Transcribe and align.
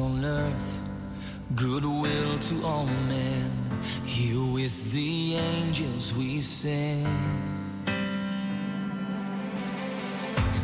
on 0.00 0.24
earth, 0.24 0.82
goodwill 1.54 2.38
to 2.38 2.64
all 2.64 2.86
men. 2.86 3.50
Here 4.04 4.52
with 4.52 4.92
the 4.92 5.36
angels 5.36 6.14
we 6.14 6.40
sing. 6.40 7.06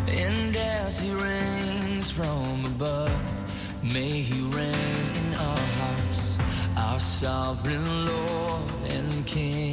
And 0.08 0.56
as 0.56 1.00
he 1.00 1.10
reigns 1.12 2.10
from 2.10 2.64
above, 2.64 3.20
may 3.82 4.20
he 4.20 4.40
reign 4.40 5.06
in 5.20 5.34
our 5.34 5.64
hearts, 5.78 6.38
our 6.76 6.98
sovereign 6.98 8.06
Lord 8.06 8.70
and 8.90 9.26
King. 9.26 9.65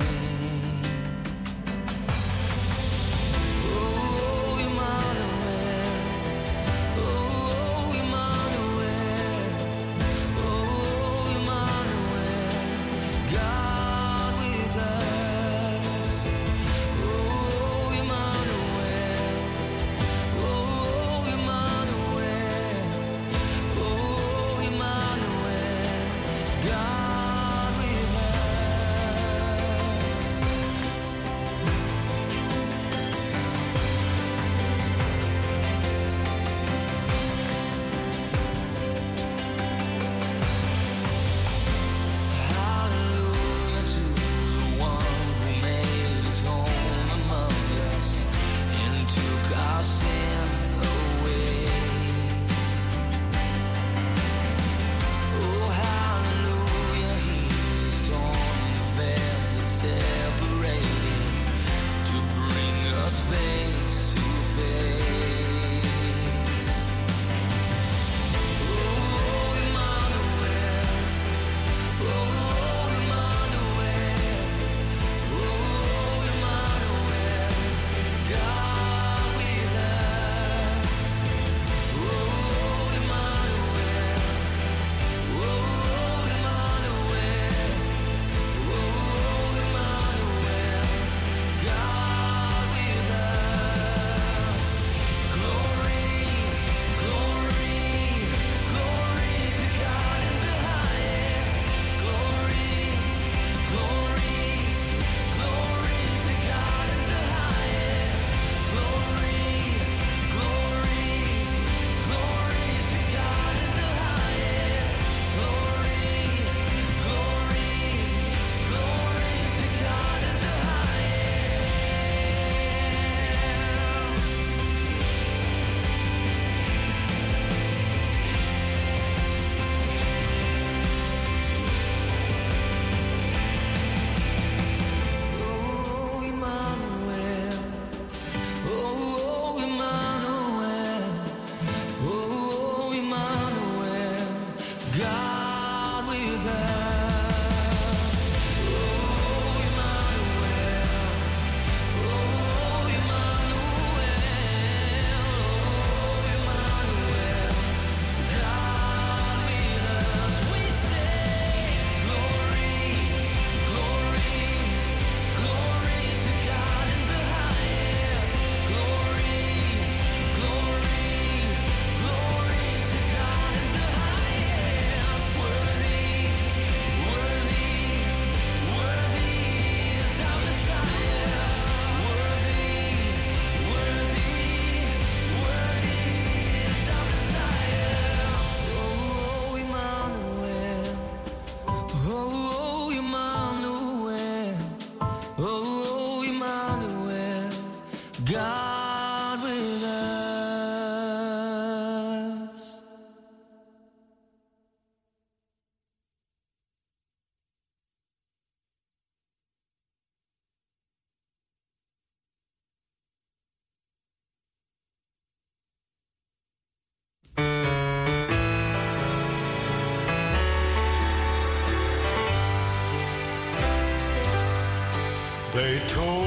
told 225.88 226.23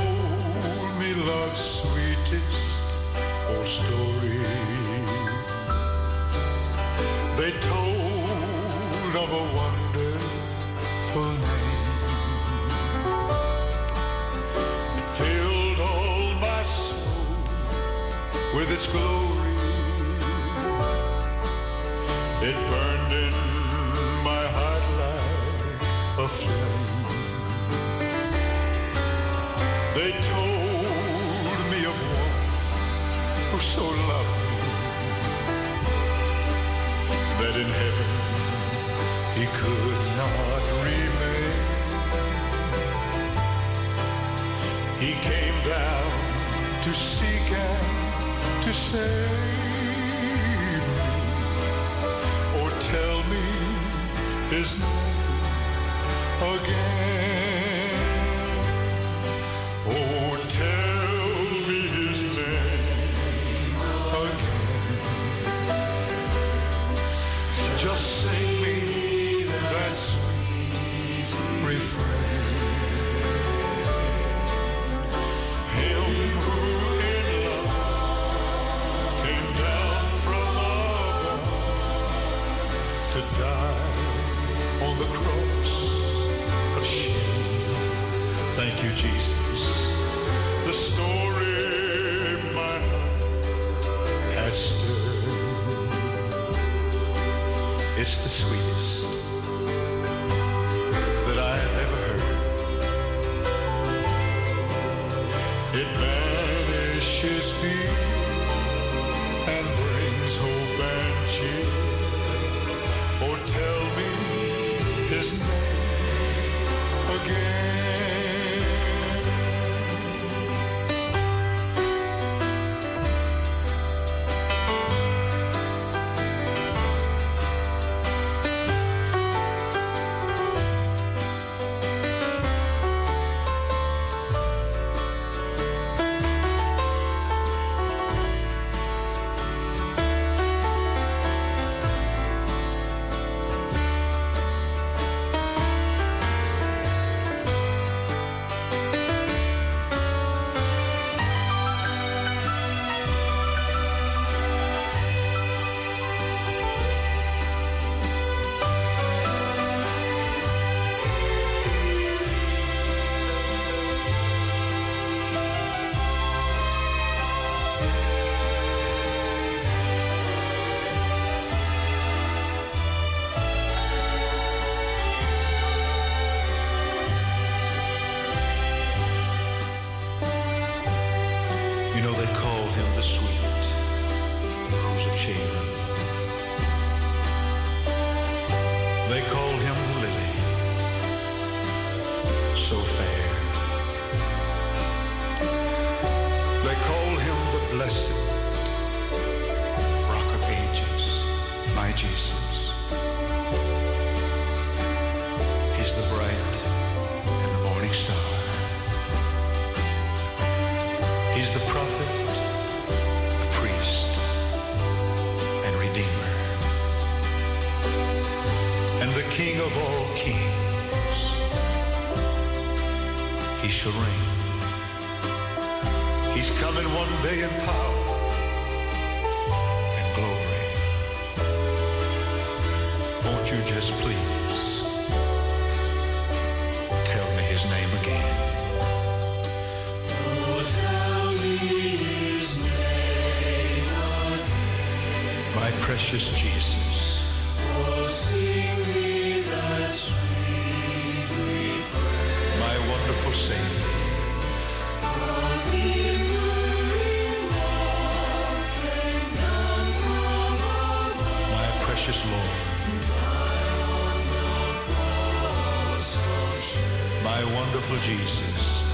Jesus, 268.06 268.84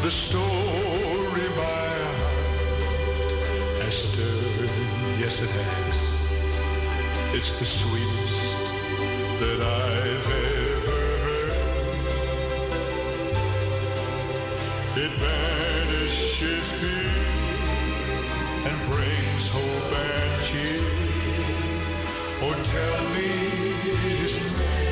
the 0.00 0.10
story 0.10 1.48
by 1.60 1.88
heart 2.08 2.62
has 3.82 3.94
stirred, 3.94 4.70
yes 5.20 5.42
it 5.42 5.50
has. 5.50 5.98
It's 7.34 7.52
the 7.58 7.66
sweetest 7.66 8.64
that 9.40 9.60
I've 9.60 10.26
ever 10.48 11.04
heard. 11.26 11.82
It 14.96 15.12
banishes 15.20 16.72
fear 16.72 17.12
and 18.68 18.76
brings 18.88 19.48
hope 19.52 19.92
and 20.08 20.42
cheer. 20.42 20.84
Oh, 22.40 22.54
tell 22.72 23.00
me 23.12 23.28
His 24.22 24.58
name. 24.58 24.91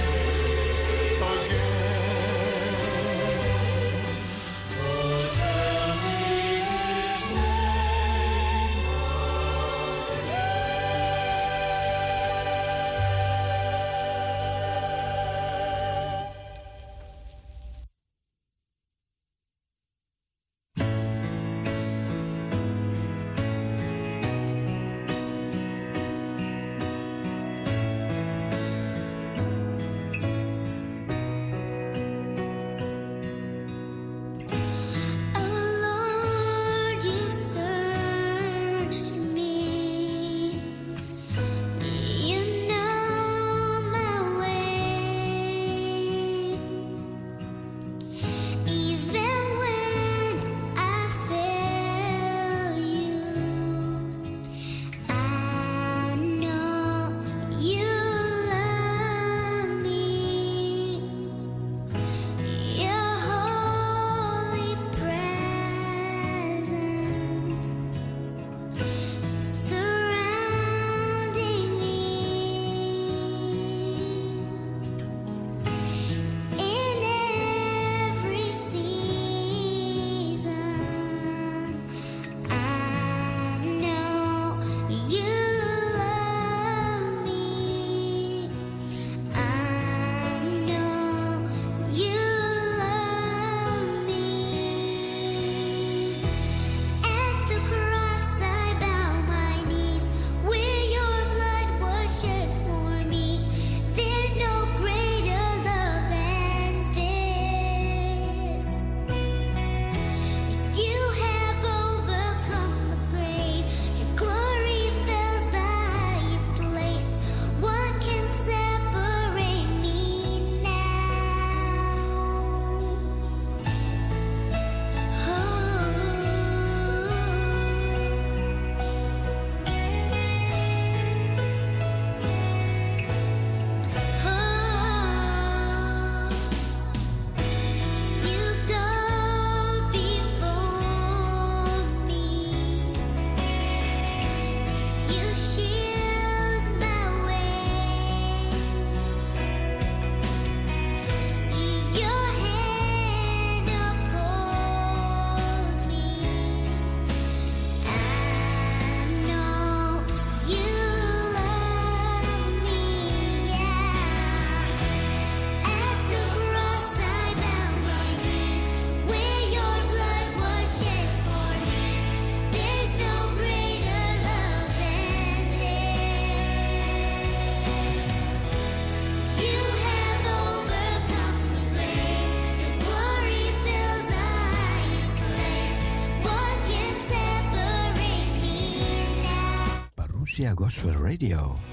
Parousia 190.41 190.55
Gospel 190.55 190.97
Radio. 190.97 191.70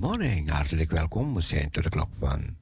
Morning. 0.00 0.50
Hartelijk 0.50 0.90
welkom. 0.90 1.34
We 1.34 1.40
zijn 1.40 1.70
tot 1.70 1.82
de 1.82 1.88
klok 1.88 2.08
van 2.18 2.56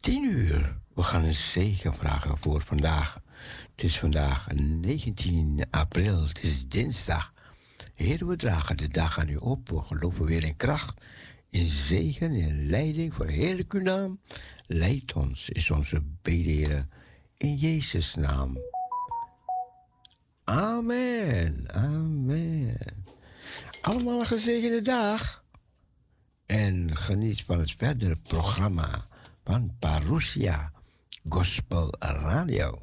10 0.00 0.24
uur. 0.24 0.76
We 0.94 1.02
gaan 1.02 1.24
een 1.24 1.34
zegen 1.34 1.94
vragen 1.94 2.36
voor 2.40 2.62
vandaag. 2.62 3.20
Het 3.70 3.84
is 3.84 3.98
vandaag 3.98 4.46
19 4.54 5.66
april. 5.70 6.26
Het 6.26 6.42
is 6.42 6.68
dinsdag. 6.68 7.32
Heer, 7.94 8.26
we 8.26 8.36
dragen 8.36 8.76
de 8.76 8.88
dag 8.88 9.18
aan 9.18 9.28
u 9.28 9.36
op. 9.36 9.68
We 9.68 9.82
geloven 9.82 10.24
weer 10.24 10.44
in 10.44 10.56
kracht, 10.56 11.04
in 11.50 11.68
zegen, 11.68 12.32
in 12.32 12.70
leiding 12.70 13.14
voor 13.14 13.26
heerlijke 13.26 13.76
uw 13.76 13.82
naam. 13.82 14.20
Leid 14.66 15.12
ons, 15.12 15.48
is 15.48 15.70
onze 15.70 16.02
bederen. 16.22 16.90
In 17.36 17.54
Jezus' 17.54 18.14
naam. 18.14 18.58
Amen. 20.44 21.64
Amen. 21.74 22.78
Allemaal 23.80 24.20
een 24.20 24.26
gezegende 24.26 24.82
dag. 24.82 25.46
En 26.48 26.96
geniet 26.96 27.44
van 27.44 27.58
het 27.58 27.74
verdere 27.76 28.16
programma 28.16 29.06
van 29.44 29.76
Parousia 29.78 30.72
Gospel 31.28 31.94
Radio. 31.98 32.78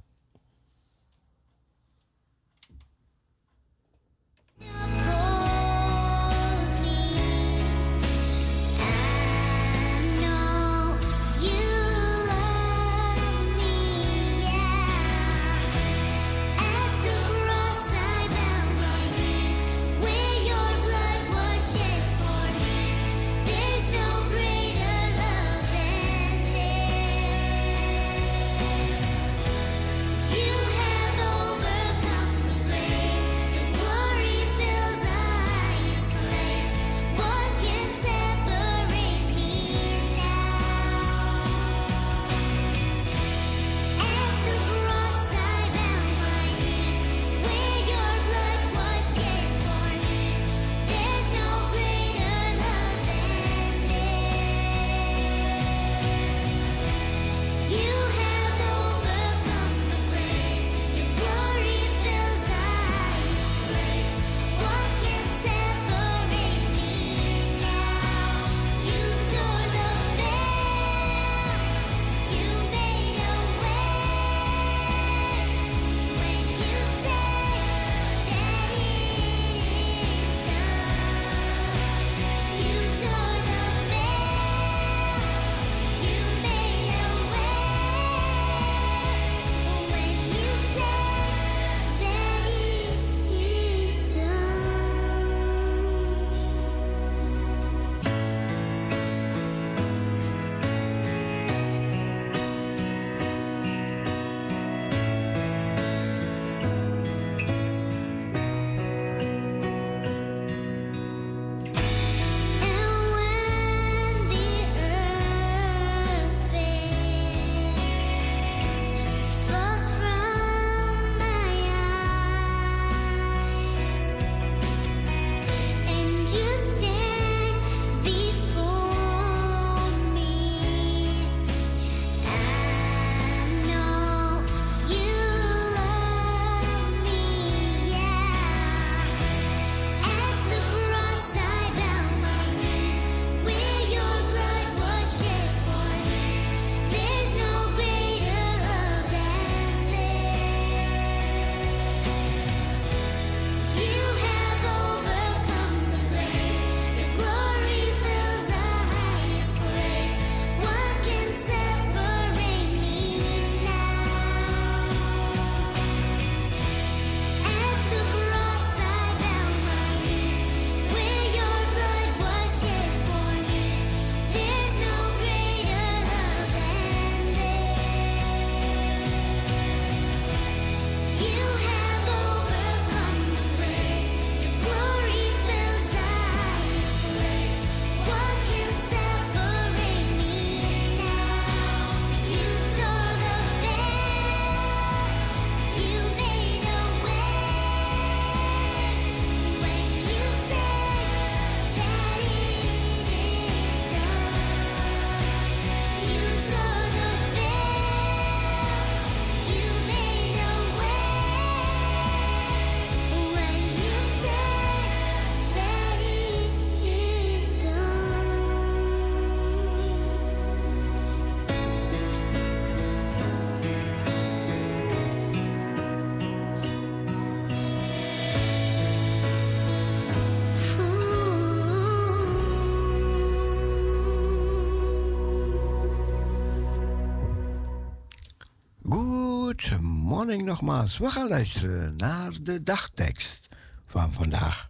Nogmaals. 240.26 240.98
We 240.98 241.10
gaan 241.10 241.28
luisteren 241.28 241.96
naar 241.96 242.32
de 242.42 242.64
dagtekst 242.64 243.48
van 243.86 244.14
vandaag. 244.14 244.70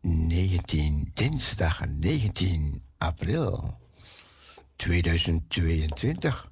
19, 0.00 1.10
dinsdag 1.14 1.88
19 1.88 2.82
april 2.98 3.78
2022. 4.76 6.50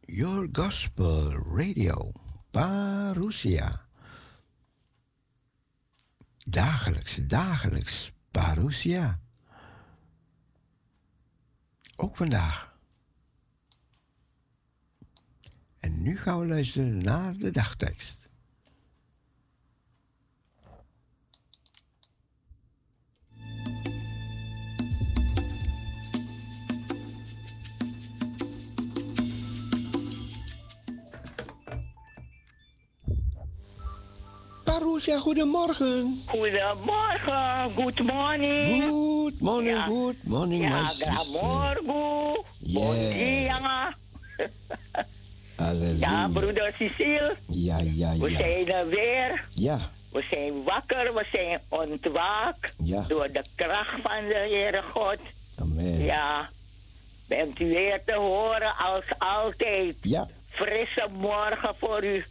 Your 0.00 0.48
Gospel 0.52 1.32
Radio, 1.56 2.12
Parousia. 2.50 3.86
Dagelijks, 6.44 7.16
dagelijks, 7.16 8.12
Parousia. 8.30 9.20
Ook 12.00 12.16
vandaag. 12.16 12.74
En 15.78 16.02
nu 16.02 16.18
gaan 16.18 16.40
we 16.40 16.46
luisteren 16.46 16.98
naar 16.98 17.36
de 17.36 17.50
dagtekst. 17.50 18.19
Parousia, 35.00 35.18
goedemorgen. 35.18 36.22
Goedemorgen, 36.26 37.72
good 37.76 38.00
morning. 38.02 38.82
Good 38.82 39.40
morning, 39.40 39.76
Ja. 39.76 39.84
good 39.86 40.16
morning, 40.24 40.62
my 40.62 40.68
Ja, 40.68 40.88
sister. 40.88 41.12
goedemorgen. 41.14 41.84
Bon 42.60 42.94
dia. 42.94 43.58
Ja, 45.98 46.28
broeder 46.32 46.72
Cecile, 46.78 47.36
Ja, 47.46 47.78
ja, 47.78 48.16
we 48.18 48.30
ja. 48.30 48.36
zijn 48.36 48.68
er 48.72 48.88
weer. 48.88 49.44
Ja, 49.54 49.78
We 50.12 50.24
zijn 50.30 50.62
wakker, 50.64 51.14
we 51.14 51.24
zijn 51.32 51.60
ontwaakt 51.68 52.72
Ja. 52.84 53.04
door 53.08 53.28
de 53.32 53.44
kracht 53.54 54.00
van 54.02 54.26
de 54.28 54.34
Heere 54.50 54.82
God. 54.92 55.16
amen. 55.60 56.04
Ja, 56.04 56.48
bent 57.28 57.60
u 57.60 57.68
weer 57.68 58.00
te 58.06 58.12
horen 58.14 58.76
als 58.76 59.04
altijd. 59.18 59.96
Ja, 60.02 60.26
Frisse 60.48 61.06
morgen 61.18 61.74
voor 61.78 62.04
u. 62.04 62.24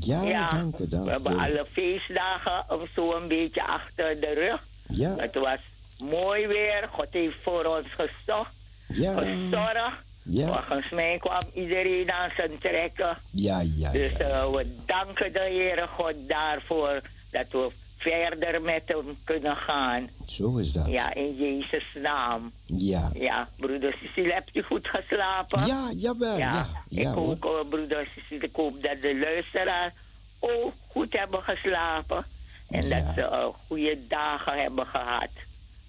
ja, 0.00 0.22
Ja, 0.22 0.50
dank 0.50 0.78
u, 0.78 0.88
dank 0.88 1.04
we 1.04 1.10
hebben 1.10 1.38
alle 1.38 1.66
feestdagen 1.72 2.64
of 2.80 2.88
zo 2.94 3.12
een 3.16 3.28
beetje 3.28 3.62
achter 3.66 4.20
de 4.20 4.32
rug. 4.34 4.62
Ja, 4.88 5.14
Het 5.16 5.34
was 5.34 5.58
mooi 5.98 6.46
weer. 6.46 6.88
God 6.90 7.06
heeft 7.10 7.36
voor 7.42 7.64
ons 7.64 7.86
gezocht, 7.88 8.52
ja, 8.86 9.14
gezorgd. 9.18 10.04
ja, 10.22 10.46
Volgens 10.46 10.88
mij 10.90 11.16
kwam 11.18 11.42
iedereen 11.54 12.12
aan 12.12 12.30
zijn 12.36 12.58
trekken. 12.58 13.16
ja, 13.30 13.62
ja, 13.76 13.90
Dus 13.90 14.12
eh, 14.12 14.50
we 14.50 14.76
danken 14.86 15.32
de 15.32 15.38
Heere 15.38 15.86
God 15.86 16.14
daarvoor 16.28 17.00
dat 17.30 17.46
we 17.50 17.70
verder 18.10 18.62
met 18.62 18.82
hem 18.86 19.16
kunnen 19.24 19.56
gaan. 19.56 20.08
Zo 20.26 20.56
is 20.56 20.72
dat. 20.72 20.88
Ja, 20.88 21.14
in 21.14 21.36
Jezus' 21.36 21.94
naam. 22.02 22.52
Ja, 22.66 23.10
Ja, 23.14 23.48
broeder 23.56 23.94
Cecile, 24.02 24.32
hebt 24.32 24.56
u 24.56 24.62
goed 24.62 24.88
geslapen? 24.88 25.66
ja, 25.66 25.90
jawel, 25.96 26.38
ja, 26.38 26.66
ja, 26.88 27.10
ik 27.10 27.16
ook, 27.16 27.44
eh, 27.44 27.68
broeder 27.68 28.08
Cecile. 28.14 28.44
Ik 28.44 28.56
hoop 28.56 28.82
dat 28.82 29.00
de 29.02 29.18
luisteraars 29.18 29.92
ook 30.40 30.72
goed 30.88 31.12
hebben 31.18 31.42
geslapen. 31.42 32.24
En 32.70 32.88
Ja. 32.88 32.98
dat 33.00 33.14
ze 33.14 33.20
eh, 33.22 33.44
goede 33.66 33.98
dagen 34.08 34.62
hebben 34.62 34.86
gehad. 34.86 35.28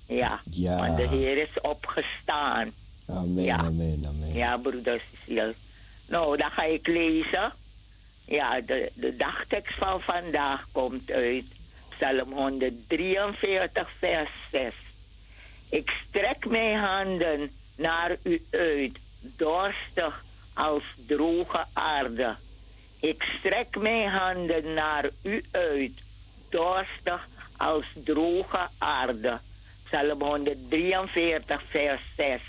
Ja, 0.08 0.39
Ja. 0.51 0.75
want 0.77 0.97
de 0.97 1.08
Heer 1.08 1.38
is 1.38 1.62
opgestaan. 1.62 2.71
Amen, 3.10 3.43
Ja. 3.43 3.58
amen, 3.58 4.03
amen. 4.08 4.34
Ja, 4.34 4.58
broeder 4.58 5.01
Cecile. 5.12 5.53
Nou, 6.08 6.38
dan 6.38 6.51
ga 6.51 6.63
ik 6.63 6.88
lezen. 6.88 7.51
Ja, 8.25 8.62
de, 8.62 8.91
de 8.93 9.15
dagtekst 9.15 9.75
van 9.77 10.01
vandaag 10.01 10.67
komt 10.71 11.12
uit 11.12 11.45
Psalm 11.97 12.31
143, 12.31 13.89
vers 13.99 14.29
6. 14.51 14.73
Ik 15.69 15.91
strek 16.07 16.45
mijn 16.45 16.79
handen 16.79 17.51
naar 17.77 18.15
u 18.23 18.41
uit, 18.51 18.99
dorstig 19.21 20.23
als 20.53 20.83
droge 21.07 21.65
aarde. 21.73 22.36
Ik 22.99 23.25
strek 23.39 23.77
mijn 23.77 24.10
handen 24.10 24.73
naar 24.73 25.10
u 25.23 25.43
uit, 25.51 25.91
dorstig 26.49 27.27
als 27.57 27.86
droge 28.03 28.67
aarde. 28.77 29.38
Psalm 29.86 30.21
143, 30.21 31.63
vers 31.69 32.01
6. 32.15 32.41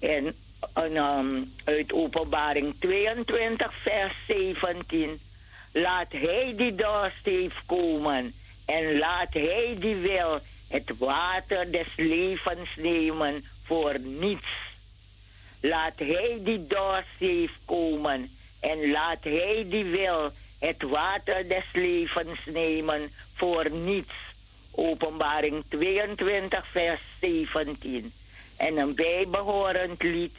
En, 0.00 0.34
en 0.74 0.96
um, 0.96 1.52
uit 1.64 1.92
Openbaring 1.92 2.74
22, 2.78 3.74
vers 3.74 4.14
17. 4.26 5.20
Laat 5.76 6.12
hij 6.12 6.54
die 6.56 6.74
heeft 7.22 7.66
komen 7.66 8.34
en 8.66 8.98
laat 8.98 9.32
hij 9.32 9.76
die 9.78 9.94
wil 9.94 10.40
het 10.68 10.98
water 10.98 11.72
des 11.72 11.86
levens 11.96 12.68
nemen 12.76 13.44
voor 13.64 13.98
niets. 13.98 14.46
Laat 15.60 15.92
hij 15.96 16.38
die 16.40 16.66
dorst 16.66 17.18
heeft 17.18 17.58
komen 17.64 18.30
en 18.60 18.90
laat 18.90 19.24
hij 19.24 19.66
die 19.68 19.84
wil 19.84 20.30
het 20.58 20.82
water 20.82 21.48
des 21.48 21.64
levens 21.72 22.38
nemen 22.44 23.10
voor 23.34 23.70
niets. 23.70 24.12
Openbaring 24.70 25.64
22, 25.68 26.66
vers 26.66 27.00
17. 27.20 28.12
En 28.56 28.76
een 28.76 28.94
bijbehorend 28.94 30.02
lied. 30.02 30.32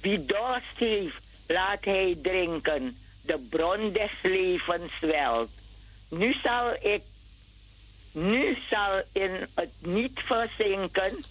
Wie 0.00 0.24
dorst 0.24 0.76
heeft, 0.76 1.22
laat 1.46 1.84
hij 1.84 2.18
drinken. 2.22 2.96
De 3.28 3.46
bron 3.50 3.92
des 3.92 4.10
levens 4.22 4.92
welt. 5.00 5.50
Nu 6.08 6.34
zal 6.42 6.72
ik, 6.80 7.02
nu 8.12 8.56
zal 8.70 9.02
in 9.12 9.30
het 9.54 9.72
niet 9.80 10.20
verzinken, 10.24 11.24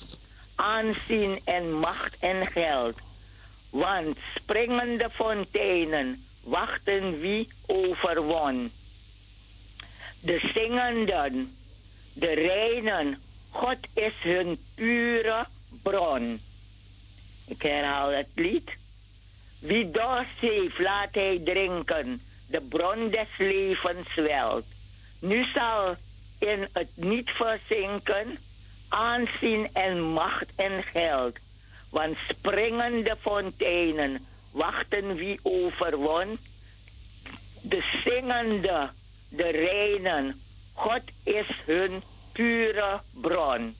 aanzien 0.55 1.39
en 1.43 1.73
macht 1.73 2.17
en 2.19 2.47
geld. 2.47 2.99
Want 3.69 4.17
springende 4.35 5.09
fonteinen 5.09 6.25
wachten 6.43 7.19
wie 7.19 7.47
overwon. 7.65 8.71
De 10.19 10.49
zingenden, 10.53 11.57
de 12.13 12.33
reinen, 12.33 13.21
God 13.49 13.77
is 13.93 14.13
hun 14.19 14.59
pure 14.75 15.45
bron. 15.83 16.39
Ik 17.47 17.61
herhaal 17.61 18.09
het 18.09 18.29
lied. 18.35 18.77
Wie 19.59 19.91
dorst 19.91 20.39
heeft, 20.39 20.79
laat 20.79 21.09
hij 21.11 21.41
drinken. 21.45 22.21
De 22.47 22.61
bron 22.61 23.09
des 23.09 23.27
levens 23.37 24.15
welt. 24.15 24.65
Nu 25.19 25.45
zal 25.53 25.95
in 26.39 26.67
het 26.73 26.89
niet 26.95 27.29
verzinken 27.29 28.37
aanzien 28.89 29.69
en 29.73 30.01
macht 30.01 30.55
en 30.55 30.83
geld. 30.83 31.37
Want 31.89 32.17
springende 32.29 33.15
fonteinen 33.21 34.25
wachten 34.51 35.15
wie 35.15 35.39
overwon. 35.43 36.37
De 37.61 37.83
zingende, 38.03 38.89
de 39.29 39.49
reinen, 39.49 40.41
God 40.73 41.01
is 41.23 41.47
hun 41.65 42.01
pure 42.31 43.01
bron. 43.13 43.75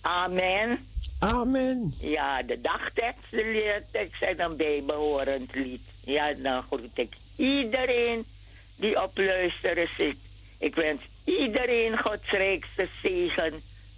Amen. 0.00 0.91
Amen. 1.22 1.94
Ja, 2.00 2.42
de 2.42 2.60
dagtekst, 2.60 3.30
de 3.30 3.50
leertekst 3.52 4.22
en 4.22 4.40
een 4.40 4.56
bijbehorend 4.56 5.54
lied. 5.54 5.80
Ja, 6.04 6.32
dan 6.32 6.62
groet 6.62 6.90
ik 6.94 7.14
iedereen 7.36 8.24
die 8.76 9.02
op 9.02 9.18
luisteren 9.18 9.88
zit. 9.96 10.16
Ik 10.58 10.74
wens 10.74 11.00
iedereen 11.24 11.98
Gods 11.98 12.30
rijkste 12.30 12.88
zegen. 13.02 13.52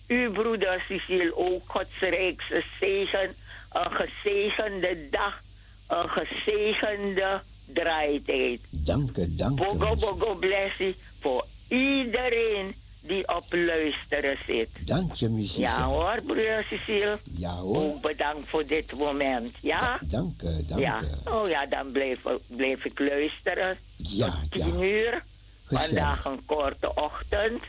Uw 0.09 0.33
broeder 0.33 0.85
Cecile 0.89 1.37
ook 1.37 1.63
Gods 1.67 1.99
rijkste 2.01 2.63
zegen. 2.81 3.35
Een 3.73 3.91
gezegende 3.91 5.09
dag, 5.11 5.43
een 5.89 6.09
gezegende 6.09 7.43
draaitijd. 7.67 8.61
Dank 8.71 9.17
u, 9.17 9.35
dank 9.35 9.61
u. 9.61 9.65
Bogo 9.65 9.97
bogo 9.97 10.35
blessie 10.35 10.97
voor 11.21 11.45
iedereen 11.69 12.75
die 13.07 13.37
op 13.37 13.45
luisteren 13.51 14.37
zit. 14.47 14.69
Dank 14.81 15.15
je, 15.15 15.29
mijn 15.29 15.49
Ja 15.57 15.83
hoor, 15.85 16.23
broeder 16.27 16.67
Cecile. 16.71 17.19
Ja 17.37 17.51
hoor. 17.55 17.77
Ook 17.77 18.01
bedankt 18.01 18.49
voor 18.49 18.67
dit 18.67 18.93
moment, 18.99 19.51
ja? 19.61 19.99
Dank 20.01 20.43
u, 20.43 20.65
dank 20.69 20.81
Ja. 20.81 21.01
u. 21.03 21.31
Oh 21.31 21.49
ja, 21.49 21.67
dan 21.67 21.93
bleef, 21.93 22.19
blijf 22.47 22.85
ik 22.85 22.99
luisteren. 22.99 23.77
Ja, 23.97 24.27
Tot 24.27 24.37
ja. 24.59 24.65
tien 24.65 24.83
uur. 24.83 25.23
Gezellig. 25.65 25.89
Vandaag 25.89 26.25
een 26.25 26.45
korte 26.47 26.95
ochtend. 26.95 27.63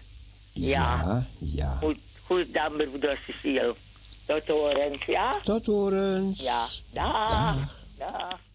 Ja, 0.53 1.25
ja. 1.39 1.77
Goed, 1.81 1.97
goed 2.25 2.53
dan, 2.53 2.75
broeder 2.75 3.19
Cecile. 3.25 3.75
Tot 4.25 4.47
horens, 4.47 5.05
ja? 5.05 5.35
Tot 5.43 5.65
horens. 5.65 6.39
Ja. 6.39 6.67
Dag. 6.93 7.55
Dag. 7.97 8.39
cheer 8.39 8.54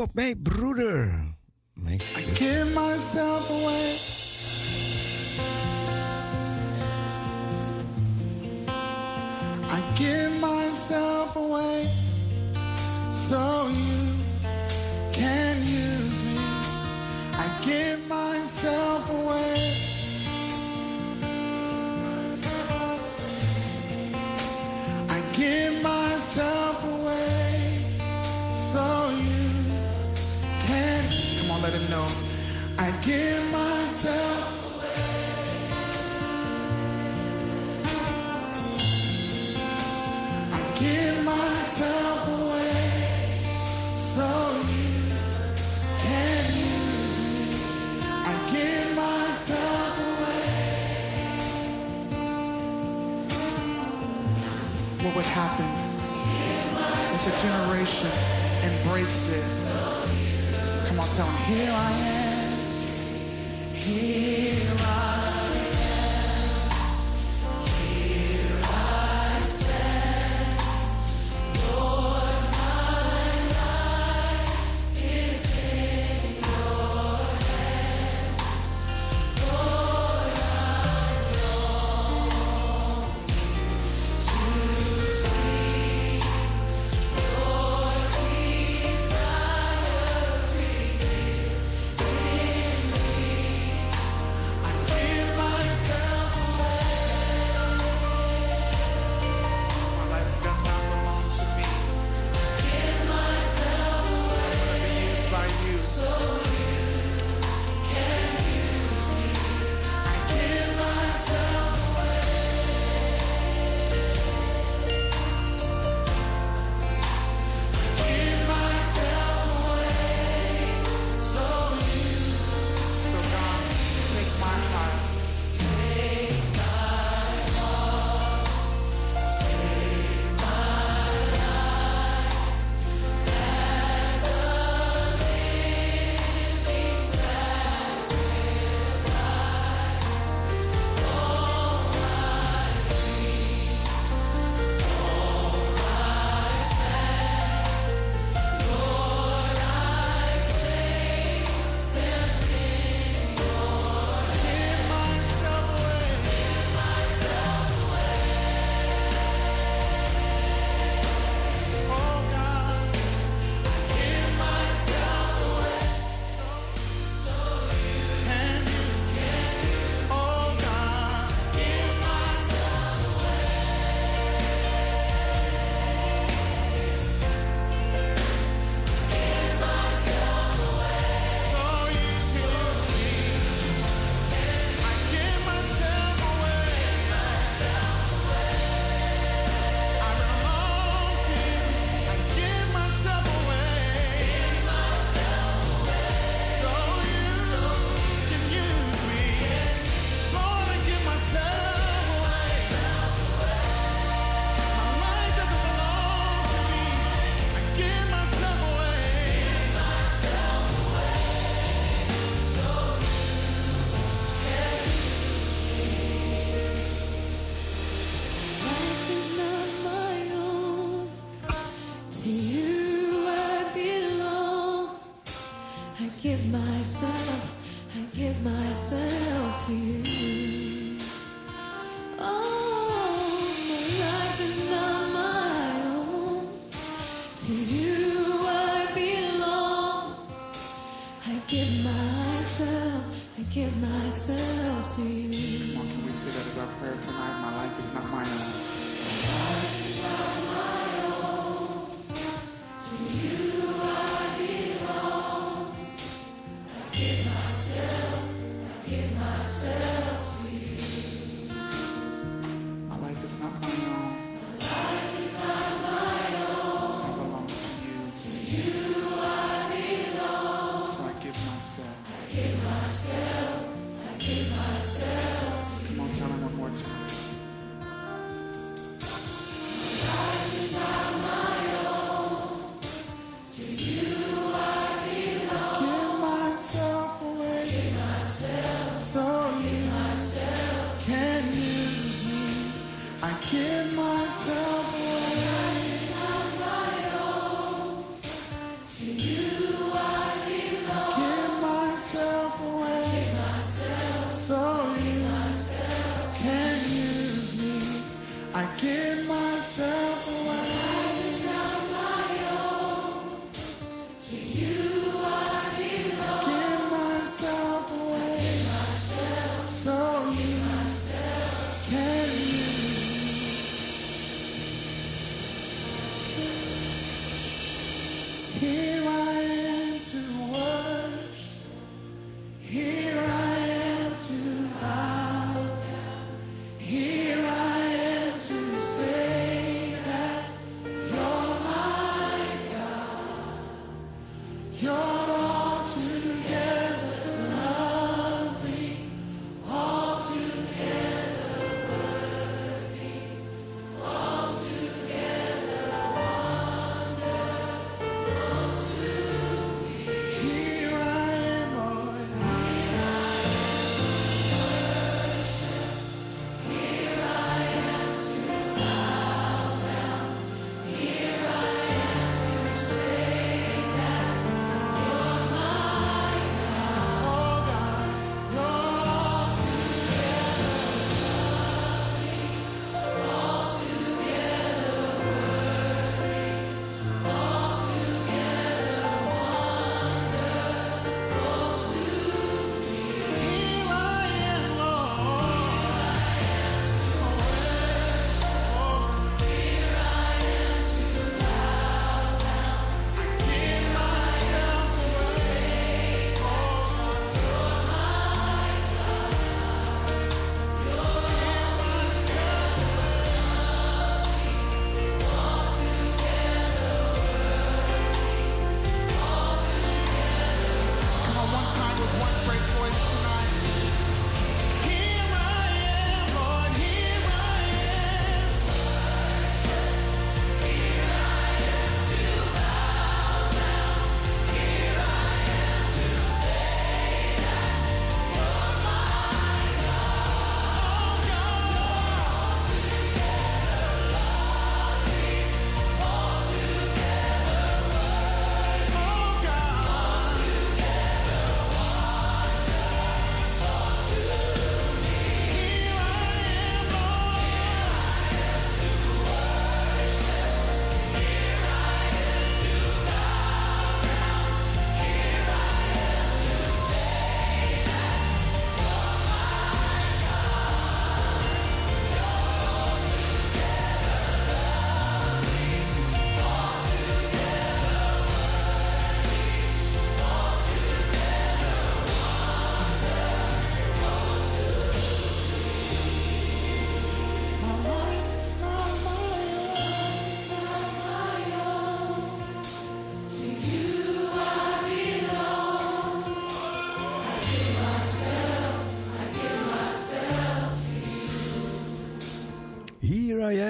Op 0.00 0.14
mijn 0.14 0.42
broeder. 0.42 1.19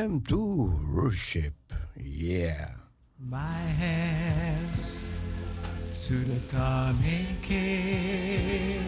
time 0.00 0.20
to 0.22 0.72
worship. 0.94 1.52
Yeah. 1.94 2.68
My 3.18 3.60
hands 3.82 5.10
to 6.06 6.14
the 6.14 6.40
coming 6.50 7.26
King, 7.42 8.80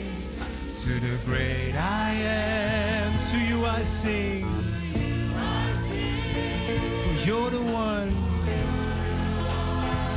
to 0.83 0.93
the 1.07 1.19
great 1.27 1.75
I 1.75 2.15
am, 2.15 3.13
to 3.31 3.39
you 3.39 3.67
I 3.67 3.83
sing. 3.83 4.47
For 7.03 7.15
you're 7.27 7.51
the 7.51 7.67
one 7.89 8.11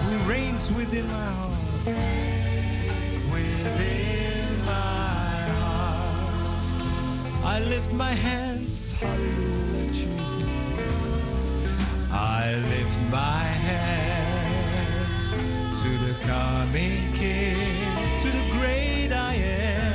who 0.06 0.16
reigns 0.30 0.72
within 0.72 1.06
my 1.08 1.32
heart. 1.39 1.86
Within 3.36 4.48
my 4.66 5.39
heart, 5.62 6.26
I 7.43 7.60
lift 7.68 7.91
my 7.91 8.14
hands. 8.14 8.93
Hallelujah. 8.93 9.74
I 12.18 12.55
lift 12.55 12.97
my 13.11 13.43
hands 13.68 15.30
to 15.82 15.89
the 16.05 16.13
coming 16.26 17.11
King, 17.13 17.84
to 18.22 18.30
the 18.32 18.45
great 18.57 19.11
I 19.11 19.36
am. 19.36 19.95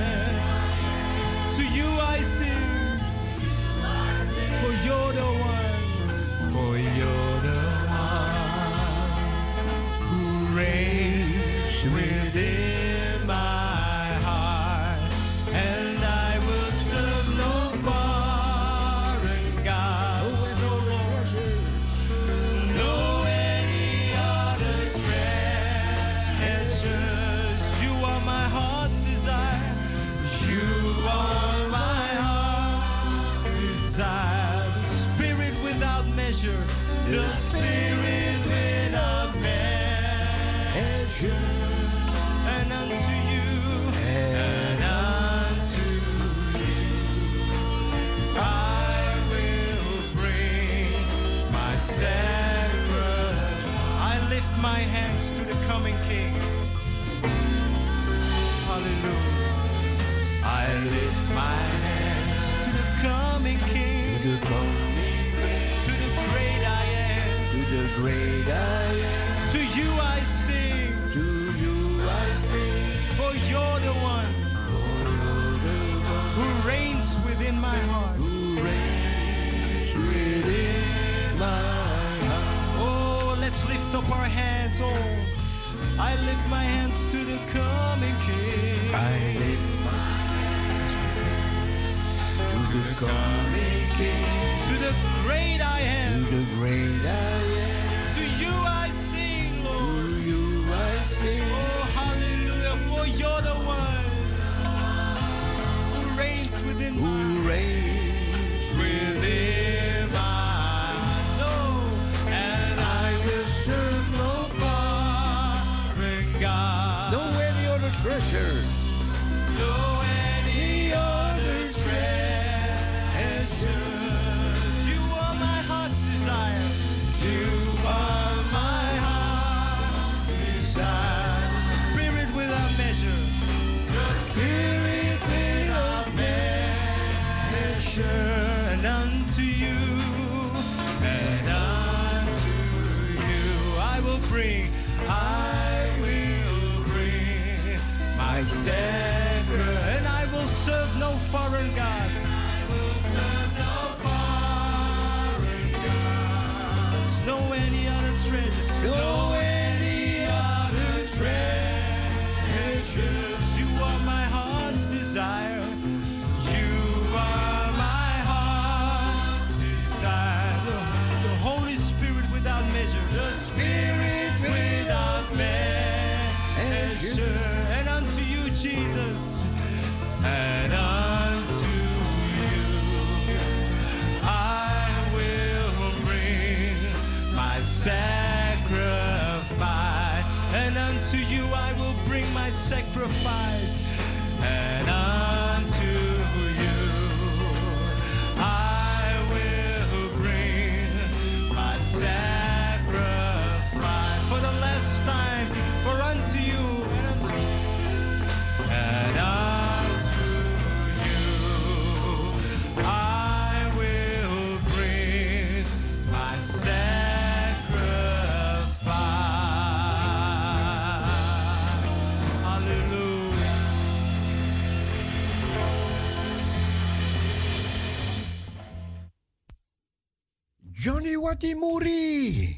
Johnny 231.00 231.16
Watimuri. 231.16 232.49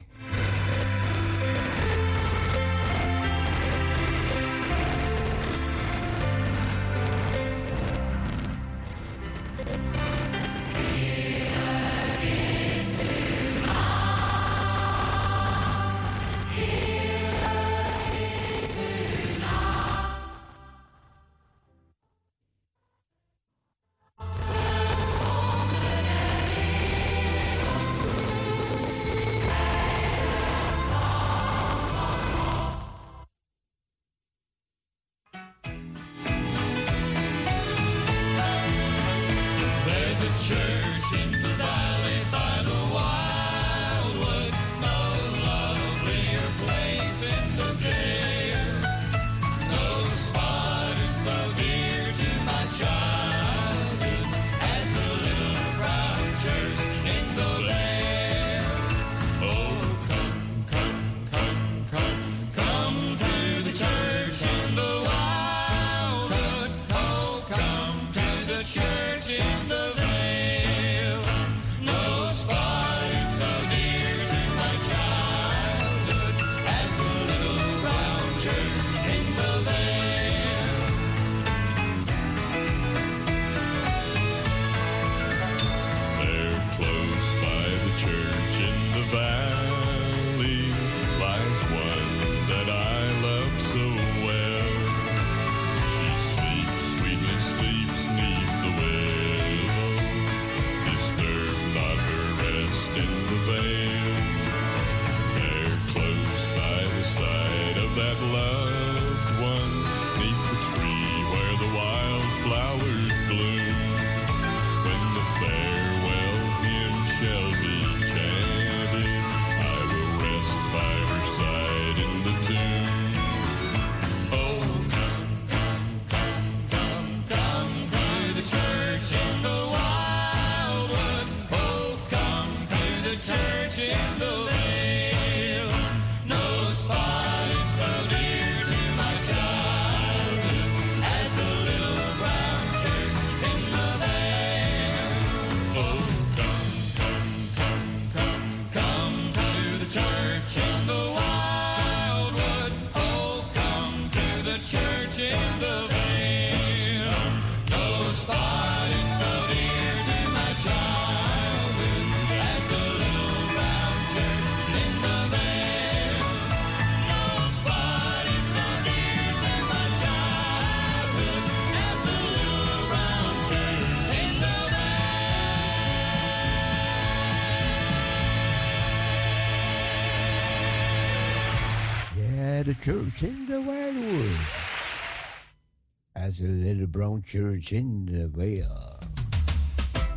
underground 187.03 187.25
church 187.25 187.73
in 187.73 188.07
the 188.07 188.29
veil. 188.29 189.01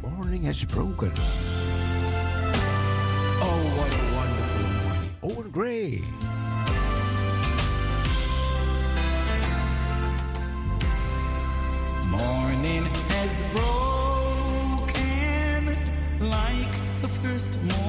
Morning 0.03 0.43
has 0.43 0.63
broken. 0.65 1.11
Oh, 3.41 3.63
what 3.77 3.91
a 3.91 4.03
wonderful 4.15 4.67
morning. 4.83 5.09
Owen 5.23 5.49
Gray. 5.51 6.03
Morning 12.07 12.85
has 13.15 13.43
broken 13.51 14.85
like 16.29 16.73
the 17.01 17.07
first 17.07 17.63
morning. 17.63 17.84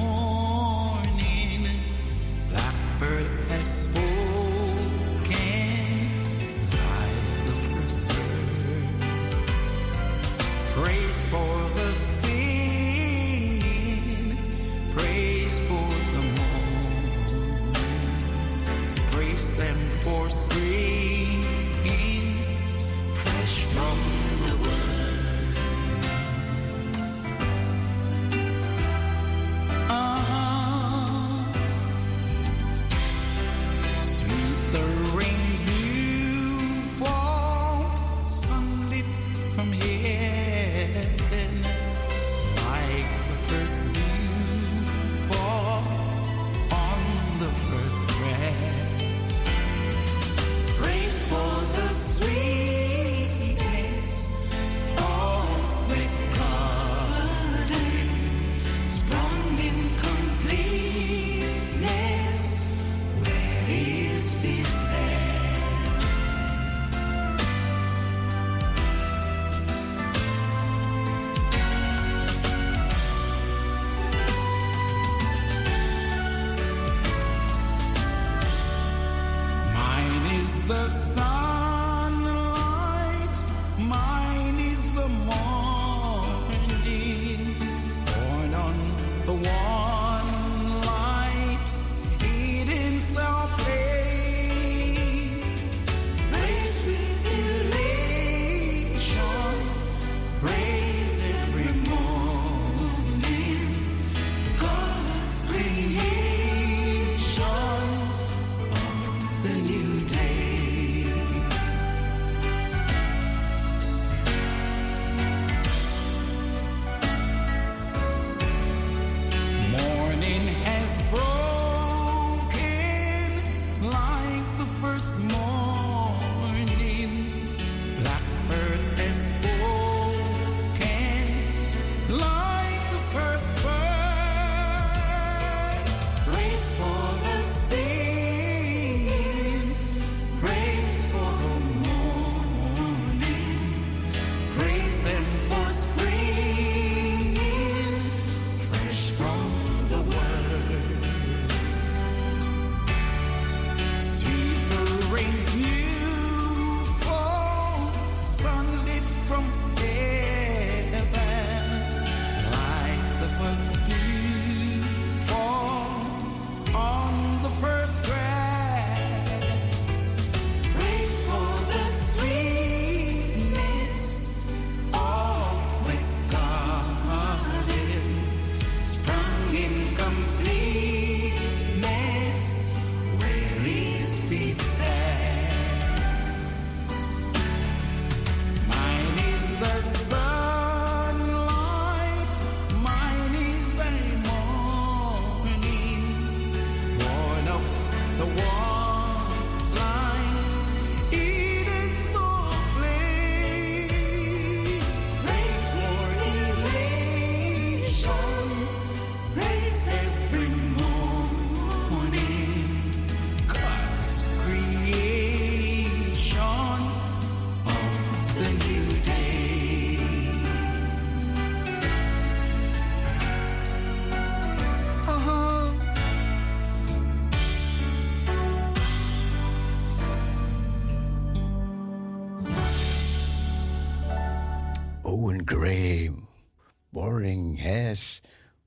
has 237.67 238.21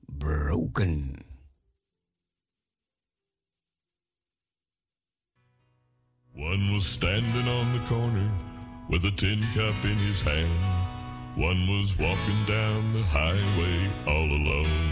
broken. 0.07 1.17
One 6.33 6.71
was 6.71 6.85
standing 6.85 7.47
on 7.47 7.73
the 7.73 7.85
corner 7.85 8.29
with 8.89 9.03
a 9.05 9.11
tin 9.11 9.41
cup 9.55 9.83
in 9.83 9.97
his 9.97 10.21
hand. 10.21 10.49
One 11.35 11.67
was 11.67 11.97
walking 11.97 12.43
down 12.45 12.93
the 12.93 13.03
highway 13.03 13.89
all 14.05 14.29
alone. 14.39 14.91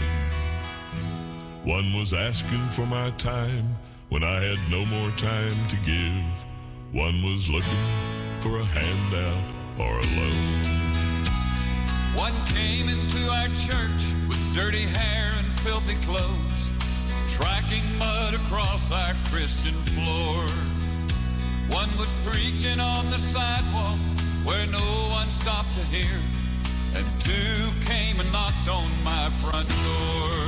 One 1.64 1.92
was 1.92 2.12
asking 2.12 2.66
for 2.70 2.86
my 2.86 3.10
time 3.12 3.76
when 4.08 4.24
I 4.24 4.40
had 4.40 4.58
no 4.70 4.84
more 4.86 5.10
time 5.12 5.56
to 5.68 5.76
give. 5.76 6.46
One 6.92 7.22
was 7.22 7.48
looking 7.48 7.86
for 8.40 8.58
a 8.58 8.64
handout 8.64 9.44
or 9.78 9.92
a 9.92 10.06
loan. 10.18 10.89
One 12.20 12.36
came 12.48 12.90
into 12.90 13.30
our 13.30 13.48
church 13.66 14.12
with 14.28 14.38
dirty 14.54 14.82
hair 14.82 15.32
and 15.38 15.58
filthy 15.60 15.94
clothes, 16.04 16.70
tracking 17.34 17.96
mud 17.96 18.34
across 18.34 18.92
our 18.92 19.14
Christian 19.30 19.72
floor. 19.96 20.44
One 21.70 21.88
was 21.96 22.10
preaching 22.26 22.78
on 22.78 23.08
the 23.08 23.16
sidewalk 23.16 23.98
where 24.44 24.66
no 24.66 25.08
one 25.08 25.30
stopped 25.30 25.72
to 25.76 25.84
hear, 25.86 26.20
and 26.94 27.06
two 27.22 27.72
came 27.86 28.20
and 28.20 28.30
knocked 28.30 28.68
on 28.68 28.90
my 29.02 29.30
front 29.40 29.70
door. 29.86 30.40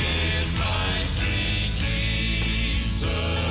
Did 0.00 0.46
my 0.58 1.04
Jesus? 1.20 3.45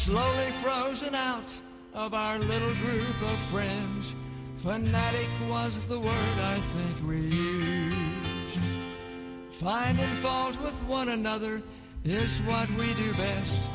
Slowly 0.00 0.50
frozen 0.62 1.14
out 1.14 1.54
of 1.92 2.14
our 2.14 2.38
little 2.38 2.74
group 2.76 3.20
of 3.20 3.38
friends. 3.52 4.16
Fanatic 4.56 5.28
was 5.46 5.78
the 5.88 6.00
word 6.00 6.36
I 6.54 6.58
think 6.72 7.06
we 7.06 7.20
used. 7.20 8.60
Finding 9.50 10.14
fault 10.24 10.58
with 10.62 10.82
one 10.84 11.10
another 11.10 11.60
is 12.02 12.38
what 12.48 12.70
we 12.78 12.94
do 12.94 13.12
best. 13.12 13.68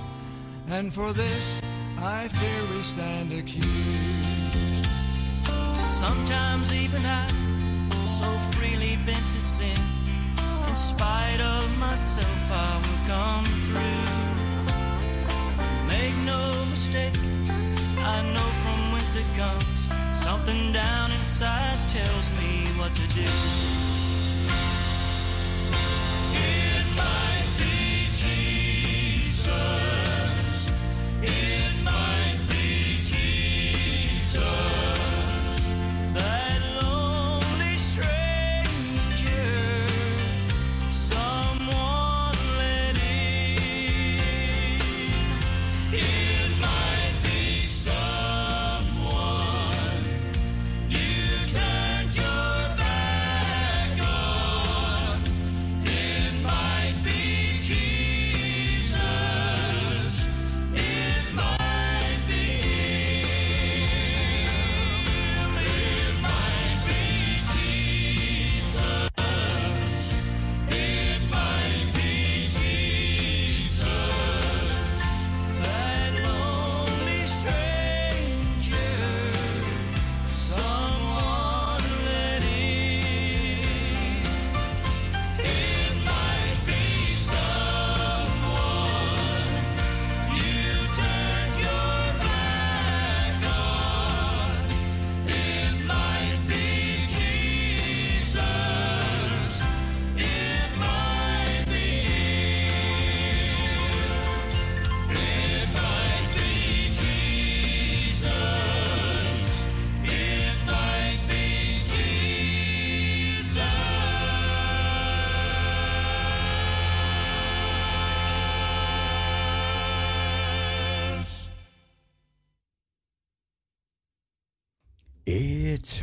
And 0.68 0.92
for 0.92 1.14
this, 1.14 1.62
I 2.00 2.28
fear 2.28 2.76
we 2.76 2.82
stand 2.82 3.32
accused. 3.32 4.88
Sometimes 5.76 6.74
even 6.74 7.06
I, 7.06 7.28
so 8.20 8.30
freely 8.58 8.98
bent 9.06 9.26
to 9.36 9.42
sin, 9.42 9.80
in 10.70 10.76
spite 10.76 11.40
of 11.40 11.80
myself, 11.80 12.52
I 12.52 12.82
will 12.82 13.14
come 13.14 13.46
through. 13.46 14.45
Make 16.06 16.24
no 16.24 16.52
mistake, 16.70 17.18
I 17.98 18.22
know 18.34 18.50
from 18.62 18.92
whence 18.92 19.16
it 19.16 19.26
comes. 19.36 19.80
Something 20.14 20.72
down 20.72 21.12
inside 21.12 21.80
tells 21.90 22.30
me 22.40 22.64
what 22.78 22.94
to 22.94 23.08
do. 23.16 23.26
It 26.36 26.86
might 26.96 27.50
be 27.58 28.06
Jesus. 28.22 29.85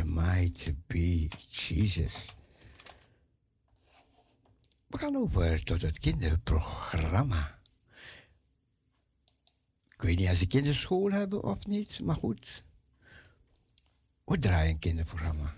Might 0.05 0.74
be 0.86 1.28
Jesus. 1.50 2.34
We 4.86 4.98
gaan 4.98 5.16
over 5.16 5.64
tot 5.64 5.82
het 5.82 5.98
kinderprogramma. 5.98 7.59
Ik 9.94 10.03
weet 10.03 10.18
niet 10.18 10.28
of 10.28 10.36
ze 10.36 10.46
kinderschool 10.46 11.11
hebben 11.11 11.42
of 11.42 11.66
niet, 11.66 12.00
maar 12.00 12.16
goed. 12.16 12.62
We 14.24 14.38
draaien 14.38 14.70
een 14.70 14.78
kinderprogramma. 14.78 15.53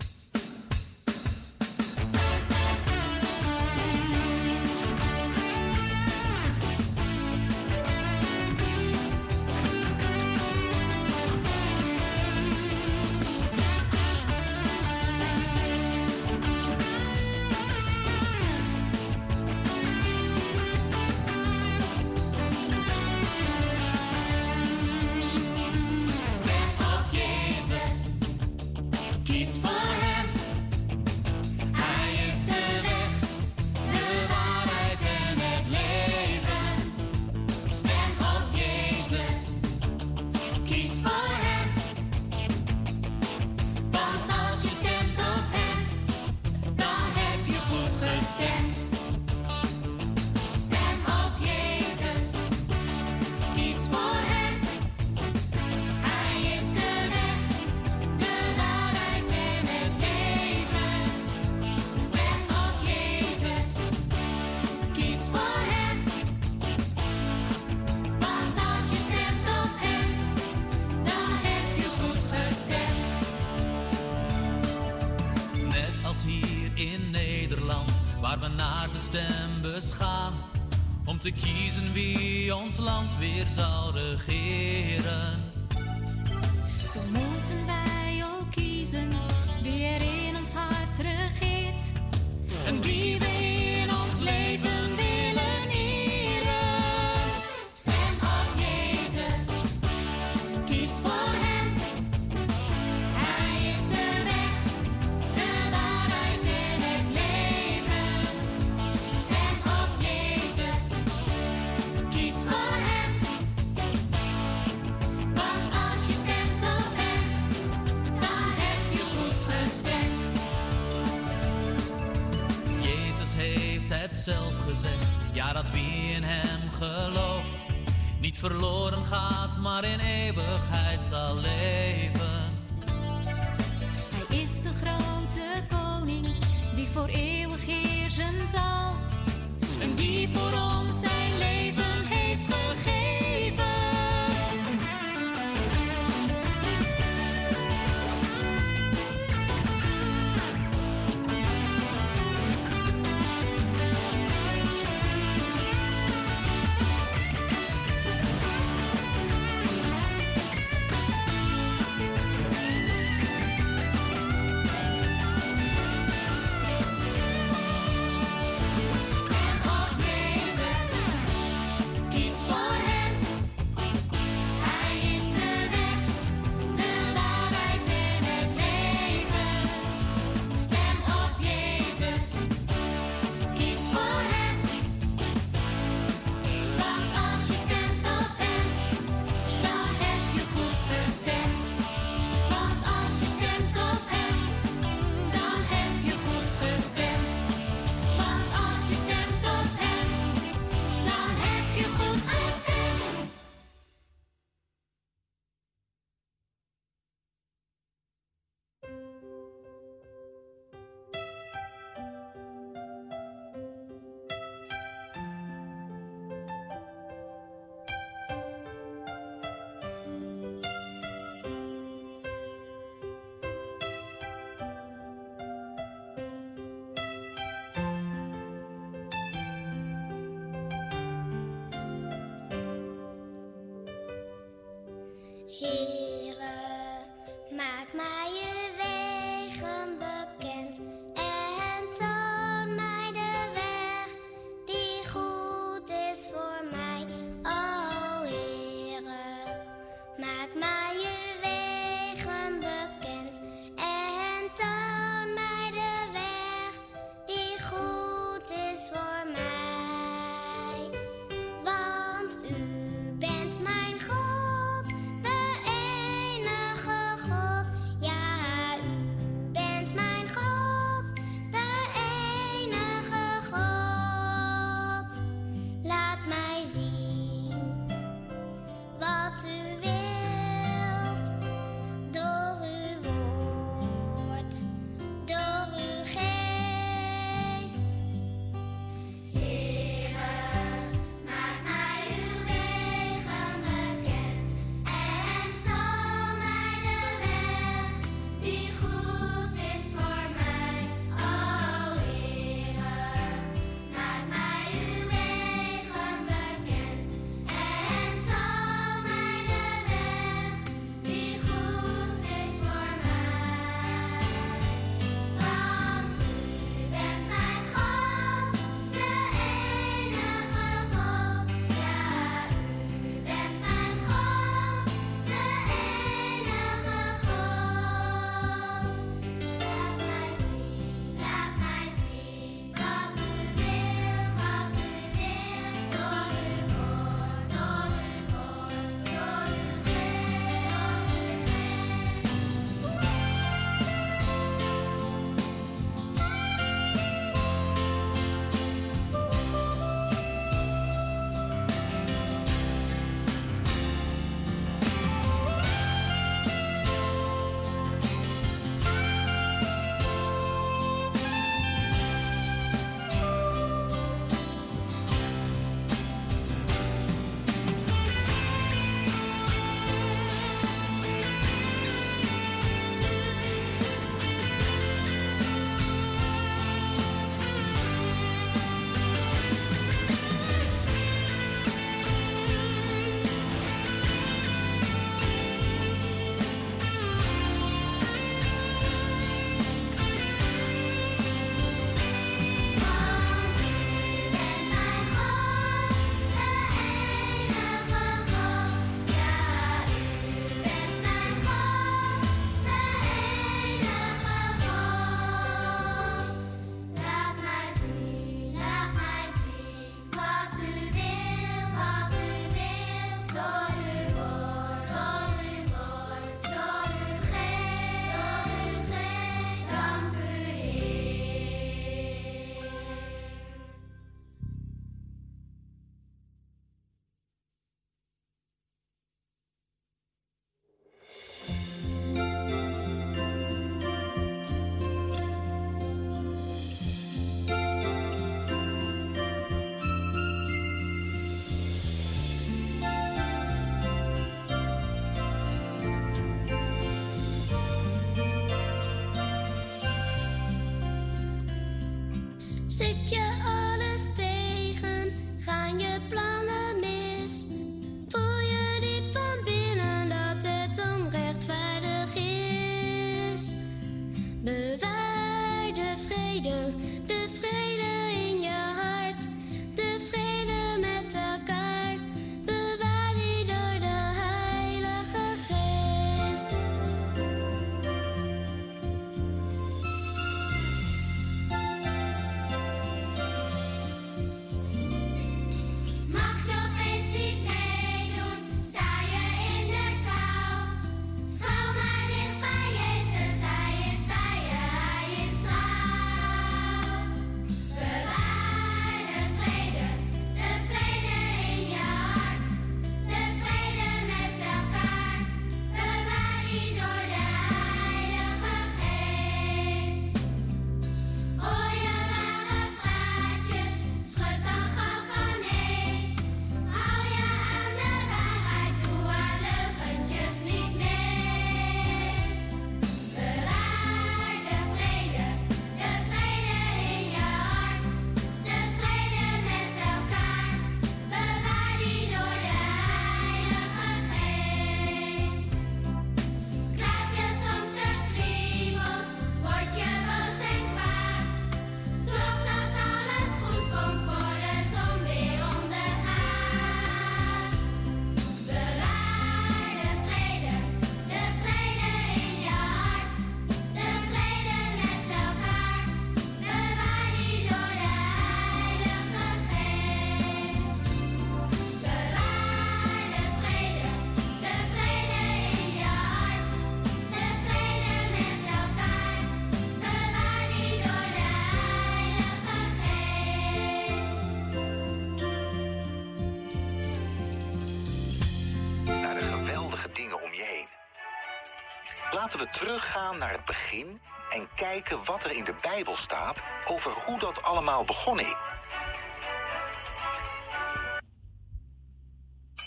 Laten 582.35 582.53
we 582.53 582.59
teruggaan 582.59 583.17
naar 583.17 583.31
het 583.31 583.45
begin 583.45 584.01
en 584.29 584.49
kijken 584.55 585.05
wat 585.05 585.23
er 585.23 585.31
in 585.31 585.43
de 585.43 585.55
Bijbel 585.61 585.97
staat 585.97 586.41
over 586.67 586.91
hoe 586.91 587.19
dat 587.19 587.43
allemaal 587.43 587.83
begonnen 587.83 588.25
is. 588.25 588.33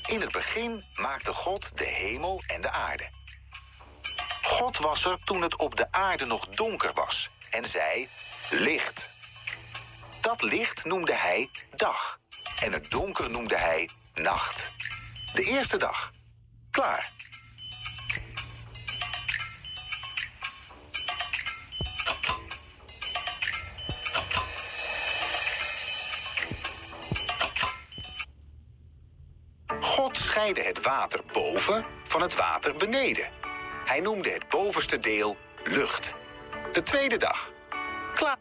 In 0.07 0.21
het 0.21 0.33
begin 0.33 0.85
maakte 0.95 1.33
God 1.33 1.79
de 1.79 1.85
hemel 1.85 2.43
en 2.47 2.61
de 2.61 2.71
aarde. 2.71 3.09
God 4.43 4.79
was 4.79 5.05
er 5.05 5.19
toen 5.25 5.43
het 5.43 5.57
op 5.57 5.77
de 5.77 5.93
aarde 5.93 6.25
nog 6.25 6.49
donker 6.49 6.93
was 6.93 7.31
en 7.51 7.67
zei 7.67 8.09
licht. 8.51 9.11
Dat 10.21 10.43
licht 10.43 10.85
noemde 10.85 11.15
hij 11.15 11.51
dag 11.77 12.19
en 12.61 12.73
het 12.73 12.91
donker 12.91 13.31
noemde 13.31 13.57
hij 13.57 13.89
nacht. 14.15 14.73
De 15.35 15.43
eerste 15.43 15.77
dag. 15.77 16.13
Klaar. 16.71 17.18
Scheidde 30.19 30.63
het 30.63 30.83
water 30.83 31.21
boven 31.33 31.85
van 32.05 32.21
het 32.21 32.35
water 32.35 32.77
beneden. 32.77 33.29
Hij 33.85 34.01
noemde 34.01 34.31
het 34.31 34.49
bovenste 34.49 34.99
deel 34.99 35.37
lucht. 35.65 36.15
De 36.73 36.83
tweede 36.83 37.17
dag. 37.17 37.51
Klaar. 38.15 38.37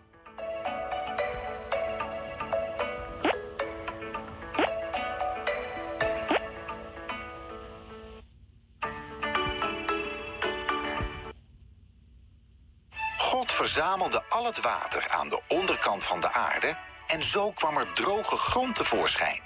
God 13.17 13.51
verzamelde 13.51 14.23
al 14.29 14.45
het 14.45 14.61
water 14.61 15.07
aan 15.09 15.29
de 15.29 15.41
onderkant 15.47 16.03
van 16.03 16.19
de 16.19 16.31
aarde 16.31 16.77
en 17.07 17.23
zo 17.23 17.51
kwam 17.51 17.77
er 17.77 17.93
droge 17.93 18.35
grond 18.35 18.75
tevoorschijn. 18.75 19.41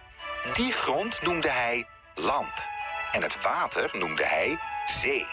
Die 0.53 0.71
grond 0.71 1.21
noemde 1.21 1.49
hij 1.49 1.87
land 2.15 2.69
en 3.11 3.21
het 3.21 3.41
water 3.41 3.89
noemde 3.93 4.25
hij 4.25 4.59
zee. 4.85 5.27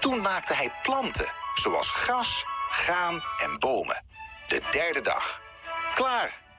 Toen 0.00 0.20
maakte 0.20 0.54
hij 0.54 0.72
planten, 0.82 1.32
zoals 1.54 1.90
gras, 1.90 2.44
graan 2.70 3.22
en 3.38 3.58
bomen. 3.58 4.04
De 4.46 4.62
derde 4.70 5.00
dag. 5.00 5.40
Klaar. 5.94 6.49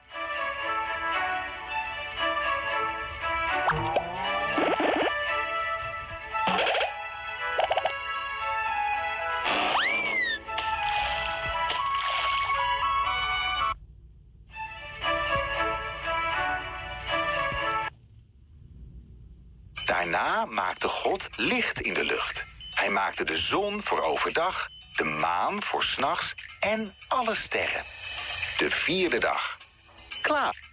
Maakte 20.52 20.88
God 20.88 21.28
licht 21.36 21.80
in 21.80 21.94
de 21.94 22.04
lucht. 22.04 22.44
Hij 22.74 22.90
maakte 22.90 23.24
de 23.24 23.36
zon 23.36 23.82
voor 23.84 24.02
overdag, 24.02 24.68
de 24.92 25.04
maan 25.04 25.62
voor 25.62 25.84
s'nachts 25.84 26.34
en 26.60 26.94
alle 27.08 27.34
sterren. 27.34 27.84
De 28.58 28.70
vierde 28.70 29.18
dag. 29.18 29.56
Klaar. 30.22 30.71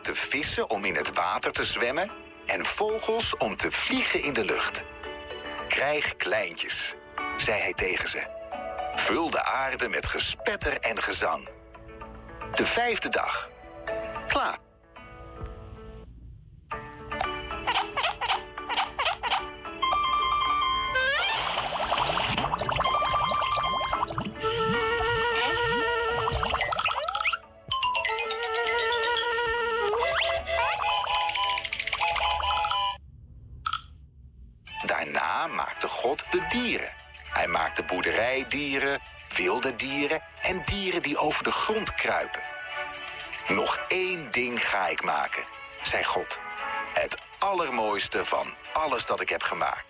Maakte 0.00 0.28
vissen 0.28 0.70
om 0.70 0.84
in 0.84 0.94
het 0.94 1.12
water 1.12 1.52
te 1.52 1.64
zwemmen 1.64 2.10
en 2.46 2.64
vogels 2.64 3.36
om 3.36 3.56
te 3.56 3.70
vliegen 3.70 4.22
in 4.22 4.32
de 4.32 4.44
lucht. 4.44 4.84
Krijg 5.68 6.16
kleintjes, 6.16 6.94
zei 7.36 7.60
hij 7.60 7.72
tegen 7.72 8.08
ze. 8.08 8.22
Vul 8.94 9.30
de 9.30 9.44
aarde 9.44 9.88
met 9.88 10.06
gespetter 10.06 10.78
en 10.78 11.02
gezang. 11.02 11.48
De 12.54 12.64
vijfde 12.64 13.08
dag. 13.08 13.50
Klaar. 14.26 14.69
De 41.42 41.52
grond 41.52 41.94
kruipen. 41.94 42.42
Nog 43.48 43.78
één 43.88 44.30
ding 44.30 44.68
ga 44.68 44.88
ik 44.88 45.02
maken, 45.02 45.44
zei 45.82 46.04
God. 46.04 46.38
Het 46.92 47.16
allermooiste 47.38 48.24
van 48.24 48.54
alles 48.72 49.06
dat 49.06 49.20
ik 49.20 49.28
heb 49.28 49.42
gemaakt. 49.42 49.84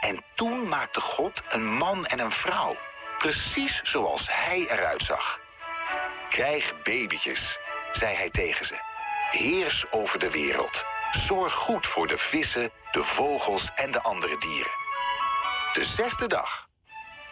En 0.00 0.24
toen 0.34 0.68
maakte 0.68 1.00
God 1.00 1.42
een 1.48 1.66
man 1.66 2.06
en 2.06 2.18
een 2.18 2.30
vrouw. 2.30 2.76
Precies 3.18 3.80
zoals 3.82 4.26
hij 4.30 4.66
eruit 4.68 5.02
zag. 5.02 5.40
Krijg 6.28 6.82
babytjes, 6.82 7.58
zei 7.92 8.16
hij 8.16 8.30
tegen 8.30 8.66
ze. 8.66 8.93
Heers 9.30 9.84
over 9.90 10.18
de 10.18 10.30
wereld. 10.30 10.84
Zorg 11.10 11.52
goed 11.52 11.86
voor 11.86 12.06
de 12.06 12.18
vissen, 12.18 12.70
de 12.90 13.04
vogels 13.04 13.70
en 13.74 13.90
de 13.90 14.02
andere 14.02 14.38
dieren. 14.38 14.72
De 15.72 15.84
zesde 15.84 16.26
dag. 16.26 16.68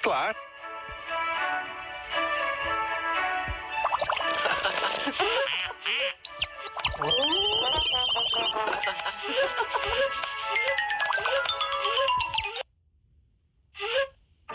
Klaar? 0.01 0.37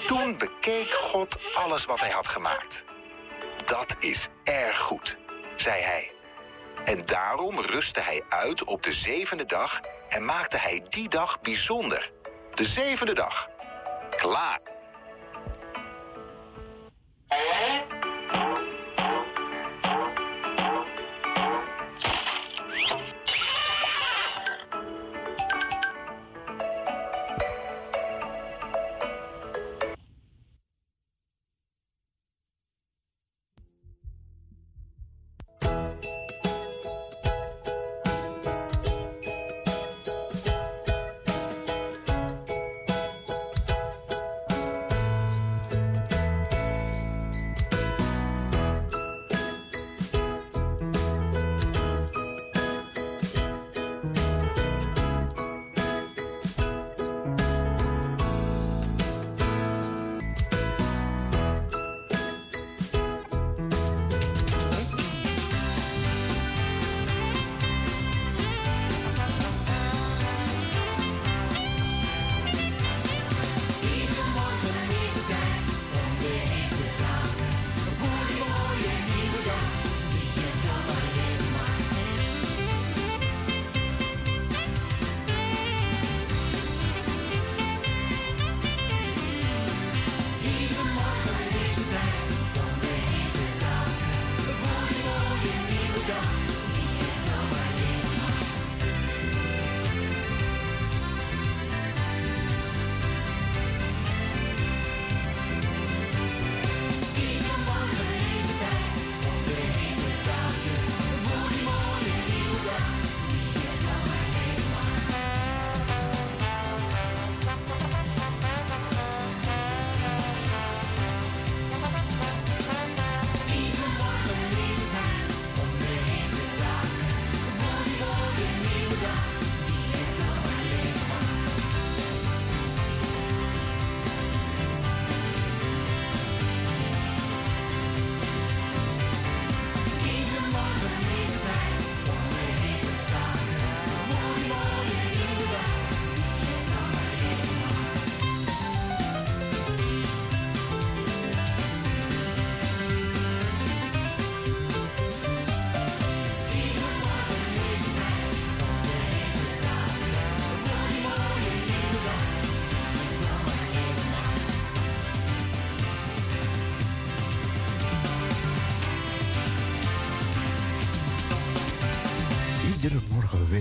Toen 0.07 0.37
bekeek 0.37 0.93
God 0.93 1.39
alles 1.53 1.85
wat 1.85 1.99
hij 1.99 2.09
had 2.09 2.27
gemaakt. 2.27 2.83
Dat 3.65 3.95
is 3.99 4.27
erg 4.43 4.79
goed, 4.79 5.17
zei 5.55 5.81
hij. 5.81 6.16
En 6.85 7.01
daarom 7.05 7.59
rustte 7.59 8.01
hij 8.01 8.23
uit 8.29 8.63
op 8.63 8.83
de 8.83 8.91
zevende 8.91 9.45
dag 9.45 9.81
en 10.09 10.25
maakte 10.25 10.57
hij 10.57 10.85
die 10.89 11.09
dag 11.09 11.41
bijzonder. 11.41 12.11
De 12.53 12.65
zevende 12.65 13.13
dag. 13.13 13.49
Klaar. 14.15 14.59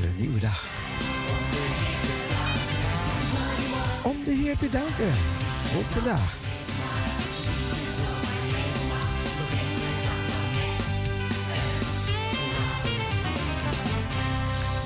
Een 0.02 0.16
nieuwe 0.18 0.40
dag. 0.40 0.64
Om 4.04 4.24
de 4.24 4.30
Heer 4.30 4.56
te 4.56 4.70
danken 4.70 5.12
voor 5.12 5.82
vandaag. 5.82 6.44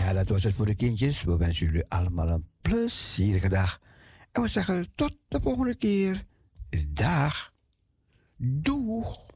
Ja, 0.05 0.13
dat 0.13 0.29
was 0.29 0.45
het 0.45 0.55
voor 0.55 0.67
de 0.67 0.75
kindjes. 0.75 1.23
We 1.23 1.37
wensen 1.37 1.67
jullie 1.67 1.85
allemaal 1.89 2.29
een 2.29 2.47
plezierige 2.63 3.49
dag. 3.49 3.81
En 4.33 4.43
we 4.43 4.49
zeggen 4.49 4.87
tot 4.95 5.13
de 5.29 5.41
volgende 5.41 5.77
keer. 5.77 6.25
Dag. 6.89 7.53
Doeg. 8.37 9.29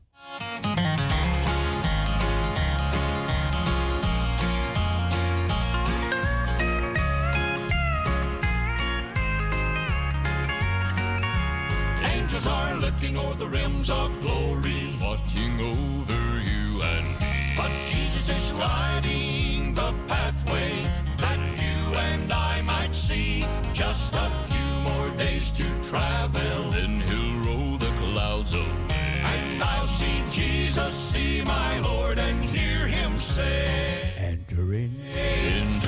Angels 12.25 12.47
are 12.47 12.75
looking 12.77 13.19
o'er 13.19 13.35
the 13.35 13.47
rims 13.47 13.91
of 13.91 14.11
glory, 14.23 14.97
watching 14.99 15.61
over 15.61 16.41
you 16.41 16.81
and 16.81 17.07
me. 17.21 17.53
But 17.55 17.71
Jesus 17.85 18.31
is 18.31 18.51
lighting 18.55 19.75
the 19.75 19.93
pathway 20.09 20.73
that 21.19 21.39
you 21.61 21.95
and 21.95 22.33
I 22.33 22.63
might 22.63 22.95
see. 22.95 23.45
Just 23.75 24.15
a 24.15 24.31
few 24.49 24.71
more 24.89 25.11
days 25.19 25.53
to 25.53 25.65
travel, 25.83 26.71
then 26.71 27.03
he'll 27.03 27.41
roll 27.45 27.77
the 27.77 27.93
clouds 28.01 28.55
away. 28.55 29.23
And 29.23 29.63
I'll 29.63 29.87
see 29.87 30.23
Jesus, 30.31 30.95
see 30.95 31.43
my 31.43 31.79
Lord, 31.81 32.19
and 32.19 32.43
hear 32.43 32.87
him 32.87 33.21
say, 33.21 34.15
Enter 34.17 34.73
in. 34.73 34.99
Enter 35.13 35.13
in, 35.13 35.84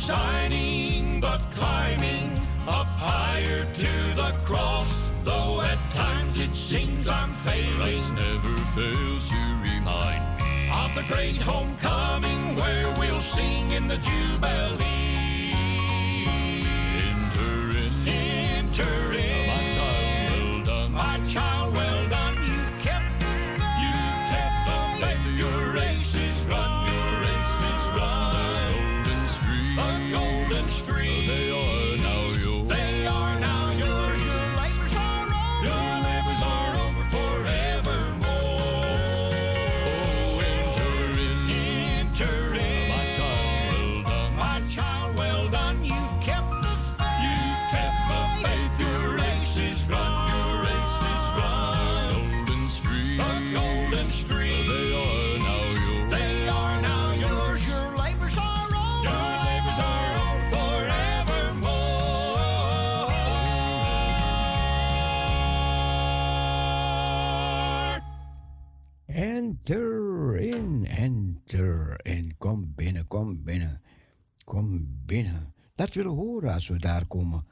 resigning, 0.00 1.20
but 1.20 1.40
climbing 1.54 2.32
up 2.66 2.86
higher 2.96 3.66
to 3.74 3.92
the 4.16 4.32
cross. 4.44 5.10
Though 5.24 5.60
at 5.60 5.78
times 5.92 6.40
it 6.40 6.54
seems 6.54 7.06
I'm 7.06 7.34
failing. 7.44 7.76
Christ 7.76 8.14
never 8.14 8.56
fails 8.74 9.28
to 9.28 9.40
remind 9.62 10.24
me 10.38 10.70
of 10.72 10.94
the 10.94 11.04
great 11.12 11.36
homecoming 11.42 12.56
where 12.56 12.88
we'll 12.98 13.20
sing 13.20 13.72
in 13.72 13.88
the 13.88 13.98
Jubilee. 13.98 15.52
Enter 17.10 17.58
in, 17.84 17.92
Enter 18.08 19.12
in, 19.12 19.69
Kom 72.40 72.72
binnen, 72.74 73.06
kom 73.06 73.42
binnen. 73.44 73.82
Kom 74.44 74.86
binnen. 75.06 75.54
Dat 75.74 75.94
willen 75.94 76.10
horen 76.10 76.52
als 76.52 76.68
we 76.68 76.78
daar 76.78 77.06
komen. 77.06 77.46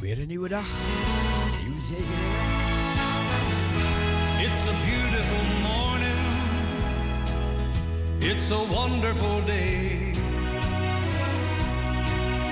Weer 0.00 0.18
een 0.18 0.26
nieuwe 0.26 0.48
dag. 0.48 0.66
Nieuwe 1.64 1.82
zegening. 1.82 2.08
It's 4.46 4.66
a 4.68 4.74
beautiful 4.86 5.44
morning. 5.62 6.20
It's 8.18 8.50
a 8.50 8.66
wonderful 8.74 9.44
day. 9.44 10.12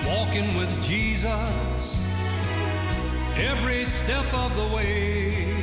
Walking 0.05 0.59
with 0.59 0.87
Jesus 0.89 2.01
every 3.37 3.85
step 3.85 4.35
of 4.35 4.55
the 4.57 4.75
way. 4.75 5.56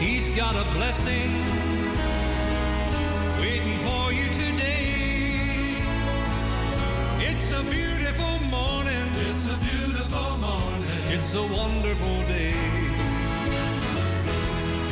He's 0.00 0.28
got 0.36 0.54
a 0.54 0.62
blessing 0.74 1.32
waiting 3.40 3.78
for 3.80 4.12
you 4.12 4.26
today. 4.30 5.74
It's 7.18 7.50
a 7.50 7.62
beautiful 7.64 8.38
morning. 8.48 9.08
It's 9.26 9.46
a 9.46 9.58
beautiful 9.58 10.36
morning. 10.38 10.88
It's 11.08 11.34
a 11.34 11.42
wonderful 11.42 12.18
day. 12.28 12.54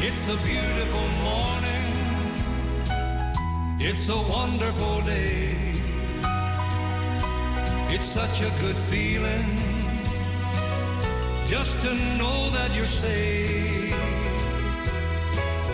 It's 0.09 0.27
a 0.29 0.37
beautiful 0.45 1.09
morning. 1.23 1.85
It's 3.79 4.09
a 4.09 4.21
wonderful 4.29 5.03
day. 5.03 5.55
It's 7.95 8.07
such 8.07 8.41
a 8.41 8.51
good 8.61 8.77
feeling 8.91 9.57
just 11.47 11.81
to 11.83 11.95
know 12.19 12.51
that 12.51 12.75
you're 12.75 12.87
saved. 12.87 14.16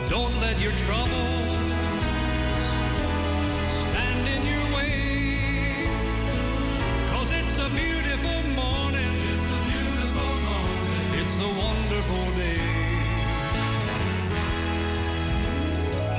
Don't 0.08 0.34
let 0.40 0.60
your 0.60 0.72
troubles 0.72 1.56
stand 3.82 4.28
in 4.28 4.42
your 4.52 4.66
way. 4.76 5.88
Cause 7.12 7.32
it's 7.32 7.58
a 7.58 7.68
beautiful 7.70 8.42
morning. 8.62 9.14
It's 9.32 9.48
a 9.58 9.60
beautiful 9.72 10.34
morning. 10.50 11.20
It's 11.20 11.38
a 11.40 11.50
wonderful 11.66 12.26
day. 12.36 12.60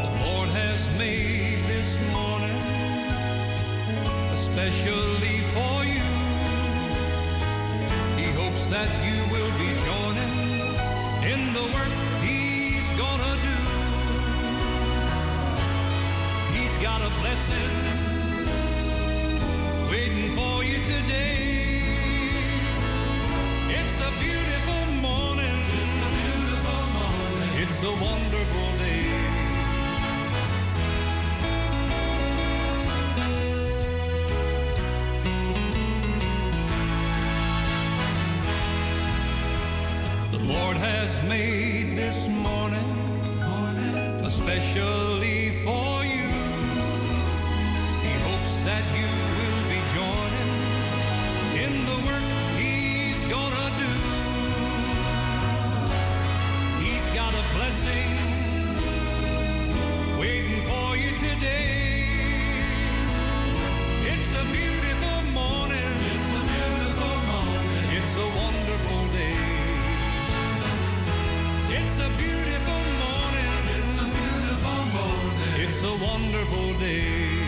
The 0.03 0.25
Lord 0.25 0.49
has 0.49 0.89
made 0.97 1.63
this 1.65 1.97
morning 2.11 2.83
especially 4.33 4.91
for 4.91 5.02
blessing 17.21 18.03
waiting 19.89 20.31
for 20.35 20.63
you 20.63 20.77
today. 20.83 21.81
It's 23.77 23.97
a 23.99 24.11
beautiful 24.25 24.85
morning. 25.07 25.59
It's 25.81 25.97
a 26.07 26.11
beautiful 26.21 26.81
morning. 26.97 27.51
It's 27.63 27.83
a 27.83 27.93
wonderful 28.07 28.69
day. 28.83 29.03
The 40.31 40.41
Lord 40.53 40.77
has 40.77 41.21
made 41.27 41.97
this 41.97 42.27
morning 42.29 42.89
especially 44.25 45.51
for 45.63 45.93
you. 45.97 46.02
He 46.02 46.02
hopes 46.02 46.02
that 48.65 48.85
you 48.95 49.09
will 49.37 49.63
be 49.67 49.79
joining 49.91 50.51
in 51.63 51.73
the 51.85 51.97
work 52.07 52.27
He's 52.57 53.23
gonna 53.25 53.67
do. 53.83 53.93
He's 56.83 57.07
got 57.13 57.33
a 57.33 57.43
blessing 57.55 58.11
waiting 60.17 60.61
for 60.69 60.95
you 60.95 61.11
today. 61.27 62.07
It's 64.13 64.31
a 64.41 64.45
beautiful 64.55 65.19
morning. 65.33 65.93
It's 66.13 66.31
a 66.31 66.43
beautiful 66.55 67.15
morning. 67.31 67.67
It's 67.97 68.15
a 68.15 68.27
wonderful 68.43 69.03
day. 69.11 69.39
It's 71.79 71.99
a 71.99 72.09
beautiful 72.17 72.83
morning. 73.03 73.53
It's 73.75 73.95
a 74.05 74.07
beautiful 74.19 74.81
morning. 74.95 75.63
It's 75.65 75.83
a 75.83 75.93
wonderful 76.07 76.79
day. 76.79 77.42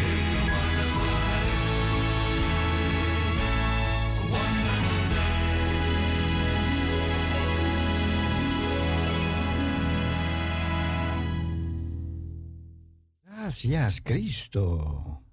Gracias, 13.56 14.02
Cristo. 14.02 15.25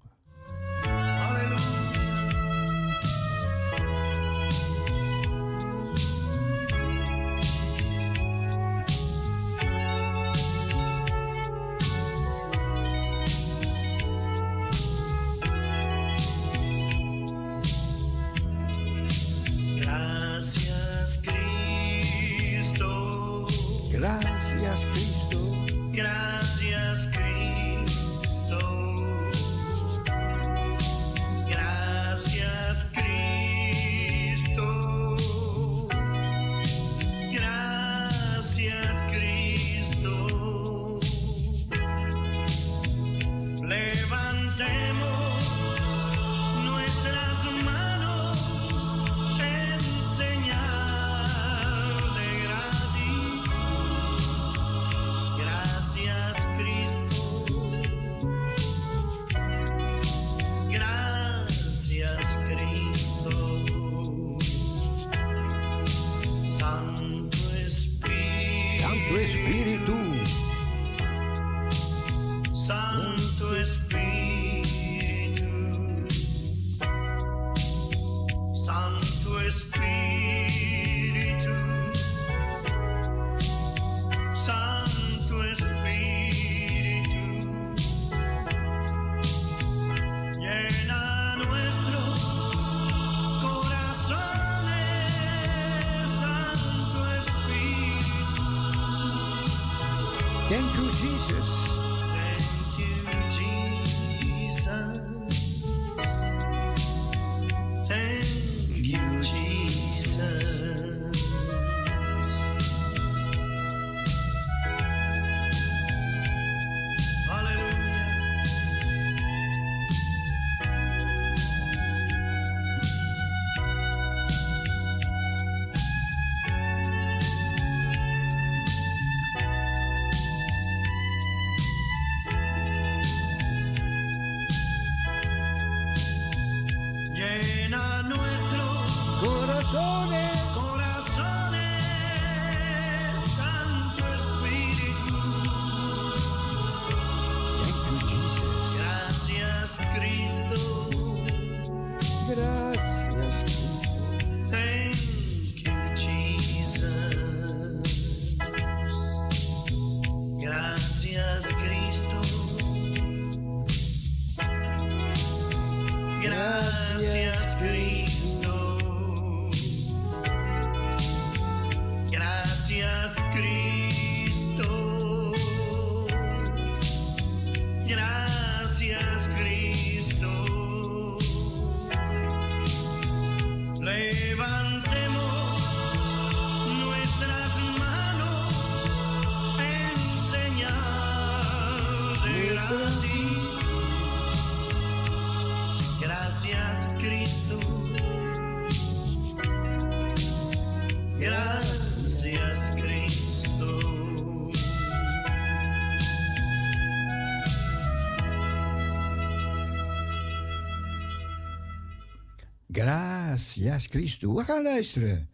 Gracias, 213.73 213.91
Christus. 213.91 214.33
We 214.33 214.43
gaan 214.43 214.63
luisteren 214.63 215.29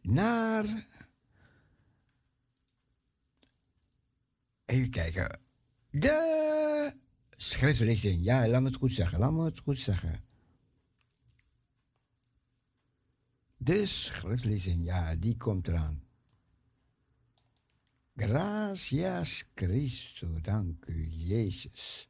naar. 0.00 0.86
Even 4.64 4.90
kijken. 4.90 5.40
De 5.90 6.92
schriftlezing. 7.30 8.24
Ja, 8.24 8.48
laat 8.48 8.60
me 8.60 8.68
het 8.68 8.76
goed 8.76 8.92
zeggen. 8.92 9.18
Laat 9.18 9.32
me 9.32 9.44
het 9.44 9.58
goed 9.58 9.78
zeggen. 9.78 10.24
De 13.56 13.86
schriftlezing, 13.86 14.84
ja, 14.84 15.14
die 15.14 15.36
komt 15.36 15.68
eraan. 15.68 16.02
Gracias, 18.16 19.44
Christus. 19.54 20.42
Dank 20.42 20.84
u, 20.86 21.06
Jezus. 21.08 22.08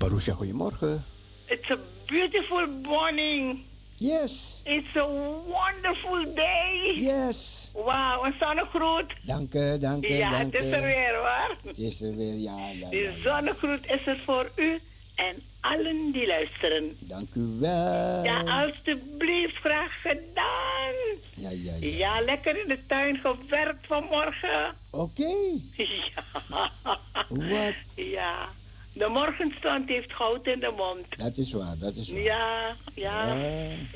Marusha, 0.00 0.32
goedemorgen. 0.32 1.04
It's 1.46 1.70
a 1.70 1.78
beautiful 2.06 2.66
morning. 2.82 3.60
Yes. 3.98 4.60
It's 4.64 4.96
a 4.96 5.06
wonderful 5.46 6.34
day. 6.34 6.94
Yes. 6.96 7.70
Wauw, 7.74 8.24
een 8.24 8.34
zonnegroet. 8.40 9.12
Dank 9.22 9.54
u, 9.54 9.78
dank 9.78 10.04
u, 10.04 10.14
Ja, 10.14 10.30
dank 10.30 10.52
het 10.52 10.64
is 10.64 10.72
er 10.72 10.82
weer 10.82 11.14
hoor. 11.16 11.56
Het 11.66 11.78
is 11.78 12.00
er 12.02 12.16
weer, 12.16 12.34
ja, 12.34 12.56
ja, 12.56 12.70
ja. 12.72 12.88
Die 12.88 13.08
zonnegroet 13.22 13.86
is 13.90 14.06
er 14.06 14.18
voor 14.24 14.50
u 14.56 14.78
en 15.14 15.34
allen 15.60 16.10
die 16.12 16.26
luisteren. 16.26 16.96
Dank 16.98 17.34
u 17.34 17.56
wel. 17.58 18.24
Ja, 18.24 18.62
alstublieft, 18.62 19.56
graag 19.56 20.00
gedaan. 20.00 20.94
Ja, 21.34 21.50
ja, 21.50 21.72
ja. 21.80 21.96
Ja, 21.96 22.20
lekker 22.20 22.60
in 22.62 22.68
de 22.68 22.86
tuin 22.86 23.16
gewerkt 23.16 23.86
vanmorgen. 23.86 24.74
Oké. 24.90 25.32
Ja. 25.76 26.70
Wat? 27.28 27.74
Ja. 27.96 28.48
De 28.92 29.08
morgenstond 29.08 29.88
heeft 29.88 30.12
goud 30.12 30.46
in 30.46 30.60
de 30.60 30.72
mond. 30.76 31.18
Dat 31.18 31.36
is 31.36 31.52
waar, 31.52 31.78
dat 31.78 31.96
is 31.96 32.10
waar. 32.10 32.20
Ja, 32.20 32.76
ja. 32.94 33.24
Ja. 33.24 33.34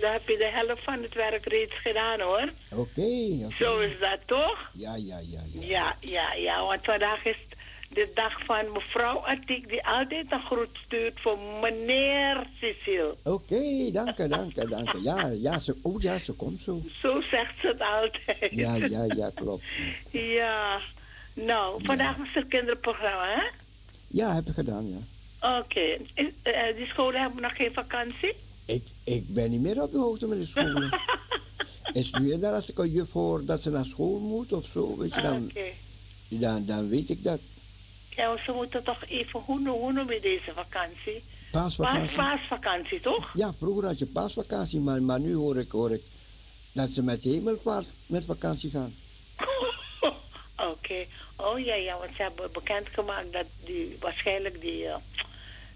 Dan 0.01 0.13
heb 0.13 0.29
je 0.29 0.37
de 0.37 0.51
helft 0.53 0.83
van 0.83 1.03
het 1.03 1.15
werk 1.15 1.47
reeds 1.47 1.75
gedaan 1.75 2.21
hoor. 2.21 2.49
Oké, 2.71 3.01
oké. 3.45 3.55
Zo 3.59 3.79
is 3.79 3.99
dat 4.01 4.19
toch? 4.27 4.71
Ja, 4.73 4.95
ja, 4.95 5.19
ja, 5.19 5.41
ja. 5.53 5.67
Ja, 5.67 5.97
ja, 6.01 6.35
ja, 6.35 6.67
want 6.67 6.85
vandaag 6.85 7.25
is 7.25 7.37
de 7.89 8.11
dag 8.15 8.45
van 8.45 8.73
mevrouw 8.73 9.27
Atiek, 9.27 9.69
die 9.69 9.87
altijd 9.87 10.33
een 10.33 10.43
groet 10.43 10.79
stuurt 10.85 11.21
voor 11.21 11.39
meneer 11.63 12.47
Cecile. 12.61 13.15
Oké, 13.23 13.91
dank 13.93 14.17
je, 14.17 14.29
dank 14.29 14.55
je, 14.55 14.69
dank 14.69 14.93
je. 14.93 15.03
Ja, 15.03 15.27
ja, 15.27 15.59
ze, 15.59 15.77
oh 15.83 16.03
ja, 16.03 16.19
ze 16.19 16.33
komt 16.33 16.61
zo. 16.61 16.81
Zo 17.01 17.21
zegt 17.21 17.55
ze 17.61 17.67
het 17.67 17.81
altijd. 17.81 18.53
Ja, 18.55 18.75
ja, 18.75 19.05
ja, 19.17 19.31
klopt. 19.35 19.65
Ja. 20.11 20.81
Nou, 21.35 21.85
vandaag 21.85 22.17
was 22.17 22.35
er 22.35 22.47
kinderprogramma, 22.47 23.27
hè? 23.29 23.64
Ja, 24.15 24.35
heb 24.35 24.47
ik 24.47 24.55
gedaan, 24.55 24.87
ja. 24.89 25.59
Oké. 25.59 25.81
Is- 26.15 26.33
eh, 26.43 26.77
die 26.77 26.87
scholen 26.87 27.21
hebben 27.21 27.43
nog 27.43 27.57
geen 27.57 27.73
vakantie? 27.73 28.33
Ik, 28.65 28.83
ik 29.05 29.35
ben 29.35 29.51
niet 29.51 29.61
meer 29.61 29.83
op 29.83 29.93
de 29.93 29.99
hoogte 29.99 30.27
met 30.27 30.39
de 30.41 30.47
scholen. 30.47 31.01
Is 31.93 32.11
nu 32.21 32.33
en 32.33 32.41
dan 32.41 32.55
als 32.55 32.71
ik 32.71 32.79
een 32.79 32.91
juf 32.91 33.13
hoor 33.13 33.45
dat 33.45 33.61
ze 33.63 33.71
naar 33.71 33.85
school 33.87 34.19
moet 34.19 34.53
of 34.53 34.67
zo, 34.67 34.97
weet 34.97 35.15
je, 35.15 35.21
dan, 35.21 35.45
Oké. 35.51 35.65
dan, 36.29 36.65
dan 36.67 36.89
weet 36.89 37.11
ik 37.11 37.23
dat. 37.23 37.41
Ja, 38.11 38.37
ze 38.45 38.53
moeten 38.53 38.83
toch 38.85 39.05
even, 39.09 39.41
hoe, 39.41 39.61
noem- 39.61 39.79
hoe 39.81 39.93
noem 39.93 40.13
je 40.13 40.21
deze 40.21 40.53
vakantie? 40.55 41.23
Paasvakantie. 41.51 42.17
Paas, 42.17 42.39
paasvakantie, 42.39 43.01
toch? 43.01 43.33
Ja, 43.37 43.53
vroeger 43.59 43.85
had 43.87 43.99
je 43.99 44.07
paasvakantie, 44.07 44.81
maar, 44.81 45.03
maar 45.03 45.21
nu 45.21 45.35
hoor 45.35 45.59
ik, 45.59 45.71
hoor 45.71 45.91
ik 45.93 46.03
dat 46.73 46.91
ze 46.91 47.03
met 47.03 47.23
hemelvaart 47.23 47.87
met 48.07 48.25
vakantie 48.25 48.71
gaan. 48.71 48.95
Oké. 50.59 51.05
Oh 51.37 51.59
ja, 51.59 51.75
ja, 51.75 51.99
want 51.99 52.11
ze 52.17 52.23
hebben 52.23 52.53
bekendgemaakt 52.53 53.33
dat 53.33 53.47
die, 53.65 53.97
waarschijnlijk 54.01 54.61
die, 54.61 54.87
eh, 54.87 54.95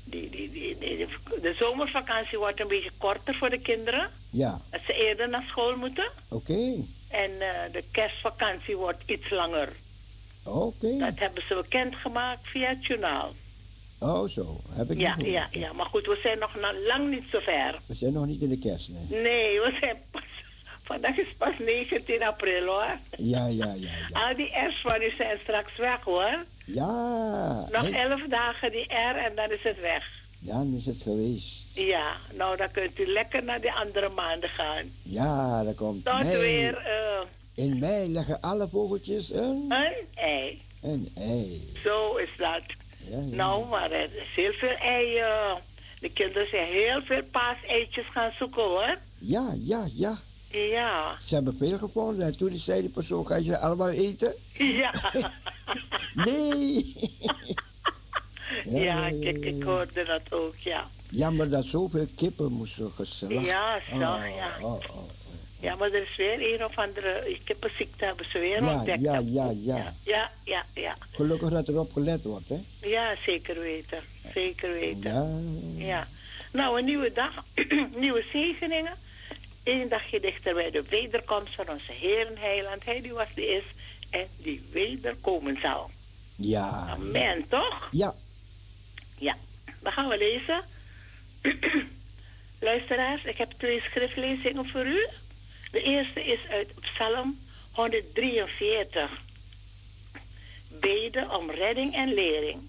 die, 0.04 0.30
die, 0.30 0.50
die, 0.50 0.78
die- 0.78 0.96
die- 0.96 1.06
de 1.40 1.54
zomervakantie 1.58 2.38
wordt 2.38 2.60
een 2.60 2.68
beetje 2.68 2.90
korter 2.98 3.34
voor 3.34 3.50
de 3.50 3.60
kinderen. 3.60 4.10
Ja, 4.30 4.60
Dat 4.70 4.80
ze 4.86 4.92
eerder 4.92 5.28
naar 5.28 5.44
school 5.48 5.76
moeten. 5.76 6.10
oké. 6.28 6.74
En 7.08 7.30
eh, 7.40 7.72
de 7.72 7.84
kerstvakantie 7.90 8.76
wordt 8.76 9.02
iets 9.06 9.30
langer. 9.30 9.68
Oké. 10.44 10.98
Dat 10.98 11.18
hebben 11.18 11.42
ze 11.48 11.54
bekendgemaakt 11.54 12.40
via 12.48 12.68
het 12.68 12.84
journaal. 12.86 13.32
Oh, 14.00 14.28
zo. 14.28 14.60
Heb 14.70 14.90
ik 14.90 14.98
Ja, 14.98 15.16
niet 15.16 15.26
ja, 15.26 15.48
ja. 15.50 15.72
Maar 15.72 15.86
goed, 15.86 16.06
we 16.06 16.18
zijn 16.22 16.38
nog 16.38 16.56
lang 16.86 17.10
niet 17.10 17.24
zo 17.30 17.38
ver. 17.40 17.78
We 17.86 17.94
zijn 17.94 18.12
nog 18.12 18.26
niet 18.26 18.40
in 18.40 18.48
de 18.48 18.58
kerst, 18.58 18.88
nee. 18.88 19.20
Nee, 19.22 19.60
we 19.60 19.76
zijn 19.80 19.96
pas... 20.10 20.22
Vandaag 20.88 21.16
is 21.18 21.34
pas 21.38 21.54
19 21.58 22.22
april, 22.22 22.64
hoor. 22.66 22.96
Ja, 23.16 23.46
ja, 23.46 23.74
ja. 23.76 23.88
Al 24.12 24.36
die 24.36 24.50
R's 24.68 24.80
van 24.82 25.02
u 25.02 25.10
zijn 25.16 25.38
straks 25.42 25.76
weg, 25.76 26.00
hoor. 26.00 26.44
Ja, 26.64 27.66
Nog 27.72 27.82
hè? 27.90 28.08
elf 28.08 28.20
dagen 28.28 28.70
die 28.70 28.84
R 29.12 29.16
en 29.16 29.32
dan 29.34 29.50
is 29.50 29.62
het 29.62 29.80
weg. 29.80 30.04
dan 30.38 30.74
is 30.76 30.86
het 30.86 31.02
geweest. 31.02 31.54
Ja, 31.74 32.16
nou 32.34 32.56
dan 32.56 32.70
kunt 32.70 32.98
u 32.98 33.06
lekker 33.06 33.44
naar 33.44 33.60
die 33.60 33.72
andere 33.72 34.08
maanden 34.08 34.48
gaan. 34.48 34.84
Ja, 35.02 35.62
dat 35.64 35.74
komt 35.74 36.04
Tot 36.04 36.22
mei. 36.22 36.36
weer 36.38 36.76
eh, 36.76 37.20
In 37.54 37.78
mei 37.78 38.08
leggen 38.12 38.40
alle 38.40 38.68
vogeltjes 38.68 39.30
een, 39.32 39.64
een 39.68 39.92
ei. 40.14 40.62
een 40.82 41.08
ei. 41.16 41.72
Zo 41.84 42.16
is 42.16 42.30
dat. 42.36 42.62
Ja, 43.10 43.16
ja. 43.18 43.36
Nou, 43.36 43.66
maar 43.66 43.90
er 43.90 44.04
is 44.14 44.34
heel 44.34 44.52
veel 44.52 44.76
eieren. 44.76 45.56
De 46.00 46.10
kinderen 46.12 46.48
zijn 46.48 46.66
heel 46.66 47.02
veel 47.02 47.22
paaseitjes 47.30 48.06
gaan 48.12 48.32
zoeken 48.38 48.62
hoor. 48.62 48.96
Ja, 49.18 49.54
ja, 49.58 49.88
ja. 49.94 50.18
Ja. 50.50 51.16
Ze 51.20 51.34
hebben 51.34 51.56
veel 51.58 51.78
gevonden 51.78 52.26
en 52.26 52.36
toen 52.36 52.56
zei 52.56 52.80
die 52.80 52.90
persoon, 52.90 53.26
ga 53.26 53.36
je 53.36 53.44
ze 53.44 53.58
allemaal 53.58 53.90
eten? 53.90 54.34
Ja. 54.52 54.92
Nee! 56.14 56.94
ja, 58.84 59.08
kijk, 59.20 59.44
ik 59.44 59.62
hoorde 59.62 60.04
dat 60.04 60.32
ook, 60.32 60.56
ja. 60.56 60.86
Jammer 61.10 61.50
dat 61.50 61.64
zoveel 61.64 62.06
kippen 62.16 62.52
moesten 62.52 62.90
geslacht. 62.90 63.44
Ja, 63.46 63.78
zo, 63.90 63.94
Oh, 63.94 64.00
ja. 64.36 64.56
oh, 64.60 64.72
oh. 64.72 65.08
Ja, 65.60 65.76
maar 65.76 65.92
er 65.92 66.02
is 66.02 66.16
weer 66.16 66.54
een 66.54 66.64
of 66.64 66.78
andere 66.78 67.36
kippenziekte 67.44 68.04
hebben 68.04 68.26
ze 68.30 68.38
weer 68.38 68.62
Ja, 68.62 68.74
ontdekt. 68.76 69.00
ja, 69.00 69.18
ja, 69.24 69.50
ja. 69.64 69.94
Ja, 70.04 70.30
ja, 70.44 70.64
ja. 70.74 70.96
Gelukkig 71.12 71.50
dat 71.50 71.68
erop 71.68 71.92
gelet 71.92 72.22
wordt, 72.22 72.48
hè? 72.48 72.56
Ja, 72.88 73.14
zeker 73.24 73.60
weten. 73.60 73.98
Zeker 74.34 74.72
weten. 74.72 75.10
Ja. 75.76 75.86
Ja. 75.86 76.08
Nou, 76.52 76.78
een 76.78 76.84
nieuwe 76.84 77.12
dag, 77.12 77.44
nieuwe 77.96 78.24
zegeningen. 78.32 78.92
Eén 79.68 79.88
dagje 79.88 80.20
dichter 80.20 80.54
bij 80.54 80.70
de 80.70 80.82
wederkomst 80.88 81.54
van 81.54 81.68
onze 81.68 81.92
Heer 81.92 82.26
en 82.26 82.38
Heiland. 82.38 82.84
Hij 82.84 83.00
die 83.00 83.12
was, 83.12 83.28
die 83.34 83.46
is 83.46 83.64
en 84.10 84.26
die 84.36 84.68
wederkomen 84.72 85.58
zal. 85.60 85.90
Ja. 86.36 86.86
Amen, 86.88 87.48
toch? 87.48 87.88
Ja. 87.90 88.14
Ja. 89.18 89.36
Dan 89.80 89.92
gaan 89.92 90.08
we 90.08 90.18
lezen. 90.18 90.64
Luisteraars, 92.70 93.24
ik 93.24 93.36
heb 93.36 93.50
twee 93.50 93.80
schriftlezingen 93.80 94.68
voor 94.68 94.86
u. 94.86 95.06
De 95.70 95.82
eerste 95.82 96.24
is 96.24 96.40
uit 96.50 96.74
Psalm 96.80 97.38
143. 97.72 99.10
Beden 100.68 101.36
om 101.36 101.50
redding 101.50 101.94
en 101.94 102.14
lering. 102.14 102.60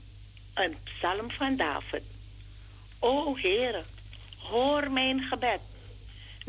Een 0.53 0.75
psalm 0.83 1.31
van 1.31 1.55
David. 1.55 2.03
O 2.99 3.35
Heere, 3.37 3.83
hoor 4.37 4.91
mijn 4.91 5.21
gebed. 5.21 5.68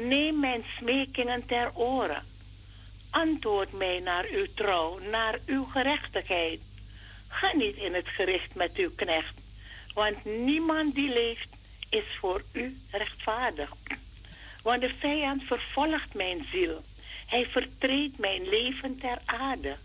Neem 0.09 0.39
mijn 0.39 0.65
smekingen 0.77 1.47
ter 1.47 1.71
oren. 1.75 2.23
Antwoord 3.11 3.73
mij 3.73 4.01
naar 4.01 4.27
uw 4.31 4.47
trouw, 4.55 4.99
naar 4.99 5.39
uw 5.47 5.65
gerechtigheid. 5.65 6.61
Ga 7.29 7.57
niet 7.57 7.77
in 7.77 7.95
het 7.95 8.09
gericht 8.09 8.55
met 8.55 8.77
uw 8.77 8.91
knecht, 8.95 9.35
want 9.95 10.25
niemand 10.25 10.95
die 10.95 11.13
leeft 11.13 11.49
is 11.91 12.05
voor 12.19 12.43
u 12.53 12.77
rechtvaardig. 12.91 13.73
Want 14.63 14.81
de 14.81 14.95
vijand 14.99 15.43
vervolgt 15.43 16.15
mijn 16.15 16.47
ziel. 16.51 16.83
Hij 17.27 17.47
vertreedt 17.47 18.19
mijn 18.19 18.49
leven 18.49 18.99
ter 18.99 19.19
aarde. 19.25 19.77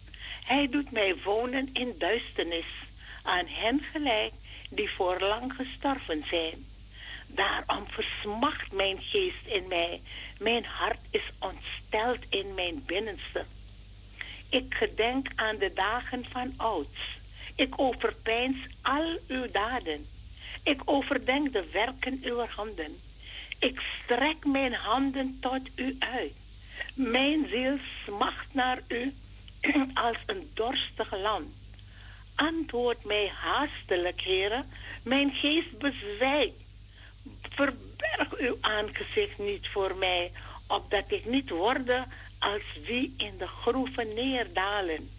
Hij 0.45 0.67
doet 0.67 0.91
mij 0.91 1.15
wonen 1.23 1.69
in 1.73 1.95
duisternis, 1.97 2.65
aan 3.23 3.47
hen 3.47 3.81
gelijk 3.91 4.33
die 4.69 4.89
voorlang 4.89 5.53
gestorven 5.53 6.23
zijn. 6.29 6.74
Daarom 7.35 7.85
versmacht 7.87 8.71
mijn 8.71 9.01
geest 9.01 9.45
in 9.45 9.67
mij. 9.67 10.01
Mijn 10.39 10.65
hart 10.65 10.99
is 11.11 11.31
ontsteld 11.39 12.19
in 12.29 12.53
mijn 12.53 12.83
binnenste. 12.85 13.45
Ik 14.49 14.73
gedenk 14.73 15.27
aan 15.35 15.55
de 15.55 15.71
dagen 15.73 16.25
van 16.31 16.53
ouds. 16.57 16.99
Ik 17.55 17.73
overpeins 17.79 18.57
al 18.81 19.17
uw 19.27 19.51
daden. 19.51 20.05
Ik 20.63 20.81
overdenk 20.85 21.53
de 21.53 21.69
werken 21.71 22.19
uw 22.23 22.45
handen. 22.55 22.99
Ik 23.59 23.81
strek 24.03 24.45
mijn 24.45 24.73
handen 24.73 25.37
tot 25.41 25.69
u 25.75 25.95
uit. 25.99 26.33
Mijn 26.93 27.47
ziel 27.47 27.77
smacht 28.03 28.53
naar 28.53 28.79
u 28.87 29.13
als 29.93 30.17
een 30.25 30.49
dorstig 30.53 31.17
land. 31.17 31.47
Antwoord 32.35 33.03
mij 33.03 33.27
haastelijk, 33.27 34.21
heren. 34.21 34.65
Mijn 35.03 35.31
geest 35.31 35.77
bezwijkt. 35.77 36.64
Verberg 37.55 38.37
uw 38.37 38.57
aangezicht 38.61 39.37
niet 39.37 39.67
voor 39.67 39.95
mij, 39.95 40.31
opdat 40.67 41.03
ik 41.07 41.25
niet 41.25 41.49
worde 41.49 42.03
als 42.39 42.61
wie 42.85 43.13
in 43.17 43.37
de 43.37 43.47
groeven 43.47 44.13
neerdalen. 44.13 45.09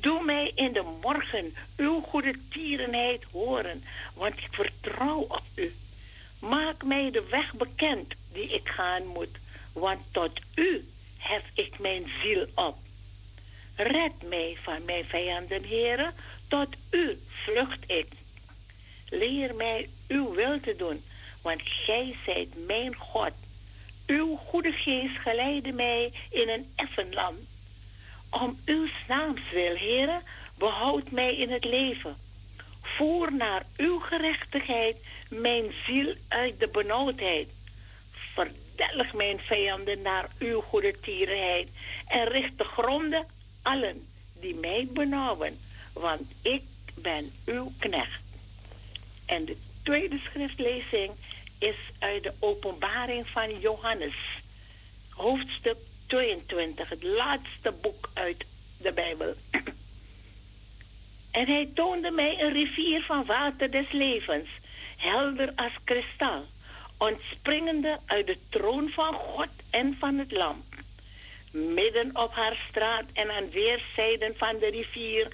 Doe 0.00 0.24
mij 0.24 0.52
in 0.54 0.72
de 0.72 0.82
morgen 1.02 1.54
uw 1.76 2.00
goede 2.00 2.34
tierenheid 2.50 3.24
horen, 3.30 3.84
want 4.14 4.38
ik 4.38 4.48
vertrouw 4.50 5.20
op 5.20 5.42
u. 5.54 5.74
Maak 6.40 6.84
mij 6.84 7.10
de 7.10 7.24
weg 7.30 7.54
bekend 7.54 8.14
die 8.32 8.48
ik 8.48 8.68
gaan 8.68 9.06
moet, 9.06 9.38
want 9.72 10.00
tot 10.10 10.40
u 10.54 10.84
hef 11.18 11.44
ik 11.54 11.78
mijn 11.78 12.12
ziel 12.22 12.46
op. 12.54 12.76
Red 13.76 14.22
mij 14.28 14.56
van 14.62 14.84
mijn 14.84 15.04
vijanden, 15.04 15.62
heren, 15.62 16.14
tot 16.48 16.68
u 16.90 17.18
vlucht 17.44 17.90
ik. 17.90 18.06
Leer 19.08 19.54
mij 19.54 19.88
uw 20.08 20.34
wil 20.34 20.60
te 20.60 20.76
doen, 20.76 21.02
want 21.42 21.60
gij 21.64 22.16
zijt 22.24 22.66
mijn 22.66 22.94
God. 22.94 23.32
Uw 24.06 24.36
goede 24.36 24.72
geest 24.72 25.18
geleidde 25.18 25.72
mij 25.72 26.12
in 26.30 26.48
een 26.48 26.72
effen 26.76 27.14
land. 27.14 27.38
Om 28.30 28.58
uw 28.64 28.86
naams 29.08 29.40
wil, 29.52 29.74
heren, 29.74 30.22
behoud 30.58 31.10
mij 31.10 31.36
in 31.36 31.50
het 31.50 31.64
leven. 31.64 32.16
Voer 32.82 33.32
naar 33.32 33.62
uw 33.76 33.98
gerechtigheid 33.98 34.96
mijn 35.28 35.72
ziel 35.86 36.14
uit 36.28 36.60
de 36.60 36.68
benauwdheid. 36.68 37.48
Verdelg 38.10 39.12
mijn 39.12 39.38
vijanden 39.38 40.02
naar 40.02 40.28
uw 40.38 40.60
goede 40.60 41.00
tierenheid 41.00 41.68
en 42.06 42.28
richt 42.28 42.58
de 42.58 42.64
gronden 42.64 43.26
allen 43.62 44.06
die 44.40 44.54
mij 44.54 44.88
benauwen, 44.92 45.58
want 45.92 46.22
ik 46.42 46.62
ben 46.94 47.32
uw 47.44 47.72
knecht. 47.78 48.22
En 49.26 49.44
de 49.44 49.56
tweede 49.82 50.18
schriftlezing 50.18 51.12
is 51.58 51.76
uit 51.98 52.22
de 52.22 52.32
openbaring 52.38 53.26
van 53.26 53.58
Johannes, 53.60 54.14
hoofdstuk 55.10 55.76
22, 56.06 56.88
het 56.88 57.02
laatste 57.02 57.72
boek 57.82 58.10
uit 58.14 58.46
de 58.78 58.92
Bijbel. 58.92 59.34
En 61.30 61.46
hij 61.46 61.70
toonde 61.74 62.10
mij 62.10 62.42
een 62.42 62.52
rivier 62.52 63.02
van 63.02 63.24
water 63.24 63.70
des 63.70 63.90
levens, 63.90 64.48
helder 64.96 65.52
als 65.56 65.72
kristal, 65.84 66.44
ontspringende 66.98 67.98
uit 68.06 68.26
de 68.26 68.38
troon 68.50 68.88
van 68.88 69.14
God 69.14 69.48
en 69.70 69.96
van 69.98 70.18
het 70.18 70.32
Lam. 70.32 70.64
Midden 71.52 72.10
op 72.16 72.34
haar 72.34 72.56
straat 72.68 73.04
en 73.12 73.30
aan 73.30 73.50
weerszijden 73.50 74.36
van 74.36 74.58
de 74.58 74.70
rivier 74.70 75.28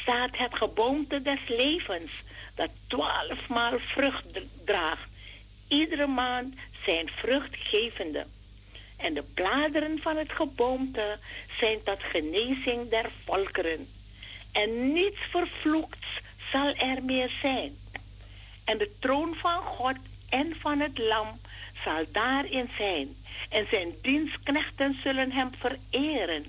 staat 0.00 0.36
het 0.36 0.54
geboomte 0.54 1.22
des 1.22 1.48
levens, 1.48 2.10
dat 2.54 2.70
twaalfmaal 2.88 3.78
vrucht 3.78 4.26
draagt, 4.64 5.09
iedere 5.70 6.06
maand 6.06 6.54
zijn 6.84 7.10
vruchtgevende. 7.14 8.26
En 8.96 9.14
de 9.14 9.22
bladeren 9.34 9.98
van 10.02 10.16
het 10.16 10.32
geboomte 10.32 11.18
zijn 11.58 11.82
tot 11.82 12.02
genezing 12.02 12.88
der 12.88 13.10
volkeren. 13.24 13.88
En 14.52 14.92
niets 14.92 15.18
vervloekts 15.30 16.06
zal 16.52 16.74
er 16.74 17.02
meer 17.02 17.30
zijn. 17.40 17.72
En 18.64 18.78
de 18.78 18.90
troon 19.00 19.34
van 19.34 19.62
God 19.62 19.96
en 20.28 20.56
van 20.58 20.80
het 20.80 20.98
lam 20.98 21.40
zal 21.84 22.04
daarin 22.12 22.68
zijn. 22.76 23.08
En 23.50 23.66
zijn 23.70 23.94
dienstknechten 24.02 24.98
zullen 25.02 25.32
hem 25.32 25.50
vereren. 25.58 26.44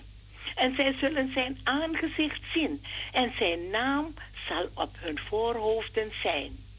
En 0.55 0.75
zij 0.75 0.93
zullen 0.99 1.33
zijn 1.33 1.59
aangezicht 1.63 2.41
zien. 2.53 2.83
En 3.11 3.31
zijn 3.37 3.69
naam 3.69 4.13
zal 4.47 4.67
op 4.73 4.89
hun 4.99 5.19
voorhoofden 5.19 6.11
zijn. 6.21 6.70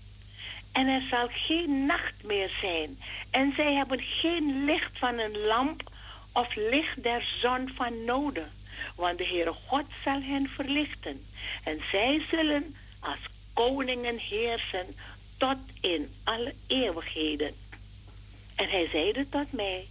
En 0.73 0.87
er 0.89 1.03
zal 1.11 1.29
geen 1.31 1.87
nacht 1.87 2.23
meer 2.23 2.51
zijn. 2.61 2.99
En 3.31 3.53
zij 3.57 3.75
hebben 3.75 4.01
geen 4.01 4.65
licht 4.65 4.99
van 4.99 5.19
een 5.19 5.39
lamp 5.39 5.83
of 6.33 6.55
licht 6.55 7.03
der 7.03 7.23
zon 7.41 7.71
van 7.75 8.05
noden. 8.05 8.51
Want 8.97 9.19
de 9.19 9.27
Heere 9.27 9.53
God 9.53 9.85
zal 10.05 10.23
hen 10.23 10.49
verlichten. 10.49 11.27
En 11.65 11.81
zij 11.91 12.23
zullen 12.31 12.77
als 13.01 13.19
koningen 13.55 14.19
heersen 14.19 14.87
tot 15.39 15.59
in 15.81 16.15
alle 16.25 16.55
eeuwigheden. 16.67 17.55
En 18.57 18.69
hij 18.69 18.89
zeide 18.93 19.29
tot 19.29 19.53
mij, 19.53 19.87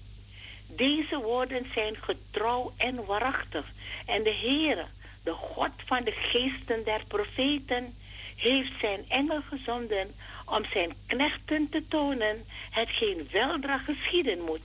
deze 0.67 1.17
woorden 1.17 1.65
zijn 1.73 1.95
getrouw 1.95 2.73
en 2.77 3.05
waarachtig. 3.05 3.65
En 4.05 4.23
de 4.23 4.33
Heere, 4.33 4.85
de 5.23 5.31
God 5.31 5.71
van 5.85 6.03
de 6.03 6.11
geesten 6.11 6.83
der 6.83 7.01
profeten, 7.07 7.95
heeft 8.35 8.71
zijn 8.79 9.05
engel 9.07 9.41
gezonden 9.41 10.07
om 10.51 10.65
zijn 10.65 10.95
knechten 11.07 11.69
te 11.69 11.87
tonen 11.87 12.45
hetgeen 12.69 13.27
weldra 13.31 13.77
geschieden 13.77 14.41
moet. 14.41 14.61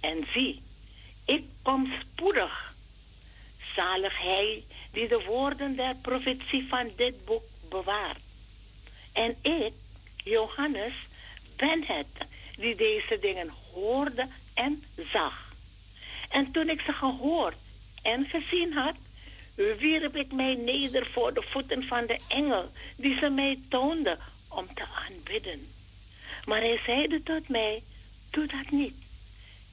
En 0.00 0.26
zie, 0.32 0.62
ik 1.24 1.44
kom 1.62 1.92
spoedig. 2.00 2.74
Zalig 3.74 4.22
hij 4.22 4.64
die 4.92 5.08
de 5.08 5.22
woorden 5.26 5.76
der 5.76 5.94
profetie 6.02 6.68
van 6.68 6.90
dit 6.96 7.24
boek 7.24 7.42
bewaart. 7.68 8.20
En 9.12 9.36
ik, 9.42 9.72
Johannes, 10.24 10.94
ben 11.56 11.84
het 11.84 12.06
die 12.56 12.76
deze 12.76 13.18
dingen 13.20 13.50
hoorde 13.72 14.28
en 14.54 14.84
zag. 15.12 15.52
En 16.30 16.50
toen 16.50 16.68
ik 16.68 16.80
ze 16.80 16.92
gehoord 16.92 17.56
en 18.02 18.26
gezien 18.26 18.72
had, 18.72 18.94
wierp 19.78 20.16
ik 20.16 20.32
mij 20.32 20.54
neder 20.54 21.06
voor 21.06 21.34
de 21.34 21.42
voeten 21.42 21.86
van 21.86 22.06
de 22.06 22.18
engel 22.28 22.70
die 22.96 23.18
ze 23.18 23.28
mij 23.28 23.58
toonde 23.68 24.18
om 24.56 24.74
te 24.74 24.84
aanbidden. 25.06 25.68
Maar 26.44 26.60
hij 26.60 26.80
zeide 26.84 27.22
tot 27.22 27.48
mij, 27.48 27.82
doe 28.30 28.46
dat 28.46 28.70
niet. 28.70 28.94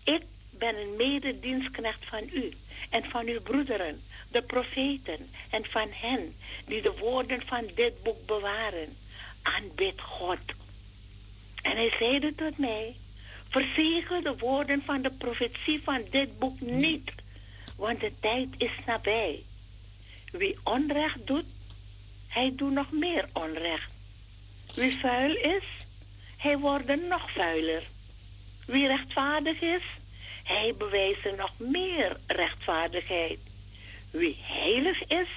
Ik 0.03 0.23
ben 0.49 0.75
een 0.77 0.95
mededienstknecht 0.95 2.05
van 2.05 2.29
u 2.33 2.53
en 2.89 3.03
van 3.09 3.27
uw 3.27 3.41
broederen, 3.41 4.01
de 4.31 4.41
profeten 4.41 5.29
en 5.49 5.65
van 5.65 5.87
hen 5.91 6.35
die 6.65 6.81
de 6.81 6.93
woorden 6.99 7.41
van 7.41 7.69
dit 7.75 8.03
boek 8.03 8.25
bewaren. 8.25 8.97
Aanbid 9.41 10.01
God. 10.01 10.39
En 11.61 11.75
hij 11.75 11.93
zeide 11.99 12.35
tot 12.35 12.57
mij, 12.57 12.95
verzegel 13.49 14.21
de 14.21 14.37
woorden 14.37 14.81
van 14.85 15.01
de 15.01 15.11
profetie 15.11 15.81
van 15.83 16.01
dit 16.09 16.39
boek 16.39 16.59
niet, 16.59 17.11
want 17.75 17.99
de 17.99 18.11
tijd 18.19 18.49
is 18.57 18.71
nabij. 18.85 19.43
Wie 20.31 20.57
onrecht 20.63 21.27
doet, 21.27 21.45
hij 22.27 22.53
doet 22.55 22.71
nog 22.71 22.91
meer 22.91 23.29
onrecht. 23.33 23.92
Wie 24.73 24.97
vuil 24.97 25.35
is, 25.35 25.63
hij 26.37 26.57
wordt 26.57 27.07
nog 27.09 27.31
vuiler. 27.31 27.83
Wie 28.65 28.87
rechtvaardig 28.87 29.61
is, 29.61 29.83
hij 30.43 30.73
bewijst 30.77 31.37
nog 31.37 31.59
meer 31.59 32.17
rechtvaardigheid. 32.27 33.39
Wie 34.11 34.37
heilig 34.41 35.07
is, 35.07 35.27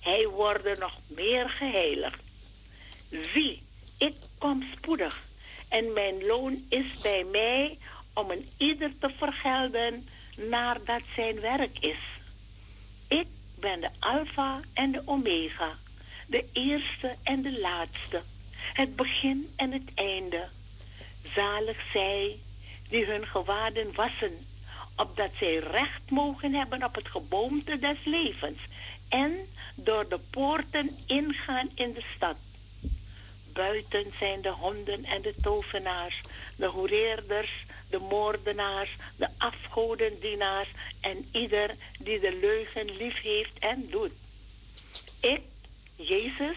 hij 0.00 0.26
wordt 0.28 0.78
nog 0.78 0.98
meer 1.08 1.48
geheiligd. 1.48 2.22
Zie, 3.10 3.62
ik 3.98 4.14
kom 4.38 4.64
spoedig 4.76 5.22
en 5.68 5.92
mijn 5.92 6.24
loon 6.24 6.64
is 6.68 7.00
bij 7.02 7.24
mij 7.24 7.78
om 8.14 8.30
een 8.30 8.48
ieder 8.56 8.98
te 8.98 9.10
vergelden 9.16 10.08
naar 10.36 10.78
dat 10.84 11.02
zijn 11.14 11.40
werk 11.40 11.78
is. 11.78 11.98
Ik 13.08 13.26
ben 13.60 13.80
de 13.80 13.88
Alpha 13.98 14.60
en 14.74 14.92
de 14.92 15.02
Omega, 15.04 15.72
de 16.26 16.44
eerste 16.52 17.14
en 17.22 17.42
de 17.42 17.60
laatste, 17.60 18.22
het 18.72 18.96
begin 18.96 19.52
en 19.56 19.72
het 19.72 19.94
einde. 19.94 20.48
Zalig 21.34 21.76
zij 21.92 22.36
die 22.88 23.04
hun 23.04 23.26
gewaden 23.26 23.94
wassen, 23.94 24.46
opdat 24.96 25.30
zij 25.38 25.58
recht 25.58 26.10
mogen 26.10 26.54
hebben 26.54 26.84
op 26.84 26.94
het 26.94 27.08
geboomte 27.08 27.78
des 27.78 28.04
levens 28.04 28.58
en 29.08 29.46
door 29.74 30.08
de 30.08 30.18
poorten 30.30 30.98
ingaan 31.06 31.70
in 31.74 31.92
de 31.92 32.04
stad. 32.16 32.36
Buiten 33.52 34.04
zijn 34.18 34.40
de 34.40 34.50
honden 34.50 35.04
en 35.04 35.22
de 35.22 35.34
tovenaars, 35.42 36.20
de 36.56 36.66
hoereerders, 36.66 37.64
de 37.90 37.98
moordenaars, 37.98 38.96
de 39.16 39.28
afgodendienaars 39.38 40.68
en 41.00 41.28
ieder 41.32 41.74
die 41.98 42.20
de 42.20 42.38
leugen 42.40 42.96
lief 42.96 43.20
heeft 43.22 43.58
en 43.58 43.86
doet. 43.90 44.12
Ik, 45.20 45.40
Jezus, 45.96 46.56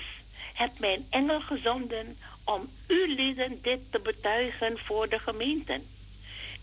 heb 0.55 0.79
mijn 0.79 1.05
engel 1.09 1.41
gezonden 1.41 2.17
om 2.43 2.69
u 2.87 3.15
lieden 3.15 3.61
dit 3.61 3.91
te 3.91 3.99
betuigen 3.99 4.79
voor 4.79 5.09
de 5.09 5.19
gemeenten. 5.19 5.83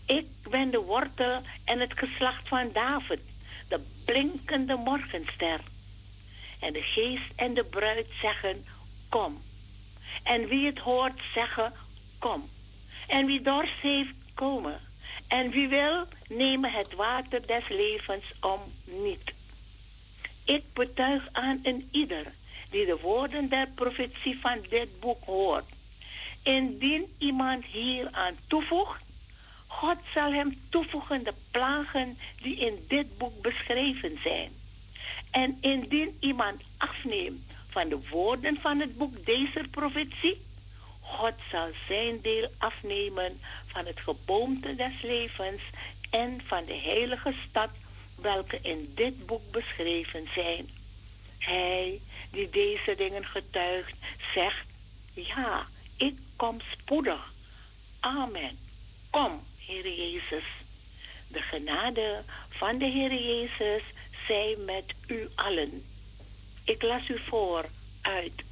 Ik 0.05 0.25
ben 0.49 0.71
de 0.71 0.79
wortel 0.79 1.41
en 1.65 1.79
het 1.79 1.97
geslacht 1.97 2.47
van 2.47 2.69
David, 2.73 3.19
de 3.69 3.79
blinkende 4.05 4.75
morgenster. 4.75 5.59
En 6.59 6.73
de 6.73 6.81
geest 6.81 7.31
en 7.35 7.53
de 7.53 7.63
bruid 7.63 8.07
zeggen, 8.21 8.65
kom. 9.09 9.41
En 10.23 10.47
wie 10.47 10.65
het 10.65 10.79
hoort 10.79 11.21
zeggen, 11.33 11.73
kom. 12.19 12.49
En 13.07 13.25
wie 13.25 13.41
dorst 13.41 13.81
heeft, 13.81 14.15
komen. 14.33 14.79
En 15.27 15.49
wie 15.49 15.67
wil, 15.67 16.05
nemen 16.27 16.71
het 16.71 16.93
water 16.93 17.47
des 17.47 17.67
levens 17.69 18.23
om 18.41 18.59
niet. 18.85 19.33
Ik 20.45 20.63
betuig 20.73 21.29
aan 21.31 21.59
een 21.63 21.87
ieder 21.91 22.25
die 22.73 22.85
de 22.85 22.97
woorden 23.01 23.49
der 23.49 23.67
profetie 23.75 24.39
van 24.39 24.57
dit 24.69 24.99
boek 24.99 25.23
hoort. 25.23 25.65
Indien 26.43 27.05
iemand 27.17 27.65
hier 27.65 28.07
aan 28.11 28.35
toevoegt, 28.47 29.03
God 29.67 29.97
zal 30.13 30.31
hem 30.33 30.57
toevoegen 30.69 31.23
de 31.23 31.33
plagen 31.51 32.17
die 32.41 32.55
in 32.55 32.85
dit 32.87 33.17
boek 33.17 33.41
beschreven 33.41 34.19
zijn. 34.23 34.51
En 35.31 35.57
indien 35.61 36.17
iemand 36.19 36.61
afneemt 36.77 37.41
van 37.69 37.87
de 37.89 37.99
woorden 38.09 38.57
van 38.61 38.79
het 38.79 38.97
boek 38.97 39.25
deze 39.25 39.63
profetie, 39.71 40.41
God 41.01 41.33
zal 41.51 41.67
zijn 41.87 42.21
deel 42.21 42.47
afnemen 42.57 43.39
van 43.65 43.85
het 43.85 43.99
geboomte 43.99 44.75
des 44.75 45.01
levens 45.01 45.61
en 46.09 46.41
van 46.45 46.65
de 46.65 46.79
heilige 46.83 47.33
stad 47.49 47.69
welke 48.21 48.59
in 48.61 48.91
dit 48.95 49.25
boek 49.25 49.51
beschreven 49.51 50.27
zijn. 50.33 50.69
Hij 51.39 51.99
die 52.33 52.49
deze 52.49 52.95
dingen 52.95 53.25
getuigt, 53.25 53.97
zegt, 54.33 54.67
ja, 55.13 55.67
ik 55.97 56.15
kom 56.35 56.59
spoedig. 56.71 57.33
Amen. 57.99 58.57
Kom, 59.09 59.43
Heer 59.57 59.87
Jezus. 59.89 60.43
De 61.27 61.41
genade 61.41 62.23
van 62.49 62.77
de 62.77 62.85
Heer 62.85 63.13
Jezus 63.13 63.83
zij 64.27 64.55
met 64.65 64.93
u 65.07 65.29
allen. 65.35 65.83
Ik 66.63 66.81
las 66.81 67.09
u 67.09 67.19
voor 67.19 67.65
uit 68.01 68.43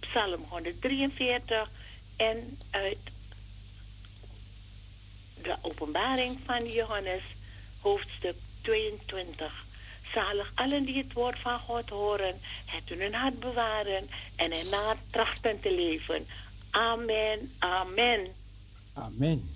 Psalm 0.00 0.44
143 0.48 1.70
en 2.16 2.58
uit 2.70 2.98
de 5.42 5.56
openbaring 5.62 6.38
van 6.44 6.66
Johannes, 6.66 7.22
hoofdstuk 7.80 8.36
22. 8.62 9.67
Zalig 10.12 10.52
allen 10.54 10.84
die 10.84 10.96
het 10.96 11.12
woord 11.12 11.38
van 11.38 11.58
God 11.58 11.88
horen, 11.88 12.34
het 12.66 12.90
in 12.90 13.00
hun 13.00 13.14
hart 13.14 13.40
bewaren 13.40 14.08
en 14.36 14.52
ernaar 14.52 14.96
trachten 15.10 15.60
te 15.60 15.74
leven. 15.74 16.26
Amen, 16.70 17.52
amen. 17.58 18.26
Amen. 18.92 19.50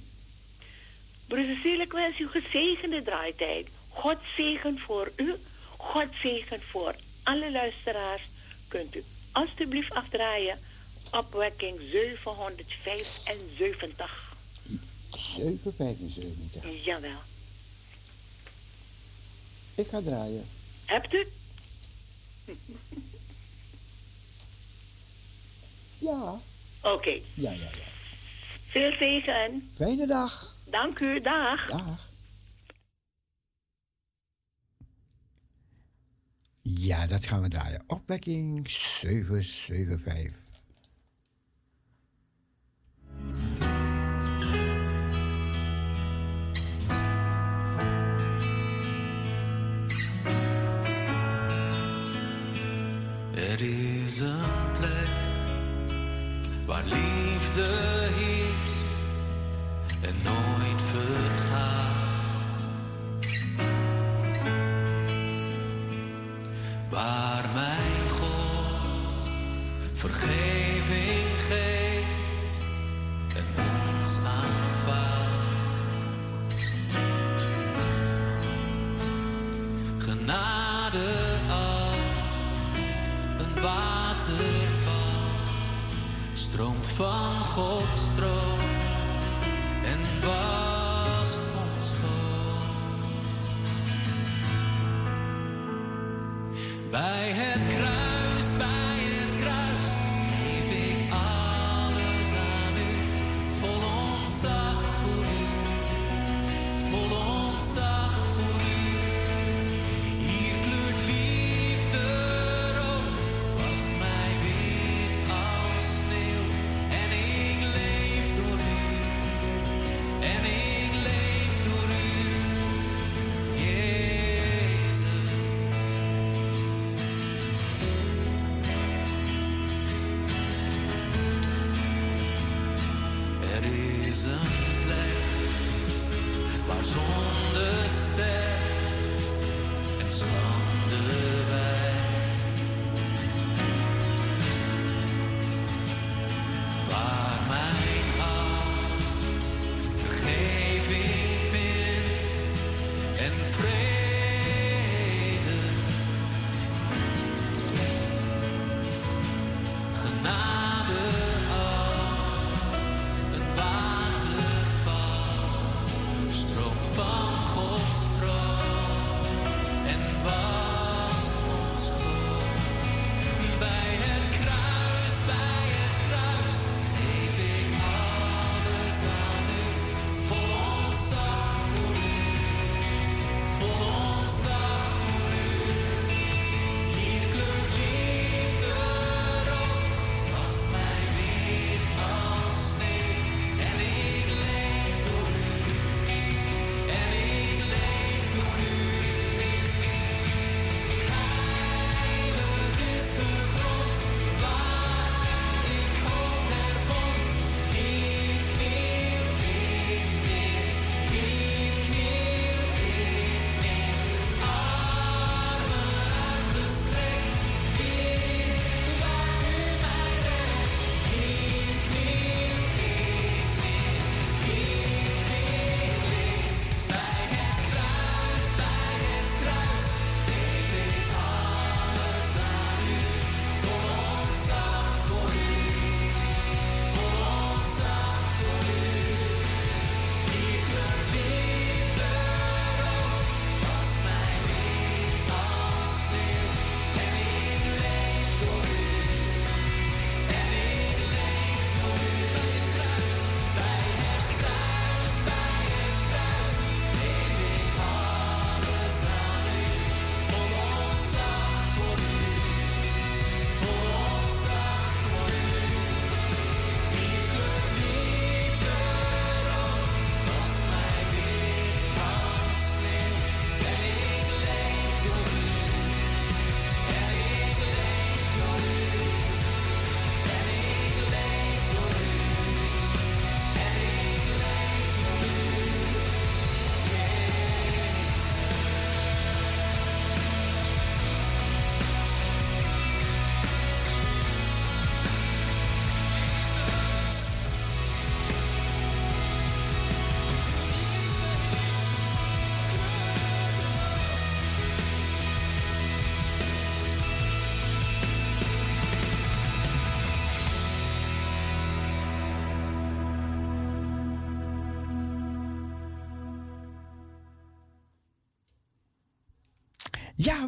Broeder 1.28 1.80
ik 1.80 1.92
wens 1.92 2.18
u 2.18 2.28
gezegende 2.28 3.02
draaitijd. 3.02 3.68
God 3.88 4.18
zegen 4.36 4.78
voor 4.78 5.12
u, 5.16 5.34
God 5.76 6.08
zegen 6.22 6.62
voor 6.62 6.94
alle 7.22 7.50
luisteraars. 7.50 8.22
Kunt 8.68 8.96
u 8.96 9.04
alstublieft 9.32 9.94
afdraaien 9.94 10.58
opwekking 11.10 11.80
775. 11.90 14.34
775. 15.36 16.84
Jawel. 16.84 17.31
Ik 19.74 19.86
ga 19.86 20.00
draaien. 20.00 20.44
Hebt 20.86 21.12
u? 21.14 21.26
ja. 25.98 26.38
Oké. 26.82 27.10
Ja, 27.34 27.50
ja, 27.50 27.50
ja. 27.50 27.90
Veel 28.66 28.96
tegen. 28.96 29.70
Fijne 29.74 30.06
dag. 30.06 30.56
Dank 30.70 30.98
u, 30.98 31.20
dag. 31.20 31.70
Dag. 31.70 32.10
Ja, 36.62 37.06
dat 37.06 37.26
gaan 37.26 37.42
we 37.42 37.48
draaien. 37.48 37.84
Opwekking 37.86 38.70
775. 38.70 40.41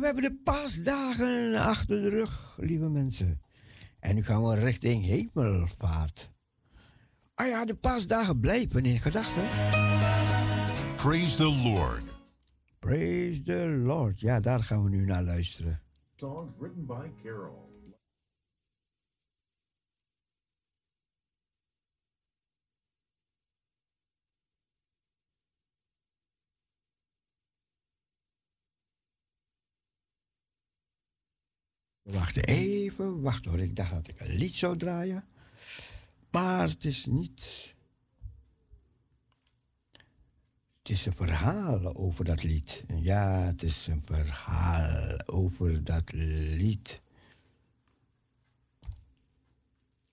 We 0.01 0.07
hebben 0.07 0.23
de 0.23 0.41
paasdagen 0.45 1.55
achter 1.55 2.03
de 2.03 2.09
rug, 2.09 2.57
lieve 2.61 2.89
mensen. 2.89 3.41
En 4.01 4.15
nu 4.15 4.23
gaan 4.23 4.45
we 4.45 4.55
richting 4.55 5.05
hemelvaart. 5.05 6.31
Ah 7.35 7.47
ja, 7.47 7.65
de 7.65 7.75
paasdagen 7.75 8.41
blijven 8.41 8.85
in 8.85 9.01
gedachten. 9.01 9.43
Praise 10.97 11.37
the 11.37 11.57
Lord. 11.63 12.05
Praise 12.79 13.43
the 13.43 13.83
Lord. 13.85 14.21
Ja, 14.21 14.41
daar 14.41 14.63
gaan 14.63 14.85
we 14.85 14.91
nu 14.91 15.05
naar 15.05 15.23
luisteren. 15.23 15.81
Songs 16.17 16.53
written 16.59 16.87
by 16.87 17.11
Carol. 17.23 17.74
We 32.05 32.13
wachten 32.13 32.45
even, 32.45 33.21
wacht 33.21 33.45
hoor. 33.45 33.59
Ik 33.59 33.77
dacht 33.77 33.91
dat 33.91 34.09
ik 34.09 34.21
een 34.21 34.35
lied 34.35 34.53
zou 34.53 34.77
draaien. 34.77 35.25
Maar 36.31 36.69
het 36.69 36.85
is 36.85 37.07
niet. 37.07 37.75
Het 40.79 40.89
is 40.89 41.07
een 41.07 41.15
verhaal 41.15 41.95
over 41.95 42.25
dat 42.25 42.43
lied. 42.43 42.85
Ja, 43.01 43.41
het 43.41 43.63
is 43.63 43.87
een 43.87 44.03
verhaal 44.03 45.27
over 45.27 45.85
dat 45.85 46.13
lied. 46.13 47.01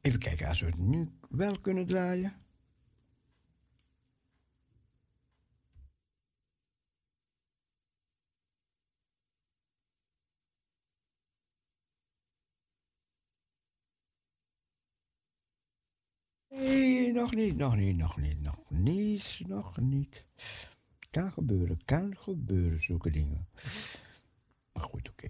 Even 0.01 0.19
kijken, 0.19 0.47
als 0.47 0.59
we 0.59 0.65
het 0.65 0.77
nu 0.77 1.09
wel 1.30 1.59
kunnen 1.59 1.85
draaien. 1.85 2.34
Nee, 16.49 17.10
nog 17.22 17.34
niet, 17.34 17.57
nog 17.57 17.76
niet, 17.76 17.98
nog 17.98 18.18
niet, 18.18 18.41
nog 18.41 18.69
niet, 18.69 19.41
nog 19.48 19.77
niet. 19.77 20.26
Kan 21.11 21.31
gebeuren, 21.31 21.85
kan 21.85 22.18
gebeuren, 22.18 22.80
zulke 22.80 23.11
dingen. 23.11 23.48
Maar 24.73 24.84
goed, 24.84 25.10
oké. 25.10 25.27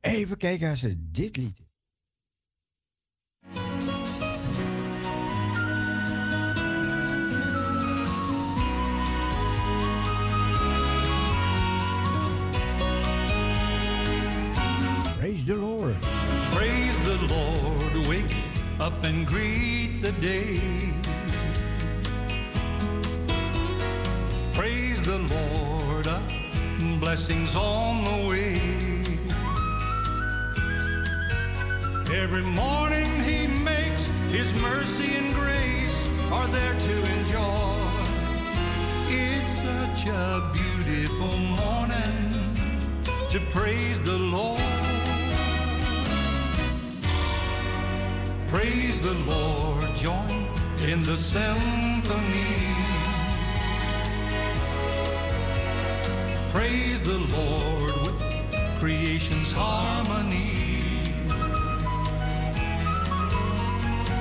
Even 0.00 0.36
kijken 0.36 0.70
als 0.70 0.80
het 0.80 1.14
dit 1.14 1.36
lied 1.36 1.63
Praise 15.24 15.46
the 15.46 15.54
Lord. 15.54 15.96
Praise 16.52 17.00
the 17.00 17.16
Lord, 17.32 18.08
wake 18.08 18.36
up 18.78 19.02
and 19.04 19.26
greet 19.26 20.02
the 20.02 20.12
day. 20.20 20.60
Praise 24.52 25.02
the 25.02 25.20
Lord, 25.20 26.06
uh, 26.06 26.20
blessings 27.00 27.56
on 27.56 28.04
the 28.04 28.28
way. 28.28 28.60
Every 32.14 32.42
morning 32.42 33.08
he 33.22 33.46
makes 33.64 34.08
his 34.28 34.52
mercy 34.60 35.16
and 35.16 35.34
grace 35.34 36.06
are 36.32 36.48
there 36.48 36.78
to 36.78 36.94
enjoy. 37.16 37.78
It's 39.08 39.52
such 39.52 40.06
a 40.06 40.50
beautiful 40.52 41.38
morning 41.62 42.52
to 43.30 43.40
praise 43.50 44.02
the 44.02 44.18
Lord. 44.18 44.73
Praise 48.54 49.02
the 49.02 49.14
Lord, 49.28 49.84
join 49.96 50.30
in 50.88 51.02
the 51.02 51.16
symphony. 51.16 52.54
Praise 56.52 57.02
the 57.04 57.18
Lord 57.18 57.94
with 58.04 58.78
creation's 58.78 59.50
harmony. 59.50 60.78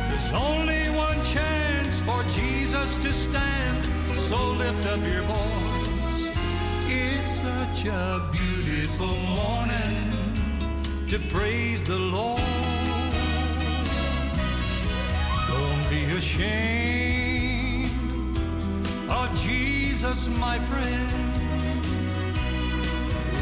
There's 0.09 0.33
only 0.33 0.89
one 0.97 1.23
chance 1.25 1.99
for 1.99 2.23
Jesus 2.33 2.97
to 3.03 3.13
stand, 3.13 3.85
so 4.15 4.53
lift 4.53 4.83
up 4.87 4.99
your 5.13 5.21
voice. 5.21 6.31
It's 6.87 7.33
such 7.39 7.85
a 7.85 8.27
beautiful 8.31 9.15
morning 9.39 11.07
to 11.07 11.19
praise 11.29 11.83
the 11.83 11.99
Lord. 11.99 12.62
Ashamed 16.15 17.85
of 19.09 19.29
oh, 19.29 19.39
Jesus, 19.41 20.27
my 20.37 20.59
friend. 20.59 21.09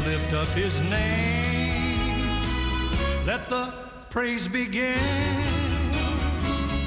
Lift 0.06 0.32
up 0.32 0.48
his 0.48 0.80
name. 0.82 2.26
Let 3.26 3.48
the 3.48 3.72
praise 4.10 4.48
begin. 4.48 4.98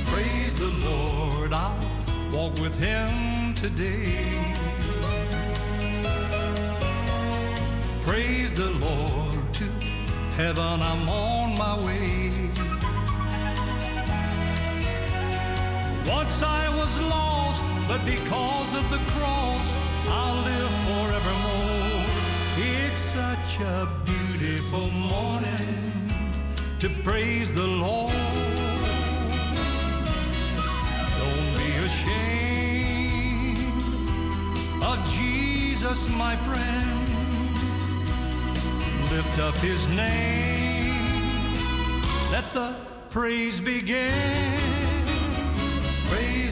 Praise 0.07 0.57
the 0.57 0.71
Lord. 0.89 1.53
I'll 1.53 1.77
walk 2.31 2.53
with 2.59 2.77
him 2.79 3.53
today. 3.53 4.53
Praise 8.03 8.55
the 8.55 8.71
Lord. 8.71 9.53
To 9.53 9.65
heaven 10.35 10.81
I'm 10.81 11.07
on 11.09 11.57
my 11.57 11.85
way. 11.85 12.54
Once 16.07 16.43
I 16.43 16.69
was 16.69 16.99
lost, 17.01 17.65
but 17.87 18.03
because 18.05 18.73
of 18.75 18.89
the 18.91 18.99
cross, 19.13 19.75
I'll 20.07 20.41
live 20.43 20.71
forevermore. 20.87 22.05
It's 22.57 22.99
such 22.99 23.59
a 23.59 23.89
beautiful 24.05 24.91
morning 24.91 26.05
to 26.79 26.89
praise 27.03 27.51
the 27.53 27.65
Lord. 27.65 28.13
Don't 31.19 31.57
be 31.57 31.71
ashamed 31.89 33.57
of 34.83 34.97
Jesus, 35.17 36.07
my 36.09 36.35
friend. 36.35 36.99
Lift 39.11 39.39
up 39.39 39.55
his 39.55 39.87
name. 39.89 40.93
Let 42.31 42.51
the 42.53 42.75
praise 43.09 43.59
begin. 43.59 44.84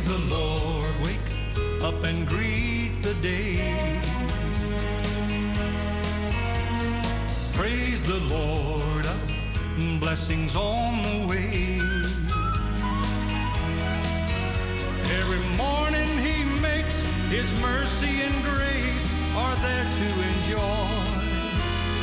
Praise 0.04 0.20
the 0.20 0.36
Lord, 0.36 0.92
wake 1.02 1.82
up 1.82 2.04
and 2.04 2.28
greet 2.28 2.92
the 3.02 3.14
day. 3.22 3.90
Praise 7.54 8.06
the 8.06 8.20
Lord, 8.28 9.06
blessings 10.02 10.58
on 10.58 11.02
the 11.04 11.26
way. 11.26 11.80
Every 15.20 15.44
morning 15.56 16.10
he 16.18 16.44
makes 16.60 17.02
his 17.30 17.50
mercy 17.62 18.24
and 18.24 18.44
grace 18.44 19.14
are 19.38 19.56
there 19.56 19.86
to 19.86 20.08
enjoy. 20.32 20.90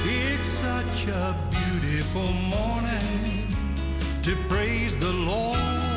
It's 0.06 0.48
such 0.48 1.06
a 1.06 1.36
beautiful 1.50 2.32
morning 2.32 3.46
to 4.22 4.36
praise 4.48 4.96
the 4.96 5.12
Lord. 5.12 5.89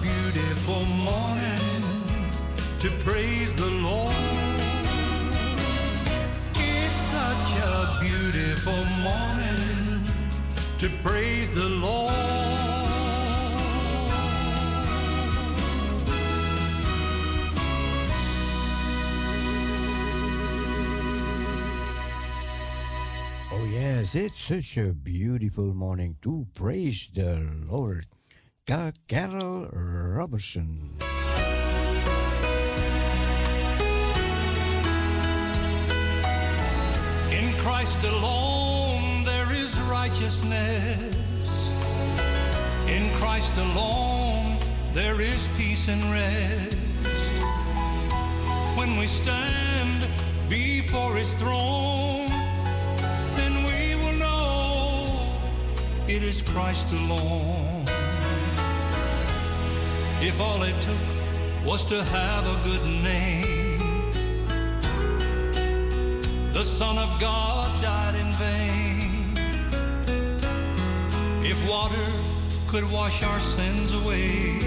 Beautiful 0.00 0.84
morning 0.84 1.82
to 2.80 2.90
praise 3.04 3.54
the 3.54 3.70
Lord. 3.70 4.10
It's 6.54 7.00
such 7.14 7.50
a 7.58 7.98
beautiful 8.00 8.84
morning 9.02 10.04
to 10.78 10.88
praise 11.02 11.52
the 11.52 11.68
Lord. 11.68 12.12
Oh, 23.52 23.64
yes, 23.70 24.14
it's 24.14 24.40
such 24.40 24.76
a 24.76 24.92
beautiful 24.92 25.74
morning 25.74 26.16
to 26.22 26.46
praise 26.54 27.10
the 27.14 27.48
Lord. 27.68 28.06
Ca- 28.66 28.90
Carol 29.06 29.68
Robertson. 29.70 30.90
In 37.30 37.52
Christ 37.62 38.02
alone 38.02 39.22
there 39.22 39.52
is 39.52 39.78
righteousness. 39.82 41.72
In 42.88 43.12
Christ 43.20 43.56
alone 43.56 44.58
there 44.92 45.20
is 45.20 45.46
peace 45.56 45.86
and 45.86 46.02
rest. 46.10 47.34
When 48.76 48.96
we 48.96 49.06
stand 49.06 50.08
before 50.48 51.14
his 51.14 51.32
throne, 51.34 52.26
then 53.38 53.62
we 53.62 53.94
will 53.94 54.18
know 54.18 55.38
it 56.08 56.24
is 56.24 56.42
Christ 56.42 56.90
alone. 56.92 57.75
If 60.18 60.40
all 60.40 60.62
it 60.62 60.80
took 60.80 60.96
was 61.64 61.84
to 61.86 62.02
have 62.02 62.46
a 62.46 62.56
good 62.64 62.82
name, 63.02 63.78
the 66.54 66.64
Son 66.64 66.96
of 66.96 67.20
God 67.20 67.82
died 67.82 68.14
in 68.14 68.32
vain. 68.32 69.36
If 71.44 71.68
water 71.68 72.12
could 72.66 72.90
wash 72.90 73.22
our 73.22 73.40
sins 73.40 73.92
away, 73.92 74.58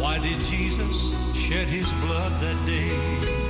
why 0.00 0.20
did 0.20 0.38
Jesus 0.44 1.12
shed 1.34 1.66
his 1.66 1.92
blood 1.94 2.32
that 2.40 2.66
day? 2.66 3.48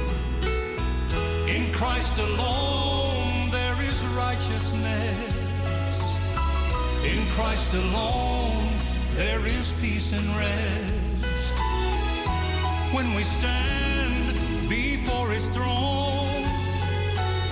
In 1.55 1.70
Christ 1.73 2.19
alone 2.19 3.51
there 3.51 3.77
is 3.82 4.03
righteousness. 4.16 6.15
In 7.05 7.27
Christ 7.32 7.74
alone 7.74 8.78
there 9.19 9.45
is 9.47 9.73
peace 9.81 10.12
and 10.12 10.28
rest. 10.36 11.55
When 12.95 13.15
we 13.15 13.24
stand 13.24 14.69
before 14.69 15.28
his 15.31 15.49
throne, 15.49 16.45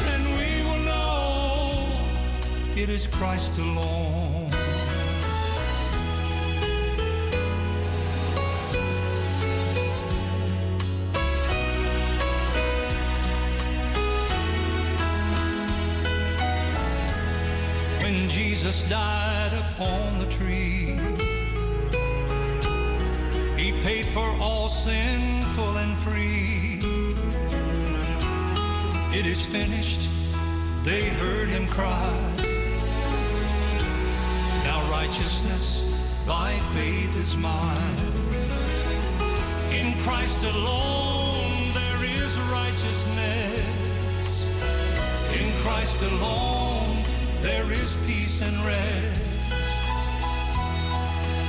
then 0.06 0.22
we 0.38 0.62
will 0.68 0.82
know 0.84 1.88
it 2.76 2.88
is 2.88 3.08
Christ 3.08 3.58
alone. 3.58 4.48
When 18.02 18.28
Jesus 18.28 18.88
died 18.88 19.52
upon 19.52 20.18
the 20.20 20.26
tree, 20.26 20.96
paid 23.86 24.06
for 24.06 24.28
all 24.40 24.68
sin 24.68 25.42
full 25.54 25.76
and 25.76 25.96
free. 25.98 26.80
It 29.16 29.26
is 29.26 29.46
finished, 29.46 30.08
they 30.82 31.04
heard 31.22 31.48
him 31.48 31.68
cry. 31.68 32.32
Now 34.64 34.80
righteousness 34.90 35.68
by 36.26 36.58
faith 36.74 37.14
is 37.14 37.36
mine. 37.36 38.12
In 39.70 39.96
Christ 40.02 40.42
alone 40.42 41.72
there 41.72 42.02
is 42.02 42.40
righteousness. 42.60 44.26
In 45.40 45.52
Christ 45.62 46.02
alone 46.02 47.04
there 47.40 47.70
is 47.70 48.00
peace 48.04 48.42
and 48.42 48.56
rest. 48.66 49.25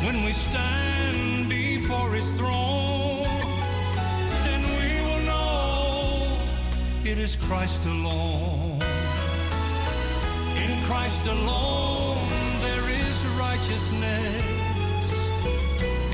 When 0.05 0.23
we 0.23 0.31
stand 0.31 1.49
before 1.49 2.11
his 2.11 2.31
throne, 2.31 3.25
then 4.45 4.61
we 4.79 5.01
will 5.05 5.23
know 5.25 6.37
it 7.03 7.17
is 7.17 7.35
Christ 7.35 7.83
alone. 7.85 8.79
In 10.63 10.81
Christ 10.83 11.27
alone 11.27 12.27
there 12.61 12.89
is 12.89 13.25
righteousness. 13.39 14.43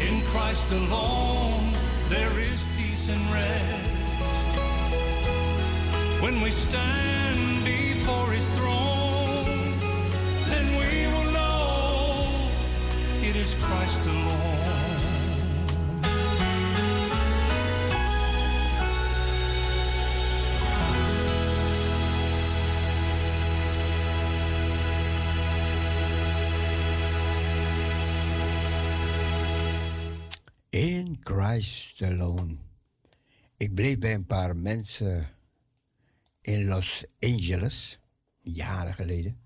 In 0.07 0.22
Christ 0.31 0.72
alone 0.72 1.73
there 2.07 2.39
is 2.39 2.65
peace 2.77 3.10
and 3.10 3.22
rest. 3.34 4.49
When 6.23 6.39
we 6.39 6.51
stand 6.51 7.65
before 7.65 8.31
his 8.31 8.49
throne, 8.51 9.02
In 30.69 31.19
Christ 31.23 32.01
alone. 32.01 32.55
Ik 33.57 33.73
bleef 33.73 33.97
bij 33.97 34.13
een 34.13 34.25
paar 34.25 34.55
mensen 34.55 35.29
in 36.41 36.65
Los 36.65 37.05
Angeles, 37.19 37.99
jaren 38.41 38.93
geleden. 38.93 39.39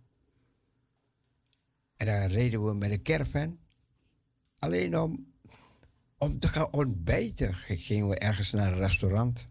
En 1.95 2.05
dan 2.05 2.25
reden 2.27 2.65
we 2.65 2.73
met 2.73 2.91
een 2.91 3.03
caravan. 3.03 3.65
Alleen 4.59 4.97
om, 4.97 5.33
om 6.17 6.39
te 6.39 6.47
gaan 6.47 6.73
ontbijten 6.73 7.53
gingen 7.53 8.07
we 8.07 8.17
ergens 8.17 8.51
naar 8.51 8.71
een 8.71 8.77
restaurant. 8.77 9.45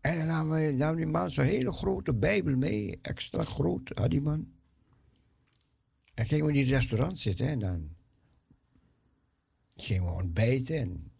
En 0.00 0.18
dan 0.18 0.26
nam, 0.26 0.76
nam 0.76 0.96
die 0.96 1.06
man 1.06 1.30
zo'n 1.30 1.44
hele 1.44 1.72
grote 1.72 2.14
Bijbel 2.14 2.56
mee, 2.56 2.98
extra 3.02 3.44
groot 3.44 3.90
had 3.94 4.10
die 4.10 4.20
man. 4.20 4.54
En 6.14 6.26
gingen 6.26 6.46
we 6.46 6.52
in 6.52 6.64
die 6.64 6.74
restaurant 6.74 7.18
zitten 7.18 7.46
en 7.46 7.58
dan 7.58 7.96
gingen 9.76 10.04
we 10.04 10.10
ontbijten 10.10 10.78
en 10.78 11.12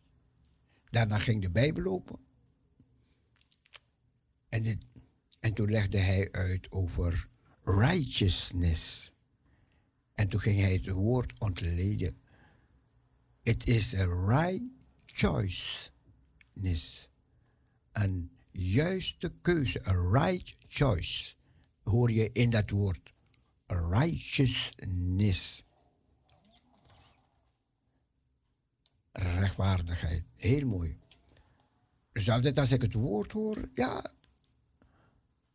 daarna 0.90 1.18
ging 1.18 1.42
de 1.42 1.50
Bijbel 1.50 1.92
open. 1.92 2.18
En, 4.48 4.62
dit, 4.62 4.86
en 5.40 5.54
toen 5.54 5.70
legde 5.70 5.98
hij 5.98 6.28
uit 6.32 6.70
over 6.70 7.28
righteousness. 7.62 9.12
En 10.16 10.28
toen 10.28 10.40
ging 10.40 10.60
hij 10.60 10.72
het 10.72 10.88
woord 10.88 11.38
ontleden. 11.38 12.16
Het 13.42 13.68
is 13.68 13.94
a 13.94 14.04
right 14.04 14.62
choiceness. 15.06 17.10
Een 17.92 18.30
juiste 18.50 19.32
keuze, 19.42 19.86
a 19.86 20.10
right 20.10 20.54
choice. 20.68 21.34
Hoor 21.82 22.10
je 22.10 22.32
in 22.32 22.50
dat 22.50 22.70
woord. 22.70 23.12
Righteousness. 23.66 25.64
rechtvaardigheid. 29.16 30.24
Heel 30.36 30.66
mooi. 30.66 30.98
Dus 32.12 32.30
altijd 32.30 32.58
als 32.58 32.72
ik 32.72 32.82
het 32.82 32.94
woord 32.94 33.32
hoor, 33.32 33.68
ja. 33.74 34.12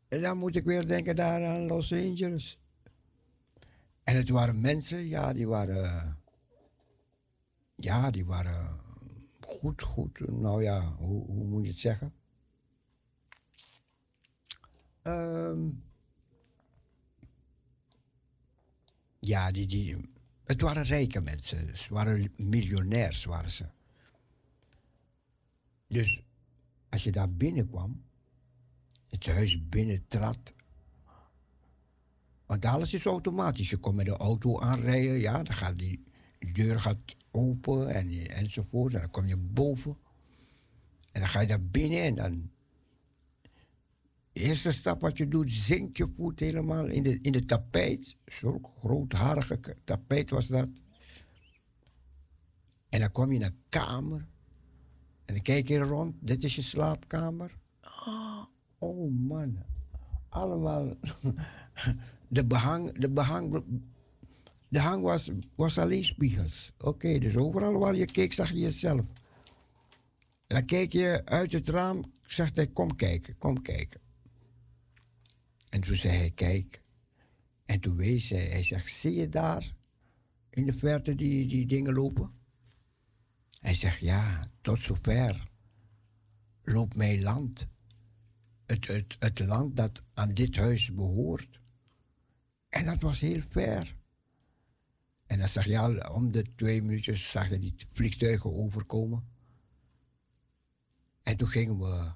Dan 0.07 0.37
moet 0.37 0.55
ik 0.55 0.63
weer 0.63 0.87
denken 0.87 1.15
daar 1.15 1.45
aan 1.45 1.67
Los 1.67 1.93
Angeles. 1.93 2.59
En 4.03 4.15
het 4.15 4.29
waren 4.29 4.61
mensen, 4.61 5.07
ja, 5.07 5.33
die 5.33 5.47
waren. 5.47 6.17
Ja, 7.75 8.11
die 8.11 8.25
waren 8.25 8.79
goed, 9.47 9.81
goed. 9.81 10.19
Nou 10.19 10.63
ja, 10.63 10.95
hoe, 10.95 11.25
hoe 11.25 11.45
moet 11.45 11.63
je 11.63 11.69
het 11.69 11.79
zeggen? 11.79 12.13
Ehm, 15.01 15.69
ja, 19.19 19.51
die, 19.51 19.67
die, 19.67 20.09
het 20.43 20.61
waren 20.61 20.83
rijke 20.83 21.21
mensen. 21.21 21.77
Ze 21.77 21.93
waren 21.93 22.33
miljonairs, 22.35 23.25
waren 23.25 23.51
ze. 23.51 23.65
Dus 25.87 26.23
als 26.89 27.03
je 27.03 27.11
daar 27.11 27.31
binnenkwam, 27.31 28.03
het 29.09 29.25
huis 29.25 29.69
binnentrad. 29.69 30.53
Want 32.51 32.65
alles 32.65 32.93
is 32.93 33.05
automatisch. 33.05 33.69
Je 33.69 33.77
komt 33.77 33.95
met 33.95 34.05
de 34.05 34.17
auto 34.17 34.59
aanrijden, 34.59 35.19
ja, 35.19 35.43
dan 35.43 35.55
gaat 35.55 35.77
die 35.77 36.03
deur 36.53 36.81
gaat 36.81 37.15
open 37.31 37.93
en, 37.93 38.29
enzovoort. 38.29 38.93
En 38.93 38.99
dan 38.99 39.09
kom 39.09 39.27
je 39.27 39.37
boven. 39.37 39.97
En 41.11 41.21
dan 41.21 41.29
ga 41.29 41.39
je 41.39 41.47
daar 41.47 41.63
binnen 41.63 42.03
en 42.03 42.15
dan. 42.15 42.49
De 44.31 44.39
eerste 44.39 44.71
stap 44.71 45.01
wat 45.01 45.17
je 45.17 45.27
doet, 45.27 45.51
zinkt 45.51 45.97
je 45.97 46.07
voet 46.15 46.39
helemaal 46.39 46.85
in 46.85 47.03
de, 47.03 47.19
in 47.21 47.31
de 47.31 47.45
tapijt. 47.45 48.17
Zo'n 48.25 48.65
grootharige 48.79 49.77
tapijt 49.83 50.29
was 50.29 50.47
dat. 50.47 50.69
En 52.89 52.99
dan 52.99 53.11
kom 53.11 53.29
je 53.29 53.39
in 53.39 53.43
een 53.43 53.61
kamer. 53.69 54.27
En 55.25 55.33
dan 55.33 55.43
kijk 55.43 55.67
je 55.67 55.79
rond. 55.79 56.15
Dit 56.19 56.43
is 56.43 56.55
je 56.55 56.61
slaapkamer. 56.61 57.57
Ah, 57.81 58.43
Oh 58.77 59.11
man. 59.11 59.57
Allemaal. 60.29 60.93
De 62.31 62.45
behang, 62.45 62.97
de 62.99 63.09
behang, 63.09 63.63
de 64.67 64.79
hang 64.79 65.03
was, 65.03 65.31
was 65.55 65.77
alleen 65.77 66.03
spiegels. 66.03 66.71
Oké, 66.77 67.19
dus 67.19 67.37
overal 67.37 67.73
waar 67.73 67.95
je 67.95 68.05
keek 68.05 68.33
zag 68.33 68.49
je 68.49 68.59
jezelf. 68.59 69.05
En 70.47 70.57
dan 70.57 70.65
keek 70.65 70.91
je 70.91 71.21
uit 71.25 71.51
het 71.51 71.67
raam, 71.69 72.03
zegt 72.27 72.55
hij, 72.55 72.67
kom 72.67 72.95
kijken, 72.95 73.37
kom 73.37 73.61
kijken. 73.61 74.01
En 75.69 75.81
toen 75.81 75.95
zei 75.95 76.17
hij, 76.17 76.31
kijk. 76.31 76.81
En 77.65 77.79
toen 77.79 77.95
wees 77.95 78.29
hij, 78.29 78.45
hij 78.45 78.63
zegt, 78.63 78.91
zie 78.91 79.13
je 79.13 79.29
daar? 79.29 79.73
in 80.51 80.65
de 80.65 80.73
verte 80.73 81.15
die, 81.15 81.47
die 81.47 81.65
dingen 81.65 81.93
lopen? 81.93 82.31
Hij 83.59 83.73
zegt, 83.73 83.99
ja, 83.99 84.49
tot 84.61 84.79
zover 84.79 85.49
loopt 86.63 86.95
mijn 86.95 87.21
land. 87.21 87.67
Het, 88.65 88.87
het, 88.87 89.15
het 89.19 89.39
land 89.39 89.75
dat 89.75 90.03
aan 90.13 90.33
dit 90.33 90.55
huis 90.55 90.93
behoort. 90.93 91.59
En 92.71 92.85
dat 92.85 93.01
was 93.01 93.19
heel 93.19 93.41
ver. 93.49 93.95
En 95.25 95.39
dan 95.39 95.47
zag 95.47 95.65
je 95.65 95.79
al 95.79 96.13
om 96.13 96.31
de 96.31 96.55
twee 96.55 96.81
minuutjes 96.81 97.31
zag 97.31 97.49
je 97.49 97.59
die 97.59 97.75
vliegtuigen 97.91 98.53
overkomen. 98.53 99.27
En 101.23 101.37
toen 101.37 101.47
gingen 101.47 101.79
we, 101.79 102.11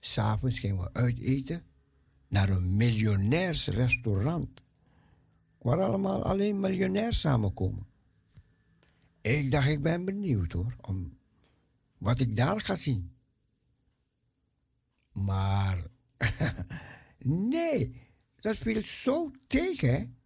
s'avonds 0.00 0.58
gingen 0.58 0.78
we 0.78 0.92
uiteten 0.92 1.64
naar 2.28 2.48
een 2.48 2.76
miljonairsrestaurant. 2.76 4.62
Waar 5.58 5.82
allemaal 5.82 6.22
alleen 6.22 6.60
miljonairs 6.60 7.20
samenkomen. 7.20 7.86
Ik 9.20 9.50
dacht, 9.50 9.68
ik 9.68 9.82
ben 9.82 10.04
benieuwd 10.04 10.52
hoor, 10.52 10.76
om 10.80 11.18
wat 11.98 12.20
ik 12.20 12.36
daar 12.36 12.60
ga 12.60 12.74
zien. 12.74 13.12
Maar 15.12 15.84
nee, 17.18 18.01
dat 18.42 18.56
viel 18.56 18.82
zo 18.82 19.30
tegen. 19.46 20.16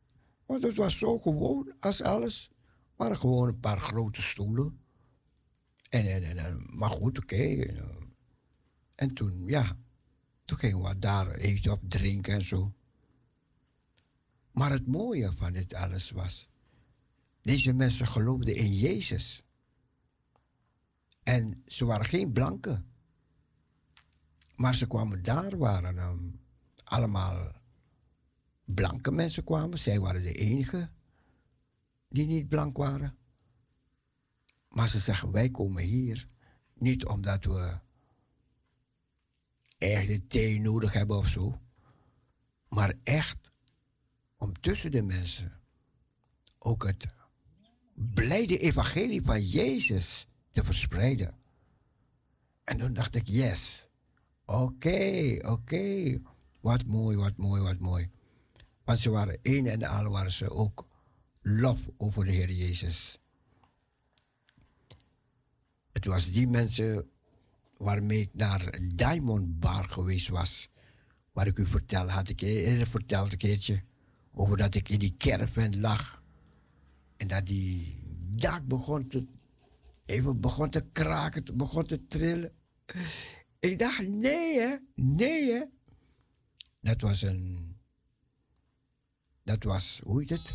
Want 0.47 0.63
het 0.63 0.77
was 0.77 0.99
zo 0.99 1.19
gewoon 1.19 1.75
als 1.81 2.03
alles. 2.03 2.51
waren 2.97 3.17
gewoon 3.19 3.49
een 3.49 3.61
paar 3.61 3.81
grote 3.81 4.23
stoelen. 4.23 4.81
En, 5.89 6.07
en, 6.07 6.23
en, 6.25 6.39
en- 6.39 6.67
maar 6.71 6.91
goed, 6.91 7.19
oké. 7.19 7.37
en, 7.37 8.15
En 8.95 9.15
toen, 9.15 9.43
ja, 9.47 9.79
toen 10.45 10.59
gingen 10.59 10.83
we 10.83 10.99
daar 10.99 11.35
eten 11.35 11.73
op, 11.73 11.81
drinken 11.89 12.35
en 12.35 12.45
zo. 12.45 12.75
Maar 14.51 14.71
het 14.71 14.87
mooie 14.87 15.33
van 15.33 15.53
dit 15.53 15.75
alles 15.75 16.11
was, 16.11 16.49
deze 17.43 17.73
mensen 17.73 18.07
geloofden 18.07 18.55
in 18.55 18.73
Jezus. 18.75 19.45
En 21.23 21.63
ze 21.67 21.85
waren 21.85 22.07
geen 22.07 22.33
blanken. 22.33 22.91
Maar 24.57 24.75
ze 24.75 24.87
kwamen 24.87 25.23
daar, 25.23 25.57
waren 25.59 25.99
ehm, 25.99 26.29
allemaal 26.85 27.53
blanke 28.67 29.11
mensen 29.11 29.45
kwamen. 29.45 29.79
Zij 29.79 30.01
waren 30.01 30.23
de 30.23 30.33
enige 30.33 30.91
die 32.09 32.27
niet 32.27 32.49
blank 32.49 32.77
waren. 32.77 33.17
Maar 34.69 34.89
ze 34.89 35.01
zeggen, 35.01 35.31
wij 35.31 35.51
komen 35.51 35.83
hier 35.83 36.29
niet 36.75 37.07
omdat 37.07 37.45
we 37.45 37.79
echt 39.79 40.07
de 40.07 40.27
thee 40.27 40.61
nodig 40.61 40.93
hebben 40.93 41.17
of 41.17 41.29
zo. 41.29 41.61
Maar 42.69 42.95
echt 43.03 43.51
om 44.37 44.61
tussen 44.61 44.91
de 44.91 45.03
mensen 45.03 45.61
ook 46.59 46.87
het 46.87 47.07
blijde 47.95 48.59
evangelie 48.59 49.23
van 49.23 49.47
Jezus 49.47 50.29
te 50.51 50.65
verspreiden. 50.65 51.35
En 52.65 52.79
toen 52.79 52.93
dacht 52.93 53.15
ik, 53.15 53.27
yes, 53.27 53.89
oké, 54.45 55.37
oké. 55.45 56.19
Wat 56.61 56.85
mooi, 56.85 57.17
wat 57.17 57.37
mooi, 57.37 57.63
wat 57.63 57.79
mooi. 57.79 58.11
Want 58.87 58.99
ze 58.99 59.11
waren 59.11 59.39
één 59.43 59.67
en 59.67 59.83
al 59.83 60.11
waren 60.11 60.33
ze 60.33 60.51
ook 60.51 60.87
lof 61.43 61.89
over 61.97 62.25
de 62.25 62.31
Heer 62.31 62.51
Jezus. 62.51 63.19
Het 65.93 66.05
was 66.05 66.33
die 66.33 66.47
mensen 66.49 67.11
waarmee 67.77 68.21
ik 68.21 68.31
naar 68.33 68.79
Diamond 68.95 69.61
Bar 69.61 69.89
geweest 69.89 70.29
was. 70.29 70.69
Waar 71.33 71.47
ik 71.47 71.59
u 71.59 71.67
vertelde, 71.67 72.11
had 72.13 72.29
ik 72.29 72.41
eerder 72.41 72.87
verteld 72.87 73.33
een 73.33 73.39
keertje. 73.39 73.83
Over 74.33 74.57
dat 74.57 74.75
ik 74.75 74.89
in 74.89 74.99
die 74.99 75.15
caravan 75.19 75.81
lag. 75.81 76.23
En 77.17 77.27
dat 77.27 77.47
die 77.47 78.03
dak 78.31 78.67
begon 78.67 79.09
te, 79.09 79.27
even 80.05 80.41
begon 80.41 80.71
te 80.71 80.85
kraken, 80.93 81.57
begon 81.57 81.85
te 81.85 82.07
trillen. 82.07 82.53
Ik 83.59 83.79
dacht, 83.79 84.09
nee 84.09 84.59
hè, 84.59 84.77
nee 84.95 85.53
hè. 85.53 85.65
Dat 86.81 87.01
was 87.01 87.23
een, 87.23 87.76
dat 89.47 89.63
was, 89.63 90.01
hoe 90.05 90.21
heet 90.21 90.31
het? 90.31 90.55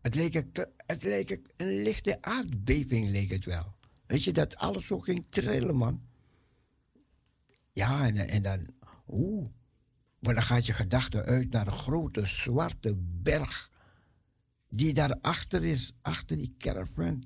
Het 0.00 0.14
leek, 0.14 0.34
een- 0.34 0.52
het 0.86 1.02
leek 1.02 1.30
een- 1.56 1.82
lichte 1.82 2.22
aardbeving, 2.22 3.06
leek 3.08 3.30
het 3.30 3.44
wel. 3.44 3.74
Weet 4.06 4.24
je, 4.24 4.32
dat 4.32 4.56
alles 4.56 4.86
zo 4.86 4.98
ging 5.00 5.26
trillen, 5.28 5.76
man. 5.76 6.02
Ja, 7.72 8.06
en, 8.06 8.16
en 8.28 8.42
dan, 8.42 8.66
oeh. 9.08 9.48
Maar 10.18 10.34
dan 10.34 10.42
gaat 10.42 10.66
je 10.66 10.72
gedachte 10.72 11.24
uit 11.24 11.50
naar 11.50 11.66
een 11.66 11.72
grote 11.72 12.26
zwarte 12.26 12.94
berg. 12.98 13.70
Die 14.68 14.94
daarachter 14.94 15.64
is, 15.64 15.92
achter 16.02 16.36
die 16.36 16.54
caravan. 16.58 17.24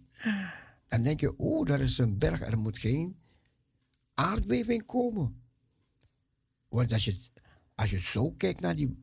Dan 0.89 1.02
denk 1.02 1.20
je, 1.20 1.34
oeh, 1.39 1.66
daar 1.68 1.80
is 1.80 1.98
een 1.98 2.18
berg. 2.18 2.40
Er 2.40 2.59
moet 2.59 2.78
geen 2.78 3.18
aardbeving 4.14 4.84
komen. 4.86 5.43
Want 6.68 6.93
als 6.93 7.05
je, 7.05 7.18
als 7.74 7.90
je 7.90 7.98
zo 8.01 8.30
kijkt 8.30 8.60
naar 8.60 8.76
die 8.76 9.02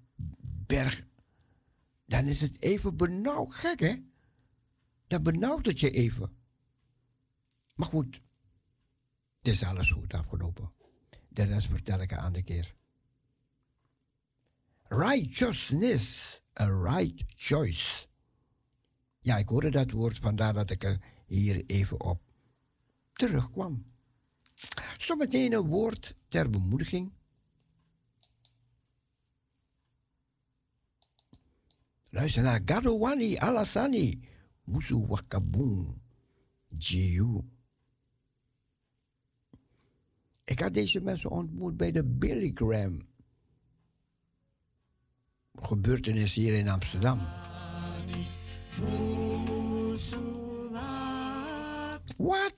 berg, 0.70 1.04
dan 2.06 2.26
is 2.26 2.42
het 2.42 2.62
even 2.62 2.98
benauwd. 2.98 3.54
Gek, 3.54 3.80
hè? 3.80 3.96
Dan 5.08 5.24
benauwt 5.24 5.66
het 5.66 5.80
je 5.80 5.92
even. 5.92 6.38
Maar 7.76 7.88
goed, 7.88 8.22
het 9.38 9.48
is 9.48 9.64
alles 9.64 9.92
goed 9.92 10.14
afgelopen. 10.14 10.72
De 11.30 11.44
rest 11.44 11.68
vertel 11.68 12.02
ik 12.02 12.12
een 12.12 12.18
andere 12.18 12.44
keer. 12.44 12.76
Righteousness, 14.84 16.40
a 16.60 16.66
right 16.66 17.24
choice. 17.28 18.08
Ja, 19.20 19.38
ik 19.38 19.50
hoorde 19.50 19.72
dat 19.72 19.92
woord, 19.92 20.18
vandaar 20.18 20.54
dat 20.54 20.70
ik 20.70 20.84
er 20.84 21.00
hier 21.26 21.64
even 21.66 22.02
op 22.02 22.22
terugkwam. 23.14 23.86
Zometeen 24.98 25.54
een 25.54 25.68
woord 25.68 26.16
ter 26.28 26.50
bemoediging. 26.50 27.12
Luister 32.10 32.44
naar 32.44 32.62
Gadowani 32.66 33.38
Alasani, 33.38 34.20
Musu 34.64 35.06
Wakabung, 35.08 36.02
Jiu. 36.78 37.42
Ik 40.44 40.60
had 40.60 40.74
deze 40.74 41.02
mensen 41.02 41.30
ontmoet 41.30 41.78
bij 41.78 41.92
de 41.92 42.04
Billy 42.04 42.52
Graham 42.54 43.08
gebeurtenis 45.62 46.34
hier 46.34 46.54
in 46.54 46.70
Amsterdam. 46.70 47.20
Wat? 52.18 52.56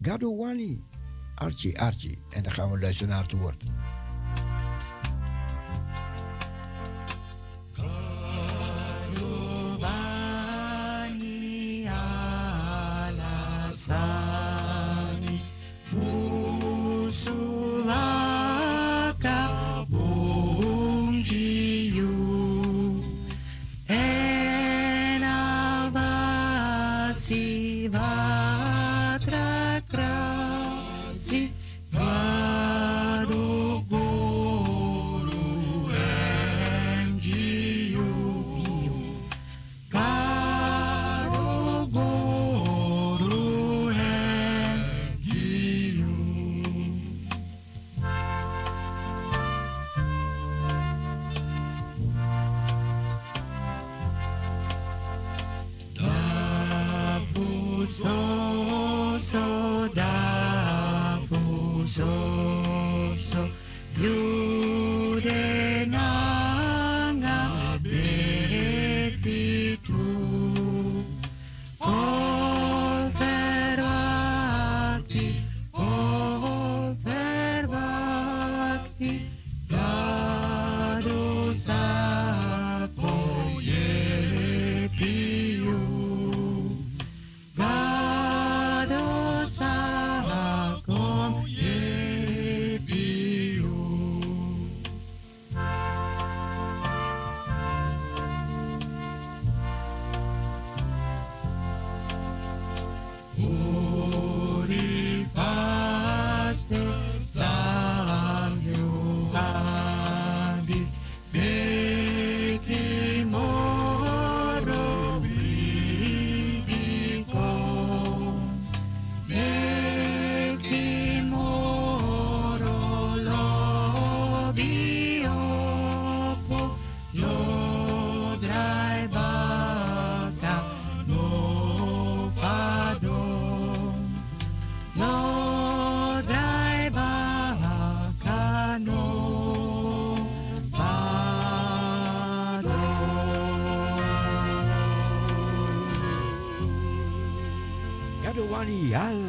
Gadowani. 0.00 0.84
Archie, 1.34 1.80
Archie. 1.80 2.18
En 2.30 2.42
dan 2.42 2.52
gaan 2.52 2.70
we 2.70 2.78
luisteren 2.78 3.12
naar 3.12 3.22
het 3.22 3.32
woord. 3.32 3.62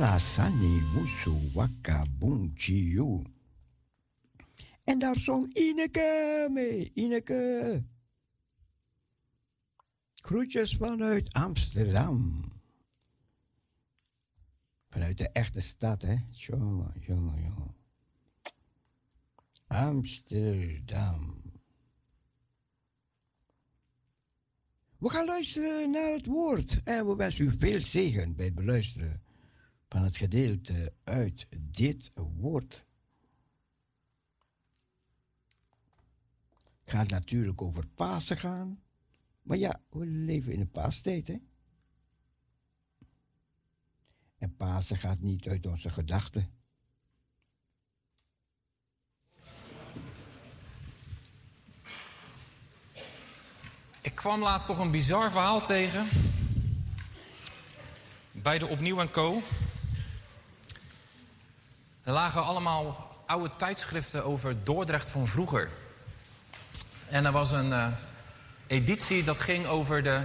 Wani 0.02 0.10
ala 0.10 0.19
sani 0.19 0.82
musu 0.94 1.34
waka 1.53 2.06
bunchiu. 2.19 3.23
En 4.84 4.99
daar 4.99 5.19
zong 5.19 5.53
Ineke 5.53 6.48
mee. 6.52 6.91
Ineke. 6.94 7.84
Groetjes 10.14 10.76
vanuit 10.76 11.34
Amsterdam. 11.34 12.44
Vanuit 14.90 15.18
de 15.18 15.30
echte 15.30 15.61
stad, 15.61 16.02
hè? 16.02 16.15
Jongen, 16.32 16.94
jongen, 16.99 17.41
jongen. 17.41 17.76
Amsterdam. 19.68 21.41
We 24.98 25.10
gaan 25.10 25.26
luisteren 25.26 25.91
naar 25.91 26.11
het 26.11 26.26
woord 26.26 26.84
en 26.84 27.07
we 27.07 27.15
wensen 27.15 27.45
u 27.45 27.57
veel 27.57 27.82
zegen 27.82 28.36
bij 28.36 28.45
het 28.45 28.56
beluisteren 28.56 29.22
van 29.91 30.03
het 30.03 30.18
gedeelte 30.18 30.93
uit 31.03 31.47
dit 31.59 32.11
woord. 32.15 32.85
Gaat 36.84 37.09
natuurlijk 37.09 37.61
over 37.61 37.88
Pasen 37.88 38.38
gaan, 38.38 38.84
maar 39.41 39.57
ja, 39.57 39.81
we 39.89 40.05
leven 40.05 40.53
in 40.53 40.59
een 40.59 40.72
paastijd, 40.72 41.27
hè? 41.27 41.38
En 44.38 44.55
Pasen 44.55 44.97
gaat 44.97 45.19
niet 45.19 45.47
uit 45.47 45.65
onze 45.65 45.89
gedachten. 45.89 46.49
Ik 54.01 54.15
kwam 54.15 54.41
laatst 54.41 54.68
toch 54.68 54.80
een 54.80 54.91
bizar 54.91 55.31
verhaal 55.31 55.65
tegen. 55.65 56.07
Bij 58.31 58.59
de 58.59 58.68
Opnieuw 58.68 58.99
en 58.99 59.11
Co. 59.11 59.41
Er 62.11 62.17
lagen 62.17 62.43
allemaal 62.43 63.07
oude 63.25 63.55
tijdschriften 63.55 64.23
over 64.23 64.63
Dordrecht 64.63 65.09
van 65.09 65.27
vroeger. 65.27 65.69
En 67.09 67.25
er 67.25 67.31
was 67.31 67.51
een 67.51 67.73
eh, 67.73 67.88
editie 68.67 69.23
dat 69.23 69.39
ging 69.39 69.65
over 69.65 70.03
de 70.03 70.23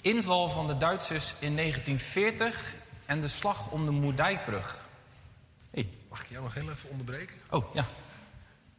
inval 0.00 0.50
van 0.50 0.66
de 0.66 0.76
Duitsers 0.76 1.34
in 1.38 1.56
1940 1.56 2.74
en 3.06 3.20
de 3.20 3.28
slag 3.28 3.70
om 3.70 3.84
de 3.84 3.90
Moerdijkbrug. 3.90 4.88
Hey. 5.70 5.90
Mag 6.08 6.22
ik 6.22 6.28
jou 6.28 6.42
nog 6.42 6.54
heel 6.54 6.70
even 6.70 6.90
onderbreken? 6.90 7.36
Oh, 7.50 7.74
ja. 7.74 7.86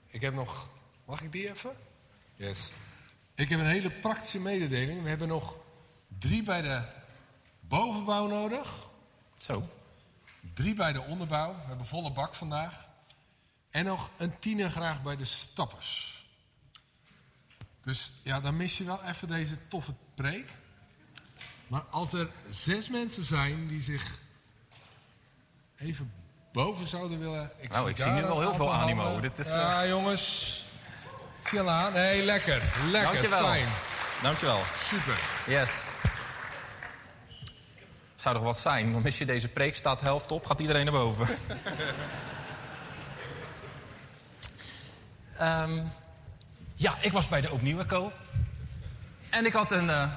Ik 0.07 0.21
heb 0.21 0.33
nog... 0.33 0.67
Mag 1.05 1.21
ik 1.21 1.31
die 1.31 1.49
even? 1.49 1.71
Yes. 2.35 2.71
Ik 3.35 3.49
heb 3.49 3.59
een 3.59 3.65
hele 3.65 3.91
praktische 3.91 4.39
mededeling. 4.39 5.03
We 5.03 5.09
hebben 5.09 5.27
nog 5.27 5.57
drie 6.19 6.43
bij 6.43 6.61
de 6.61 6.81
bovenbouw 7.59 8.27
nodig. 8.27 8.87
Zo. 9.37 9.63
Drie 10.59 10.73
bij 10.73 10.93
de 10.93 11.01
onderbouw. 11.01 11.51
We 11.51 11.67
hebben 11.67 11.85
volle 11.85 12.11
bak 12.11 12.35
vandaag. 12.35 12.87
En 13.69 13.85
nog 13.85 14.09
een 14.17 14.39
tiener 14.39 14.69
graag 14.69 15.01
bij 15.01 15.15
de 15.15 15.25
stappers. 15.25 16.25
Dus 17.83 18.11
ja, 18.23 18.39
dan 18.39 18.57
mis 18.57 18.77
je 18.77 18.83
wel 18.83 19.03
even 19.03 19.27
deze 19.27 19.67
toffe 19.67 19.93
preek. 20.15 20.51
Maar 21.67 21.81
als 21.81 22.13
er 22.13 22.29
zes 22.49 22.89
mensen 22.89 23.23
zijn 23.23 23.67
die 23.67 23.81
zich 23.81 24.19
even 25.75 26.13
boven 26.51 26.87
zouden 26.87 27.19
willen... 27.19 27.51
Nou, 27.69 27.89
ik 27.89 27.97
zie 27.97 28.11
hier 28.11 28.27
wel 28.27 28.39
heel 28.39 28.53
veel 28.53 28.73
animo. 28.73 29.03
handen. 29.03 29.21
Dit 29.21 29.39
is, 29.39 29.47
eh, 29.47 29.53
Ja, 29.53 29.87
jongens. 29.87 30.65
Ik 31.41 31.47
zie 31.47 31.59
al 31.59 31.69
aan. 31.69 31.93
Nee, 31.93 32.23
lekker. 32.23 32.63
Lekker. 32.91 33.11
Dankjewel. 33.11 33.45
Fijn. 33.47 33.67
Dankjewel. 34.21 34.61
Super. 34.89 35.19
Yes. 35.47 35.88
Zou 38.19 38.35
toch 38.35 38.43
wat 38.43 38.57
zijn? 38.57 38.91
Dan 38.91 39.01
mis 39.01 39.17
je 39.17 39.25
deze 39.25 39.47
preek, 39.47 39.75
staat 39.75 40.01
helft 40.01 40.31
op, 40.31 40.45
gaat 40.45 40.59
iedereen 40.59 40.85
naar 40.85 40.93
boven. 40.93 41.27
Ehm, 45.37 45.83
ja, 46.75 46.97
ik 47.01 47.11
was 47.11 47.27
bij 47.27 47.41
de 47.41 47.51
Opnieuwe 47.51 47.85
Co. 47.85 48.11
En 49.29 49.45
ik 49.45 49.53
had 49.53 49.71
een 49.71 49.89
eh, 49.89 50.11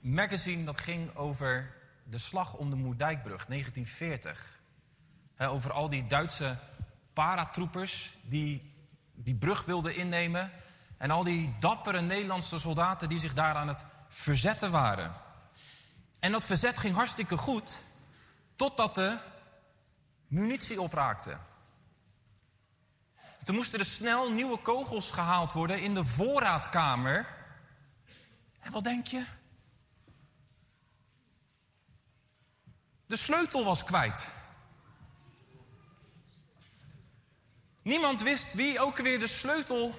magazine 0.00 0.64
dat 0.64 0.78
ging 0.78 1.16
over 1.16 1.74
de 2.04 2.18
slag 2.18 2.54
om 2.54 2.70
de 2.70 2.76
Moerdijkbrug, 2.76 3.46
1940. 3.46 4.60
Hè, 5.34 5.48
over 5.48 5.72
al 5.72 5.88
die 5.88 6.06
Duitse 6.06 6.56
paratroepers 7.12 8.16
die 8.22 8.74
die 9.14 9.34
brug 9.34 9.64
wilden 9.64 9.96
innemen. 9.96 10.50
En 10.96 11.10
al 11.10 11.24
die 11.24 11.54
dappere 11.60 12.00
Nederlandse 12.00 12.60
soldaten 12.60 13.08
die 13.08 13.18
zich 13.18 13.34
daar 13.34 13.54
aan 13.54 13.68
het 13.68 13.84
verzetten 14.08 14.70
waren. 14.70 15.12
En 16.22 16.32
dat 16.32 16.44
verzet 16.44 16.78
ging 16.78 16.94
hartstikke 16.94 17.36
goed, 17.36 17.78
totdat 18.56 18.94
de 18.94 19.18
munitie 20.26 20.80
opraakte. 20.80 21.38
Toen 23.44 23.54
moesten 23.54 23.78
er 23.78 23.84
snel 23.84 24.30
nieuwe 24.30 24.58
kogels 24.58 25.10
gehaald 25.10 25.52
worden 25.52 25.80
in 25.80 25.94
de 25.94 26.04
voorraadkamer. 26.04 27.26
En 28.60 28.72
wat 28.72 28.84
denk 28.84 29.06
je? 29.06 29.24
De 33.06 33.16
sleutel 33.16 33.64
was 33.64 33.84
kwijt. 33.84 34.28
Niemand 37.82 38.22
wist 38.22 38.54
wie 38.54 38.80
ook 38.80 38.96
weer 38.96 39.18
de 39.18 39.26
sleutel 39.26 39.94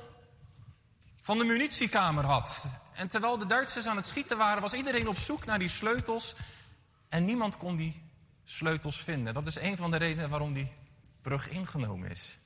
van 1.22 1.38
de 1.38 1.44
munitiekamer 1.44 2.26
had. 2.26 2.66
En 2.94 3.08
terwijl 3.08 3.38
de 3.38 3.46
Duitsers 3.46 3.88
aan 3.88 3.96
het 3.96 4.06
schieten 4.06 4.38
waren, 4.38 4.62
was 4.62 4.74
iedereen 4.74 5.08
op 5.08 5.18
zoek 5.18 5.46
naar 5.46 5.60
die 5.60 5.68
sleutels. 5.68 6.36
En 7.10 7.26
niemand 7.26 7.58
kon 7.58 7.76
die 7.76 8.04
sleutels 8.44 9.04
vinden. 9.04 9.34
Dat 9.34 9.48
is 9.48 9.56
een 9.56 9.78
van 9.78 9.92
de 9.92 9.98
redenen 9.98 10.30
waarom 10.30 10.54
die 10.54 10.72
brug 11.22 11.50
ingenomen 11.50 12.10
is. 12.10 12.38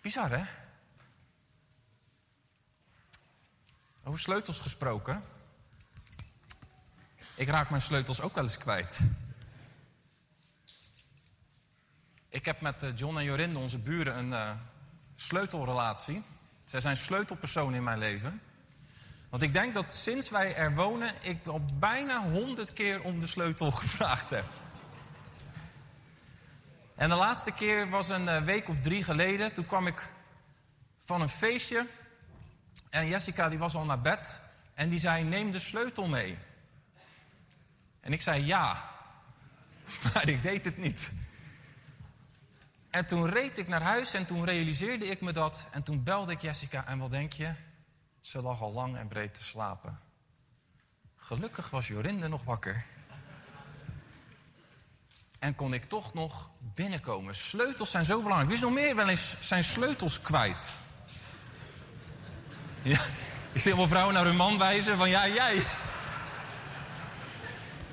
Bizar, 0.00 0.30
hè? 0.30 0.42
Over 4.04 4.18
sleutels 4.18 4.60
gesproken. 4.60 5.24
Ik 7.34 7.48
raak 7.48 7.70
mijn 7.70 7.82
sleutels 7.82 8.20
ook 8.20 8.34
wel 8.34 8.44
eens 8.44 8.58
kwijt. 8.58 8.98
Ik 12.28 12.44
heb 12.44 12.60
met 12.60 12.82
eh, 12.82 12.96
John 12.96 13.18
en 13.18 13.24
Jorinde, 13.24 13.58
onze 13.58 13.78
buren, 13.78 14.18
een 14.18 14.32
eh, 14.32 14.50
sleutelrelatie. 15.14 16.22
Zij 16.64 16.80
zijn 16.80 16.96
sleutelpersonen 16.96 17.74
in 17.74 17.84
mijn 17.84 17.98
leven. 17.98 18.40
Want 19.30 19.42
ik 19.42 19.52
denk 19.52 19.74
dat 19.74 19.88
sinds 19.88 20.30
wij 20.30 20.54
er 20.54 20.74
wonen, 20.74 21.14
ik 21.20 21.46
al 21.46 21.64
bijna 21.74 22.22
honderd 22.22 22.72
keer 22.72 23.02
om 23.02 23.20
de 23.20 23.26
sleutel 23.26 23.70
gevraagd 23.82 24.30
heb. 24.30 24.44
En 26.94 27.08
de 27.08 27.14
laatste 27.14 27.52
keer 27.52 27.90
was 27.90 28.08
een 28.08 28.28
eh, 28.28 28.42
week 28.42 28.68
of 28.68 28.80
drie 28.80 29.04
geleden. 29.04 29.52
Toen 29.52 29.66
kwam 29.66 29.86
ik 29.86 30.08
van 31.04 31.20
een 31.20 31.28
feestje. 31.28 31.86
En 32.90 33.08
Jessica 33.08 33.48
die 33.48 33.58
was 33.58 33.74
al 33.74 33.84
naar 33.84 34.00
bed. 34.00 34.40
En 34.74 34.88
die 34.88 34.98
zei, 34.98 35.24
neem 35.24 35.50
de 35.50 35.58
sleutel 35.58 36.06
mee. 36.06 36.38
En 38.00 38.12
ik 38.12 38.22
zei 38.22 38.44
ja. 38.44 38.90
Maar 40.14 40.28
ik 40.28 40.42
deed 40.42 40.64
het 40.64 40.76
niet. 40.76 41.10
En 42.90 43.06
toen 43.06 43.30
reed 43.30 43.58
ik 43.58 43.68
naar 43.68 43.82
huis 43.82 44.14
en 44.14 44.26
toen 44.26 44.44
realiseerde 44.44 45.06
ik 45.06 45.20
me 45.20 45.32
dat. 45.32 45.68
En 45.72 45.82
toen 45.82 46.02
belde 46.02 46.32
ik 46.32 46.40
Jessica 46.40 46.86
en 46.86 46.98
wat 46.98 47.10
denk 47.10 47.32
je? 47.32 47.54
Ze 48.20 48.42
lag 48.42 48.60
al 48.60 48.72
lang 48.72 48.96
en 48.96 49.08
breed 49.08 49.34
te 49.34 49.42
slapen. 49.42 49.98
Gelukkig 51.16 51.70
was 51.70 51.88
Jorinde 51.88 52.28
nog 52.28 52.44
wakker. 52.44 52.84
En 55.38 55.54
kon 55.54 55.74
ik 55.74 55.84
toch 55.84 56.14
nog 56.14 56.50
binnenkomen. 56.74 57.34
Sleutels 57.34 57.90
zijn 57.90 58.04
zo 58.04 58.22
belangrijk. 58.22 58.48
Wie 58.48 58.56
is 58.56 58.64
nog 58.64 58.72
meer 58.72 58.96
wel 58.96 59.08
eens 59.08 59.40
zijn 59.40 59.64
sleutels 59.64 60.20
kwijt? 60.20 60.72
Ik 63.52 63.60
zie 63.60 63.76
wel 63.76 63.88
vrouwen 63.88 64.14
naar 64.14 64.24
hun 64.24 64.36
man 64.36 64.58
wijzen 64.58 64.96
van 64.96 65.08
ja, 65.08 65.28
jij. 65.28 65.62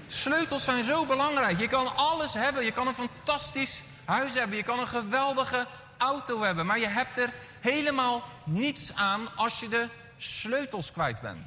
Sleutels 0.08 0.64
zijn 0.64 0.84
zo 0.84 1.06
belangrijk. 1.06 1.60
Je 1.60 1.68
kan 1.68 1.96
alles 1.96 2.34
hebben. 2.34 2.66
Je 2.66 2.72
kan 2.72 2.88
een 2.88 2.94
fantastisch 2.94 3.84
huis 4.06 4.34
hebben. 4.34 4.58
Je 4.58 4.64
kan 4.64 4.80
een 4.80 4.88
geweldige 4.88 5.68
auto 5.98 6.42
hebben. 6.42 6.66
Maar 6.66 6.80
je 6.80 6.88
hebt 6.88 7.18
er 7.18 7.34
helemaal 7.60 8.24
niets 8.46 8.96
aan 8.96 9.36
als 9.36 9.60
je 9.60 9.68
de 9.68 9.88
sleutels 10.18 10.92
kwijt 10.92 11.22
bent. 11.22 11.46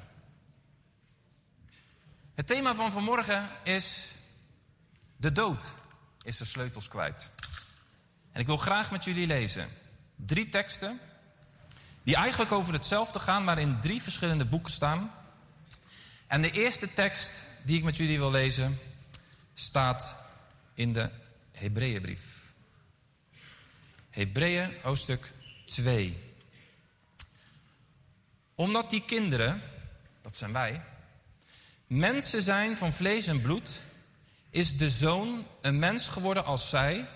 Het 2.34 2.46
thema 2.46 2.74
van 2.74 2.92
vanmorgen 2.92 3.50
is 3.62 4.14
de 5.16 5.32
dood 5.32 5.74
is 6.22 6.36
de 6.36 6.44
sleutels 6.44 6.88
kwijt. 6.88 7.30
En 8.32 8.40
ik 8.40 8.46
wil 8.46 8.56
graag 8.56 8.90
met 8.90 9.04
jullie 9.04 9.26
lezen 9.26 9.68
drie 10.16 10.48
teksten 10.48 11.00
die 12.02 12.16
eigenlijk 12.16 12.52
over 12.52 12.72
hetzelfde 12.72 13.18
gaan, 13.18 13.44
maar 13.44 13.58
in 13.58 13.80
drie 13.80 14.02
verschillende 14.02 14.44
boeken 14.44 14.72
staan. 14.72 15.14
En 16.26 16.42
de 16.42 16.50
eerste 16.50 16.92
tekst 16.92 17.44
die 17.62 17.78
ik 17.78 17.84
met 17.84 17.96
jullie 17.96 18.18
wil 18.18 18.30
lezen 18.30 18.78
staat 19.54 20.16
in 20.74 20.92
de 20.92 21.10
Hebreeënbrief. 21.52 22.52
Hebreeën 24.10 24.74
hoofdstuk 24.82 25.32
2. 25.64 26.29
Omdat 28.60 28.90
die 28.90 29.02
kinderen, 29.04 29.62
dat 30.22 30.36
zijn 30.36 30.52
wij, 30.52 30.82
mensen 31.86 32.42
zijn 32.42 32.76
van 32.76 32.92
vlees 32.92 33.26
en 33.26 33.42
bloed, 33.42 33.80
is 34.50 34.76
de 34.76 34.90
zoon 34.90 35.46
een 35.60 35.78
mens 35.78 36.08
geworden 36.08 36.44
als 36.44 36.68
zij, 36.68 37.06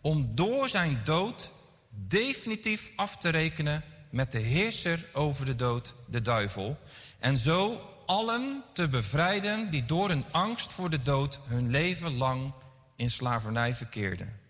om 0.00 0.34
door 0.34 0.68
zijn 0.68 1.00
dood 1.04 1.50
definitief 1.88 2.90
af 2.96 3.16
te 3.16 3.28
rekenen 3.28 3.84
met 4.10 4.32
de 4.32 4.38
heerser 4.38 5.04
over 5.12 5.46
de 5.46 5.56
dood, 5.56 5.94
de 6.06 6.20
duivel, 6.20 6.78
en 7.18 7.36
zo 7.36 7.80
allen 8.06 8.62
te 8.72 8.88
bevrijden 8.88 9.70
die 9.70 9.84
door 9.84 10.10
een 10.10 10.24
angst 10.30 10.72
voor 10.72 10.90
de 10.90 11.02
dood 11.02 11.40
hun 11.44 11.70
leven 11.70 12.16
lang 12.16 12.52
in 12.96 13.10
slavernij 13.10 13.74
verkeerden. 13.74 14.40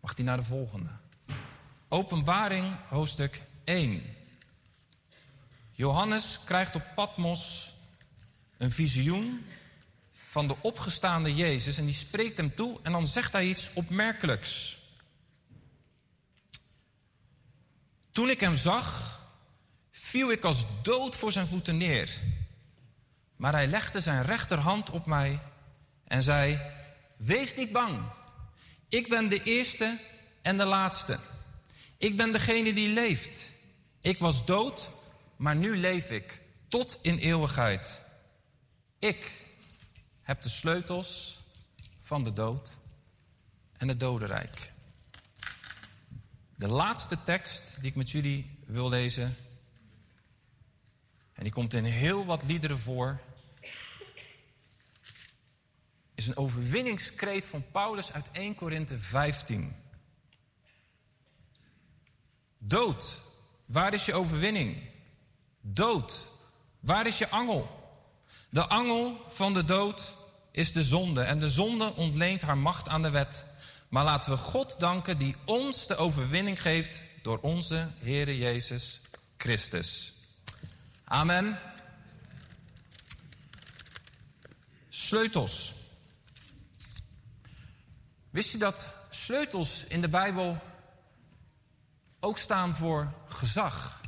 Mag 0.00 0.14
die 0.14 0.24
naar 0.24 0.36
de 0.36 0.42
volgende? 0.42 0.90
Openbaring, 1.88 2.76
hoofdstuk 2.88 3.42
1. 3.64 4.20
Johannes 5.82 6.38
krijgt 6.44 6.74
op 6.74 6.82
Patmos 6.94 7.72
een 8.56 8.70
visioen 8.70 9.46
van 10.24 10.48
de 10.48 10.56
opgestaande 10.60 11.34
Jezus 11.34 11.78
en 11.78 11.84
die 11.84 11.94
spreekt 11.94 12.36
hem 12.36 12.54
toe 12.54 12.78
en 12.82 12.92
dan 12.92 13.06
zegt 13.06 13.32
hij 13.32 13.46
iets 13.46 13.70
opmerkelijks. 13.74 14.78
Toen 18.10 18.30
ik 18.30 18.40
hem 18.40 18.56
zag, 18.56 19.20
viel 19.90 20.30
ik 20.30 20.44
als 20.44 20.64
dood 20.82 21.16
voor 21.16 21.32
zijn 21.32 21.46
voeten 21.46 21.76
neer. 21.76 22.20
Maar 23.36 23.52
hij 23.52 23.66
legde 23.66 24.00
zijn 24.00 24.22
rechterhand 24.22 24.90
op 24.90 25.06
mij 25.06 25.40
en 26.04 26.22
zei: 26.22 26.60
Wees 27.16 27.56
niet 27.56 27.72
bang. 27.72 28.00
Ik 28.88 29.08
ben 29.08 29.28
de 29.28 29.42
eerste 29.42 29.98
en 30.42 30.56
de 30.56 30.64
laatste. 30.64 31.18
Ik 31.98 32.16
ben 32.16 32.32
degene 32.32 32.72
die 32.72 32.88
leeft. 32.88 33.50
Ik 34.00 34.18
was 34.18 34.46
dood, 34.46 34.90
maar 35.42 35.56
nu 35.56 35.76
leef 35.76 36.10
ik 36.10 36.40
tot 36.68 36.98
in 37.02 37.18
eeuwigheid. 37.18 38.00
Ik 38.98 39.42
heb 40.22 40.42
de 40.42 40.48
sleutels 40.48 41.40
van 42.02 42.24
de 42.24 42.32
dood 42.32 42.76
en 43.72 43.88
het 43.88 44.00
dodenrijk. 44.00 44.72
De 46.54 46.68
laatste 46.68 47.22
tekst 47.22 47.80
die 47.80 47.90
ik 47.90 47.96
met 47.96 48.10
jullie 48.10 48.58
wil 48.66 48.88
lezen, 48.88 49.36
en 51.32 51.42
die 51.42 51.52
komt 51.52 51.74
in 51.74 51.84
heel 51.84 52.24
wat 52.24 52.42
liederen 52.42 52.78
voor, 52.78 53.20
is 56.14 56.26
een 56.26 56.36
overwinningskreet 56.36 57.44
van 57.44 57.70
Paulus 57.70 58.12
uit 58.12 58.30
1 58.32 58.54
Korinthe 58.54 58.98
15. 58.98 59.76
Dood, 62.58 63.20
waar 63.64 63.94
is 63.94 64.04
je 64.04 64.14
overwinning? 64.14 64.91
Dood, 65.64 66.28
waar 66.80 67.06
is 67.06 67.18
je 67.18 67.30
angel? 67.30 67.80
De 68.48 68.66
angel 68.66 69.24
van 69.28 69.52
de 69.52 69.64
dood 69.64 70.14
is 70.50 70.72
de 70.72 70.84
zonde 70.84 71.22
en 71.22 71.38
de 71.38 71.50
zonde 71.50 71.94
ontleent 71.94 72.42
haar 72.42 72.58
macht 72.58 72.88
aan 72.88 73.02
de 73.02 73.10
wet. 73.10 73.46
Maar 73.88 74.04
laten 74.04 74.32
we 74.32 74.38
God 74.38 74.80
danken 74.80 75.18
die 75.18 75.36
ons 75.44 75.86
de 75.86 75.96
overwinning 75.96 76.62
geeft 76.62 77.04
door 77.22 77.38
onze 77.38 77.88
Heere 77.98 78.38
Jezus 78.38 79.00
Christus. 79.36 80.12
Amen. 81.04 81.58
Sleutels. 84.88 85.74
Wist 88.30 88.52
je 88.52 88.58
dat 88.58 89.04
sleutels 89.10 89.84
in 89.84 90.00
de 90.00 90.08
Bijbel 90.08 90.60
ook 92.20 92.38
staan 92.38 92.76
voor 92.76 93.12
gezag, 93.26 94.00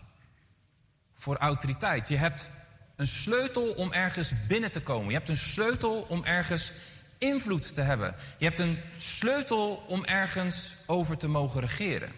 voor 1.25 1.37
autoriteit? 1.37 2.09
Je 2.09 2.17
hebt 2.17 2.49
een 2.97 3.07
sleutel 3.07 3.73
om 3.73 3.93
ergens 3.93 4.47
binnen 4.47 4.71
te 4.71 4.83
komen. 4.83 5.09
Je 5.09 5.17
hebt 5.17 5.29
een 5.29 5.37
sleutel 5.37 6.07
om 6.09 6.25
ergens 6.25 6.73
invloed 7.19 7.75
te 7.75 7.81
hebben. 7.81 8.15
Je 8.39 8.45
hebt 8.45 8.59
een 8.59 8.81
sleutel 8.97 9.85
om 9.89 10.05
ergens 10.05 10.75
over 10.87 11.17
te 11.17 11.29
mogen 11.29 11.61
regeren. 11.61 12.13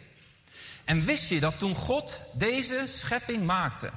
En 0.84 1.04
wist 1.04 1.28
je 1.28 1.40
dat 1.40 1.58
toen 1.58 1.74
God 1.74 2.30
deze 2.34 2.84
schepping 2.86 3.44
maakte, 3.44 3.90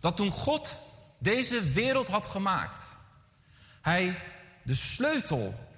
dat 0.00 0.16
toen 0.16 0.30
God 0.30 0.76
deze 1.18 1.70
wereld 1.70 2.08
had 2.08 2.26
gemaakt, 2.26 2.82
hij 3.80 4.18
de 4.62 4.74
sleutel 4.74 5.68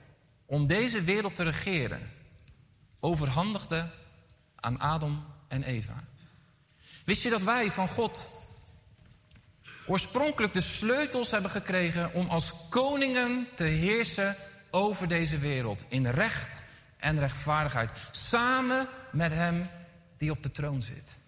om 0.47 0.67
deze 0.67 1.03
wereld 1.03 1.35
te 1.35 1.43
regeren 1.43 2.11
overhandigde 3.01 3.91
aan 4.55 4.79
Adam 4.79 5.27
en 5.49 5.63
Eva. 5.63 6.05
Wist 7.05 7.23
je 7.23 7.31
dat 7.31 7.43
wij 7.43 7.71
van 7.71 7.89
God 7.89 8.36
oorspronkelijk 9.87 10.53
de 10.53 10.61
sleutels 10.61 11.31
hebben 11.31 11.51
gekregen 11.51 12.13
om 12.13 12.29
als 12.29 12.69
koningen 12.71 13.49
te 13.55 13.65
heersen 13.65 14.37
over 14.71 15.09
deze 15.09 15.39
wereld 15.39 15.85
in 15.89 16.07
recht 16.07 16.63
en 16.97 17.19
rechtvaardigheid, 17.19 17.93
samen 18.11 18.89
met 19.13 19.33
Hem 19.33 19.71
die 20.17 20.31
op 20.31 20.43
de 20.43 20.51
troon 20.51 20.83
zit. 20.83 21.19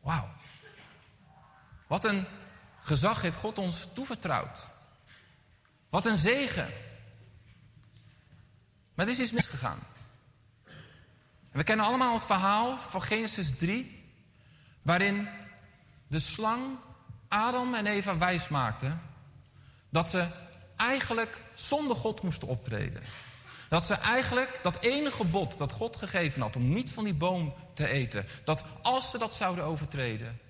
Wauw. 0.00 0.28
Wat 1.86 2.04
een 2.04 2.24
gezag 2.80 3.22
heeft 3.22 3.36
God 3.36 3.58
ons 3.58 3.92
toevertrouwd. 3.94 4.68
Wat 5.88 6.04
een 6.04 6.16
zegen. 6.16 6.68
Maar 8.94 9.06
er 9.06 9.12
is 9.12 9.20
iets 9.20 9.30
misgegaan. 9.30 9.78
We 11.52 11.62
kennen 11.62 11.86
allemaal 11.86 12.14
het 12.14 12.24
verhaal 12.24 12.78
van 12.78 13.02
Genesis 13.02 13.56
3, 13.56 14.04
waarin 14.82 15.28
de 16.06 16.18
slang 16.18 16.78
Adam 17.32 17.74
en 17.74 17.86
Eva 17.86 18.18
wijs 18.18 18.48
maakte 18.48 18.92
dat 19.90 20.08
ze 20.08 20.26
eigenlijk 20.76 21.40
zonder 21.54 21.96
God 21.96 22.22
moesten 22.22 22.48
optreden. 22.48 23.02
Dat 23.68 23.82
ze 23.82 23.94
eigenlijk 23.94 24.58
dat 24.62 24.78
ene 24.80 25.10
gebod 25.12 25.58
dat 25.58 25.72
God 25.72 25.96
gegeven 25.96 26.42
had 26.42 26.56
om 26.56 26.68
niet 26.68 26.90
van 26.90 27.04
die 27.04 27.14
boom 27.14 27.54
te 27.74 27.88
eten, 27.88 28.26
dat 28.44 28.64
als 28.82 29.10
ze 29.10 29.18
dat 29.18 29.34
zouden 29.34 29.64
overtreden, 29.64 30.40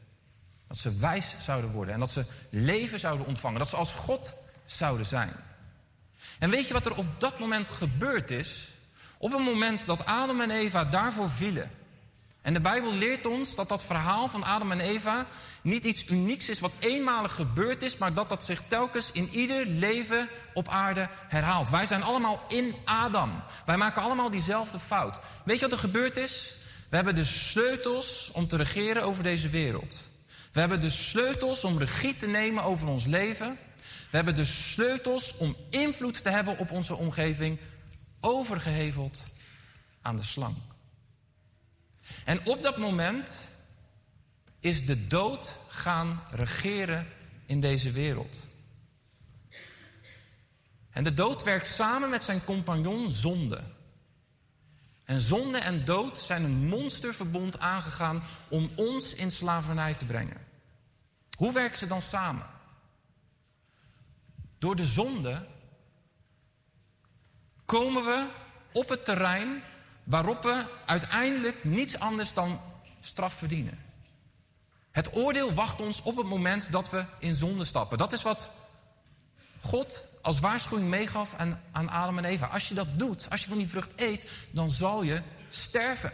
dat 0.69 0.79
ze 0.79 0.97
wijs 0.97 1.35
zouden 1.39 1.71
worden 1.71 1.95
en 1.95 2.01
dat 2.01 2.11
ze 2.11 2.25
leven 2.51 2.99
zouden 2.99 3.27
ontvangen, 3.27 3.59
dat 3.59 3.69
ze 3.69 3.77
als 3.77 3.95
God 3.95 4.35
zouden 4.65 5.07
zijn. 5.07 5.33
En 6.39 6.51
weet 6.51 6.67
je 6.67 6.73
wat 6.73 6.87
er 6.87 6.97
op 6.97 7.21
dat 7.21 7.39
moment 7.39 7.69
gebeurd 7.69 8.31
is? 8.31 8.69
Op 9.19 9.33
het 9.33 9.45
moment 9.45 9.87
dat 9.87 10.07
Adam 10.07 10.41
en 10.41 10.51
Eva 10.51 10.85
daarvoor 10.85 11.31
vielen. 11.31 11.71
En 12.43 12.53
de 12.53 12.61
Bijbel 12.61 12.93
leert 12.93 13.27
ons 13.27 13.55
dat 13.55 13.69
dat 13.69 13.85
verhaal 13.85 14.29
van 14.29 14.45
Adam 14.45 14.73
en 14.73 14.81
Eva 14.81 15.27
niet 15.63 15.85
iets 15.85 16.09
unieks 16.09 16.49
is 16.49 16.61
wat 16.61 16.73
eenmalig 16.79 17.35
gebeurd 17.35 17.83
is, 17.83 17.97
maar 17.97 18.15
dat 18.15 18.29
dat 18.29 18.45
zich 18.45 18.63
telkens 18.69 19.13
in 19.13 19.29
ieder 19.29 19.67
leven 19.67 20.29
op 20.55 20.69
aarde 20.69 21.09
herhaalt. 21.29 21.71
Wij 21.71 21.87
zijn 21.87 22.03
allemaal 22.03 22.43
in 22.49 22.75
Adam. 22.85 23.43
Wij 23.67 23.77
maken 23.77 24.03
allemaal 24.03 24.31
diezelfde 24.31 24.79
fout. 24.79 25.21
Weet 25.45 25.57
je 25.57 25.63
wat 25.63 25.73
er 25.73 25.79
gebeurd 25.79 26.17
is? 26.17 26.57
We 26.89 26.97
hebben 26.97 27.15
de 27.15 27.25
sleutels 27.25 28.31
om 28.33 28.49
te 28.49 28.57
regeren 28.57 29.03
over 29.03 29.23
deze 29.23 29.49
wereld. 29.49 29.99
We 30.53 30.61
hebben 30.61 30.81
de 30.81 30.91
sleutels 30.91 31.65
om 31.65 31.79
regie 31.79 32.17
te 32.17 32.27
nemen 32.27 32.65
over 32.65 32.89
ons 32.89 33.07
leven. 33.07 33.59
We 34.11 34.17
hebben 34.17 34.35
de 34.35 34.45
sleutels 34.45 35.37
om 35.37 35.57
invloed 35.71 36.23
te 36.23 36.31
hebben 36.31 36.59
op 36.59 36.71
onze 36.71 36.95
omgeving 36.95 37.59
overgeheveld 38.21 39.23
aan 40.03 40.17
de 40.17 40.23
slang. 40.23 40.55
En 42.25 42.47
op 42.47 42.63
dat 42.63 42.77
moment 42.79 43.52
is 44.63 44.87
de 44.87 45.07
dood 45.07 45.59
gaan 45.69 46.23
regeren 46.31 47.09
in 47.47 47.61
deze 47.61 47.91
wereld. 47.91 48.47
En 50.91 51.05
de 51.05 51.15
dood 51.15 51.43
werkt 51.43 51.67
samen 51.67 52.11
met 52.11 52.23
zijn 52.23 52.45
compagnon 52.45 53.11
zonde. 53.11 53.61
En 55.05 55.21
zonde 55.21 55.59
en 55.59 55.85
dood 55.85 56.19
zijn 56.19 56.45
een 56.45 56.67
monsterverbond 56.69 57.59
aangegaan 57.59 58.23
om 58.49 58.71
ons 58.77 59.15
in 59.15 59.31
slavernij 59.31 59.95
te 59.95 60.05
brengen. 60.05 60.47
Hoe 61.37 61.53
werken 61.53 61.79
ze 61.79 61.87
dan 61.87 62.03
samen? 62.03 62.47
Door 64.59 64.77
de 64.77 64.87
zonde 64.87 65.47
komen 67.65 68.05
we 68.05 68.29
op 68.73 68.89
het 68.89 69.05
terrein 69.05 69.63
waarop 70.05 70.43
we 70.43 70.65
uiteindelijk 70.87 71.65
niets 71.65 71.99
anders 71.99 72.33
dan 72.33 72.61
straf 73.01 73.33
verdienen. 73.33 73.82
Het 74.93 75.17
oordeel 75.17 75.55
wacht 75.55 75.81
ons 75.81 76.03
op 76.03 76.17
het 76.17 76.27
moment 76.27 76.73
dat 76.73 76.91
we 76.91 77.05
in 77.19 77.35
zonde 77.35 77.65
stappen. 77.65 77.99
Dat 77.99 78.13
is 78.13 78.23
wat 78.23 78.51
God 79.61 80.03
als 80.23 80.41
waarschuwing 80.41 80.89
meegaf 80.89 81.35
aan, 81.35 81.63
aan 81.73 81.91
Adam 81.91 82.19
en 82.19 82.25
Eva. 82.25 82.47
Als 82.47 82.69
je 82.69 82.75
dat 82.75 82.99
doet, 82.99 83.27
als 83.31 83.43
je 83.43 83.49
van 83.49 83.59
die 83.59 83.69
vrucht 83.69 84.01
eet, 84.01 84.27
dan 84.51 84.71
zal 84.71 85.03
je 85.03 85.23
sterven. 85.49 86.13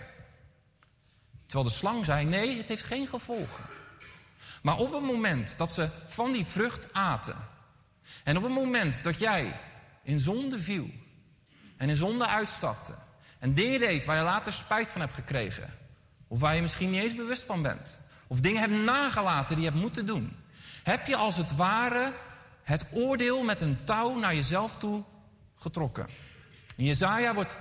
Terwijl 1.46 1.68
de 1.68 1.74
slang 1.74 2.05
zei: 2.05 2.24
nee, 2.24 2.56
het 2.56 2.68
heeft 2.68 2.84
geen 2.84 3.06
gevolgen. 3.06 3.64
Maar 4.62 4.76
op 4.76 4.92
het 4.92 5.02
moment 5.02 5.59
dat 5.59 5.70
ze 5.70 5.88
van 6.09 6.32
die 6.32 6.44
vrucht 6.44 6.88
aten, 6.92 7.36
en 8.24 8.36
op 8.36 8.42
het 8.42 8.52
moment 8.52 9.02
dat 9.02 9.18
jij 9.18 9.60
in 10.02 10.18
zonde 10.18 10.60
viel 10.60 10.90
en 11.76 11.88
in 11.88 11.96
zonde 11.96 12.26
uitstapte, 12.26 12.94
en 13.38 13.55
dingen 13.55 13.78
deed 13.78 14.05
waar 14.05 14.16
je 14.16 14.22
later 14.22 14.52
spijt 14.52 14.88
van 14.88 15.00
hebt 15.00 15.14
gekregen, 15.14 15.74
of 16.28 16.40
waar 16.40 16.55
je 16.55 16.60
misschien 16.60 16.90
niet 16.90 17.02
eens 17.02 17.14
bewust 17.14 17.42
van 17.42 17.62
bent, 17.62 17.98
of 18.28 18.40
dingen 18.40 18.60
hebt 18.60 18.84
nagelaten 18.84 19.55
die 19.55 19.64
je 19.64 19.70
hebt 19.70 19.82
moeten 19.82 20.06
doen, 20.06 20.36
heb 20.82 21.06
je 21.06 21.16
als 21.16 21.36
het 21.36 21.56
ware 21.56 22.12
het 22.62 22.86
oordeel 22.92 23.42
met 23.42 23.60
een 23.60 23.84
touw 23.84 24.18
naar 24.18 24.34
jezelf 24.34 24.76
toe 24.76 25.05
getrokken. 25.56 26.09
In 26.76 26.84
Jezaja 26.84 27.34
wordt 27.34 27.56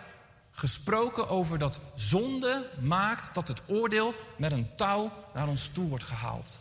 gesproken 0.52 1.30
over 1.30 1.58
dat 1.58 1.80
zonde 1.96 2.70
maakt 2.80 3.34
dat 3.34 3.48
het 3.48 3.62
oordeel 3.68 4.14
met 4.38 4.52
een 4.52 4.76
touw 4.76 5.12
naar 5.34 5.48
ons 5.48 5.70
toe 5.70 5.90
wordt 5.90 6.04
gehaald. 6.04 6.58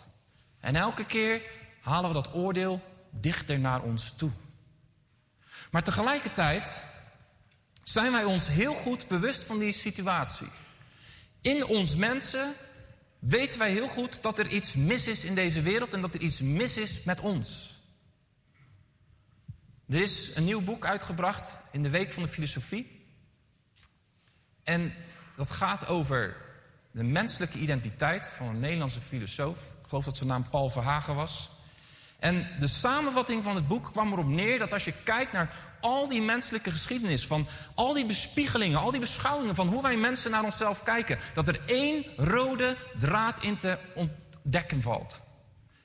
En 0.60 0.76
elke 0.76 1.04
keer 1.04 1.42
halen 1.80 2.08
we 2.08 2.14
dat 2.14 2.34
oordeel 2.34 2.80
dichter 3.10 3.58
naar 3.58 3.82
ons 3.82 4.12
toe. 4.12 4.30
Maar 5.70 5.82
tegelijkertijd 5.82 6.84
zijn 7.82 8.12
wij 8.12 8.24
ons 8.24 8.48
heel 8.48 8.74
goed 8.74 9.08
bewust 9.08 9.44
van 9.44 9.58
die 9.58 9.72
situatie. 9.72 10.48
In 11.40 11.66
ons 11.66 11.96
mensen 11.96 12.54
weten 13.28 13.58
wij 13.58 13.70
heel 13.70 13.88
goed 13.88 14.22
dat 14.22 14.38
er 14.38 14.48
iets 14.48 14.74
mis 14.74 15.06
is 15.06 15.24
in 15.24 15.34
deze 15.34 15.62
wereld 15.62 15.94
en 15.94 16.00
dat 16.00 16.14
er 16.14 16.20
iets 16.20 16.40
mis 16.40 16.76
is 16.76 17.02
met 17.02 17.20
ons. 17.20 17.74
Er 19.88 20.00
is 20.00 20.36
een 20.36 20.44
nieuw 20.44 20.60
boek 20.60 20.84
uitgebracht 20.84 21.68
in 21.72 21.82
de 21.82 21.90
Week 21.90 22.12
van 22.12 22.22
de 22.22 22.28
Filosofie. 22.28 23.06
En 24.62 24.94
dat 25.36 25.50
gaat 25.50 25.86
over 25.86 26.36
de 26.90 27.04
menselijke 27.04 27.58
identiteit 27.58 28.28
van 28.28 28.46
een 28.46 28.58
Nederlandse 28.58 29.00
filosoof. 29.00 29.58
Ik 29.82 29.88
geloof 29.88 30.04
dat 30.04 30.16
zijn 30.16 30.28
naam 30.28 30.48
Paul 30.48 30.70
Verhagen 30.70 31.14
was. 31.14 31.50
En 32.18 32.50
de 32.58 32.66
samenvatting 32.66 33.42
van 33.42 33.54
het 33.54 33.68
boek 33.68 33.92
kwam 33.92 34.12
erop 34.12 34.26
neer 34.26 34.58
dat 34.58 34.72
als 34.72 34.84
je 34.84 35.02
kijkt 35.04 35.32
naar 35.32 35.75
al 35.86 36.08
die 36.08 36.22
menselijke 36.22 36.70
geschiedenis, 36.70 37.26
van 37.26 37.46
al 37.74 37.94
die 37.94 38.06
bespiegelingen, 38.06 38.78
al 38.78 38.90
die 38.90 39.00
beschouwingen 39.00 39.54
van 39.54 39.68
hoe 39.68 39.82
wij 39.82 39.96
mensen 39.96 40.30
naar 40.30 40.44
onszelf 40.44 40.82
kijken, 40.82 41.18
dat 41.34 41.48
er 41.48 41.60
één 41.66 42.04
rode 42.16 42.76
draad 42.98 43.42
in 43.42 43.58
te 43.58 43.78
ontdekken 43.94 44.82
valt. 44.82 45.20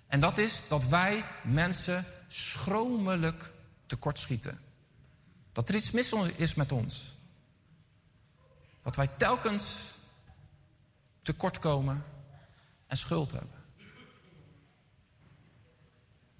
En 0.07 0.19
dat 0.19 0.37
is 0.37 0.67
dat 0.67 0.85
wij 0.85 1.25
mensen 1.43 2.05
schromelijk 2.27 3.51
tekortschieten. 3.85 4.59
Dat 5.51 5.69
er 5.69 5.75
iets 5.75 5.91
mis 5.91 6.11
is 6.35 6.55
met 6.55 6.71
ons. 6.71 7.13
Dat 8.83 8.95
wij 8.95 9.07
telkens 9.17 9.93
tekortkomen 11.21 12.03
en 12.87 12.97
schuld 12.97 13.31
hebben. 13.31 13.60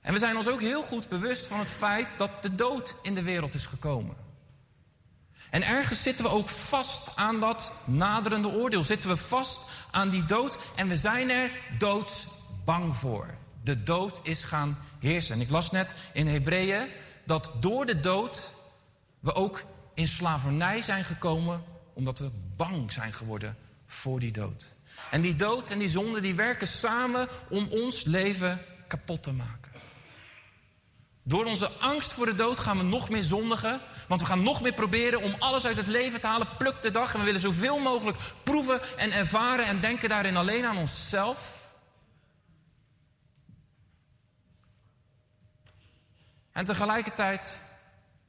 En 0.02 0.14
we 0.14 0.20
zijn 0.20 0.38
ons 0.38 0.48
ook 0.48 0.62
heel 0.62 0.84
goed 0.84 1.08
bewust 1.08 1.46
van 1.46 1.60
het 1.60 1.70
feit 1.70 2.14
dat 2.18 2.32
de 2.42 2.56
dood 2.56 2.96
in 3.02 3.14
de 3.14 3.24
wereld 3.24 3.54
is 3.54 3.66
gekomen. 3.66 4.16
En 5.50 5.64
ergens 5.64 6.02
zitten 6.02 6.24
we 6.24 6.32
ook 6.32 6.50
vast 6.50 7.16
aan 7.16 7.40
dat 7.40 7.72
naderende 7.86 8.48
oordeel. 8.48 8.84
Zitten 8.84 9.10
we 9.10 9.18
vast 9.18 9.70
aan 9.92 10.10
die 10.10 10.26
dood 10.26 10.58
en 10.76 10.88
we 10.88 10.98
zijn 10.98 11.30
er 11.30 11.52
doodsbang 11.78 12.96
voor. 12.96 13.38
De 13.64 13.84
dood 13.84 14.20
is 14.24 14.44
gaan 14.44 14.78
heersen. 15.00 15.36
En 15.36 15.42
ik 15.42 15.50
las 15.50 15.72
net 15.72 15.94
in 16.14 16.28
Hebreeën 16.28 16.88
dat 17.26 17.52
door 17.60 17.86
de 17.86 18.00
dood 18.00 18.56
we 19.20 19.34
ook 19.34 19.64
in 19.94 20.08
slavernij 20.08 20.82
zijn 20.82 21.04
gekomen 21.04 21.64
omdat 21.94 22.20
we 22.20 22.30
bang 22.56 22.92
zijn 22.92 23.14
geworden 23.14 23.58
voor 23.88 24.20
die 24.20 24.32
dood. 24.32 24.74
En 25.12 25.22
die 25.22 25.36
dood 25.36 25.70
en 25.70 25.80
die 25.80 25.90
zonde 25.90 26.20
die 26.20 26.36
werken 26.36 26.68
samen 26.68 27.28
om 27.50 27.68
ons 27.70 28.04
leven 28.04 28.60
kapot 28.88 29.24
te 29.24 29.32
maken. 29.32 29.61
Door 31.32 31.46
onze 31.46 31.70
angst 31.70 32.12
voor 32.14 32.26
de 32.26 32.36
dood 32.36 32.60
gaan 32.60 32.78
we 32.78 32.84
nog 32.84 33.10
meer 33.10 33.24
zondigen. 33.24 33.80
Want 34.08 34.22
we 34.22 34.28
gaan 34.28 34.44
nog 34.44 34.62
meer 34.62 34.74
proberen 34.74 35.22
om 35.22 35.36
alles 35.40 35.66
uit 35.66 35.78
het 35.78 35.88
leven 35.88 36.22
te 36.22 36.28
halen. 36.28 36.48
Pluk 36.58 36.82
de 36.82 36.92
dag. 36.92 37.14
En 37.14 37.20
we 37.20 37.26
willen 37.26 37.42
zoveel 37.42 37.80
mogelijk 37.80 38.18
proeven 38.44 38.98
en 38.98 39.12
ervaren. 39.12 39.66
En 39.66 39.80
denken 39.80 40.10
daarin 40.10 40.38
alleen 40.38 40.66
aan 40.66 40.78
onszelf. 40.78 41.70
En 46.52 46.66
tegelijkertijd 46.66 47.60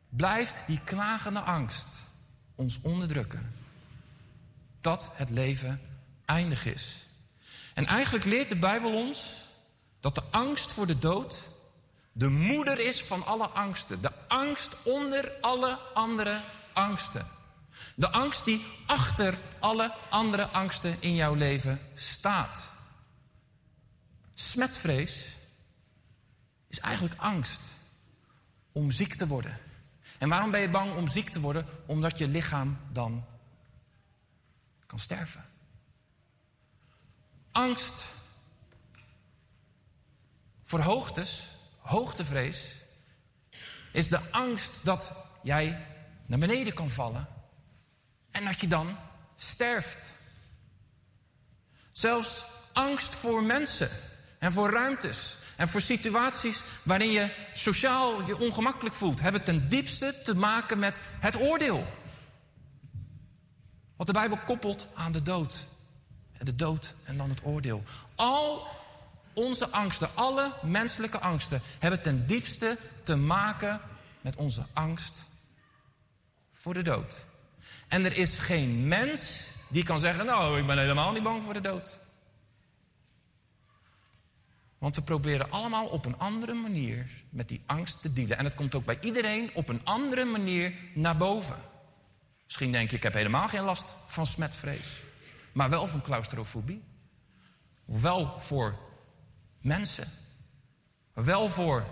blijft 0.09 0.67
die 0.67 0.81
klagende 0.85 1.41
angst 1.41 2.01
ons 2.55 2.81
onderdrukken. 2.83 3.55
Dat 4.81 5.13
het 5.15 5.31
leven 5.31 5.81
eindig 6.25 6.67
is. 6.67 7.05
En 7.75 7.87
eigenlijk 7.87 8.25
leert 8.25 8.49
de 8.49 8.57
Bijbel 8.57 8.95
ons 8.95 9.49
dat 10.01 10.15
de 10.15 10.23
angst 10.31 10.73
voor 10.73 10.87
de 10.87 10.99
dood 10.99 11.51
de 12.13 12.29
moeder 12.29 12.79
is 12.79 13.03
van 13.03 13.27
alle 13.27 13.47
angsten. 13.47 14.01
De 14.01 14.13
angst 14.29 14.83
onder 14.83 15.33
alle 15.41 15.79
andere 15.95 16.41
angsten. 16.73 17.27
De 17.95 18.11
angst 18.11 18.45
die 18.45 18.65
achter 18.87 19.39
alle 19.59 19.95
andere 20.11 20.47
angsten 20.47 20.97
in 21.01 21.15
jouw 21.15 21.35
leven 21.35 21.81
staat. 21.95 22.69
Smetvrees 24.35 25.37
is 26.69 26.81
eigenlijk 26.81 27.21
angst 27.21 27.71
om 28.73 28.91
ziek 28.91 29.15
te 29.15 29.27
worden. 29.27 29.59
En 30.19 30.29
waarom 30.29 30.51
ben 30.51 30.61
je 30.61 30.71
bang 30.71 30.95
om 30.95 31.09
ziek 31.09 31.31
te 31.31 31.41
worden? 31.41 31.67
Omdat 31.87 32.19
je 32.19 32.29
lichaam 32.29 32.79
dan 32.93 33.25
kan 34.87 34.99
sterven. 34.99 35.45
Angst 37.51 38.05
voor 40.63 40.81
hoogtes 40.81 41.51
hoogtevrees 41.83 42.77
is 43.93 44.09
de 44.09 44.21
angst 44.31 44.85
dat 44.85 45.27
jij 45.43 45.87
naar 46.27 46.39
beneden 46.39 46.75
kan 46.75 46.91
vallen 46.91 47.29
en 48.31 48.45
dat 48.45 48.61
je 48.61 48.67
dan 48.67 48.97
sterft. 49.37 50.13
Zelfs 51.93 52.45
angst 52.73 53.15
voor 53.15 53.43
mensen 53.43 53.91
en 54.39 54.53
voor 54.53 54.71
ruimtes 54.71 55.37
en 55.57 55.69
voor 55.69 55.81
situaties 55.81 56.63
waarin 56.83 57.11
je 57.11 57.35
sociaal 57.53 58.27
je 58.27 58.39
ongemakkelijk 58.39 58.95
voelt, 58.95 59.21
hebben 59.21 59.43
ten 59.43 59.69
diepste 59.69 60.23
te 60.23 60.35
maken 60.35 60.79
met 60.79 60.99
het 61.21 61.41
oordeel. 61.41 61.87
Wat 63.97 64.07
de 64.07 64.13
Bijbel 64.13 64.39
koppelt 64.39 64.87
aan 64.95 65.13
de 65.13 65.23
dood. 65.23 65.65
De 66.39 66.55
dood 66.55 66.95
en 67.05 67.17
dan 67.17 67.29
het 67.29 67.45
oordeel. 67.45 67.83
Al 68.15 68.67
onze 69.35 69.69
angsten, 69.69 70.09
alle 70.15 70.53
menselijke 70.63 71.19
angsten, 71.19 71.61
hebben 71.79 72.03
ten 72.03 72.27
diepste 72.27 72.79
te 73.03 73.17
maken 73.17 73.81
met 74.21 74.37
onze 74.37 74.63
angst 74.73 75.25
voor 76.53 76.75
de 76.75 76.83
dood. 76.83 77.25
En 77.89 78.05
er 78.05 78.17
is 78.17 78.39
geen 78.39 78.89
mens 78.89 79.51
die 79.69 79.85
kan 79.85 80.01
zeggen: 80.01 80.27
Nou, 80.27 80.59
ik 80.59 80.67
ben 80.67 80.79
helemaal 80.79 81.13
niet 81.13 81.23
bang 81.23 81.45
voor 81.45 81.55
de 81.55 81.61
dood. 81.61 81.99
Want 84.79 84.97
we 84.97 85.03
proberen 85.03 85.51
allemaal 85.51 85.87
op 85.87 86.05
een 86.05 86.19
andere 86.19 86.55
manier 86.55 87.11
met 87.31 87.49
die 87.49 87.63
angst 87.67 88.01
te 88.01 88.13
dealen. 88.13 88.39
En 88.39 88.45
het 88.45 88.55
komt 88.55 88.75
ook 88.75 88.85
bij 88.85 88.99
iedereen 89.01 89.51
op 89.55 89.69
een 89.69 89.85
andere 89.85 90.25
manier 90.25 90.75
naar 90.95 91.17
boven. 91.17 91.57
Misschien 92.45 92.73
denk 92.73 92.91
je: 92.91 92.97
Ik 92.97 93.03
heb 93.03 93.15
helemaal 93.15 93.49
geen 93.49 93.65
last 93.65 93.95
van 94.07 94.27
smetvrees, 94.27 95.03
maar 95.53 95.71
wel 95.71 95.87
van 95.87 96.03
claustrofobie. 96.03 96.83
Wel 97.85 98.41
voor 98.41 98.79
mensen. 99.63 100.09
Wel 101.13 101.49
voor 101.49 101.87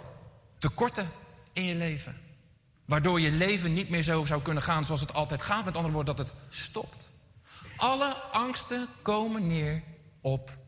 tekorten 0.59 1.09
in 1.53 1.63
je 1.63 1.75
leven. 1.75 2.21
Waardoor 2.85 3.21
je 3.21 3.31
leven 3.31 3.73
niet 3.73 3.91
meer 3.91 4.03
zo 4.03 4.25
zou 4.25 4.43
kunnen 4.43 4.63
gaan 4.63 4.85
zoals 4.85 5.01
het 5.01 5.15
altijd 5.15 5.43
gaat. 5.43 5.65
Met 5.65 5.77
andere 5.77 5.95
woorden, 5.95 6.17
dat 6.17 6.29
het 6.29 6.39
stopt. 6.49 7.11
Alle 7.77 8.15
angsten 8.15 8.89
komen 9.03 9.47
neer 9.47 9.83
op 10.21 10.59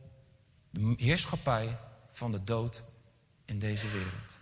de 0.71 0.95
heerschappij 0.97 1.79
van 2.09 2.33
de 2.33 2.45
dood 2.45 2.83
in 3.45 3.59
deze 3.59 3.89
wereld. 3.89 4.41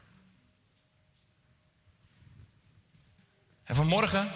En 3.64 3.74
vanmorgen 3.74 4.28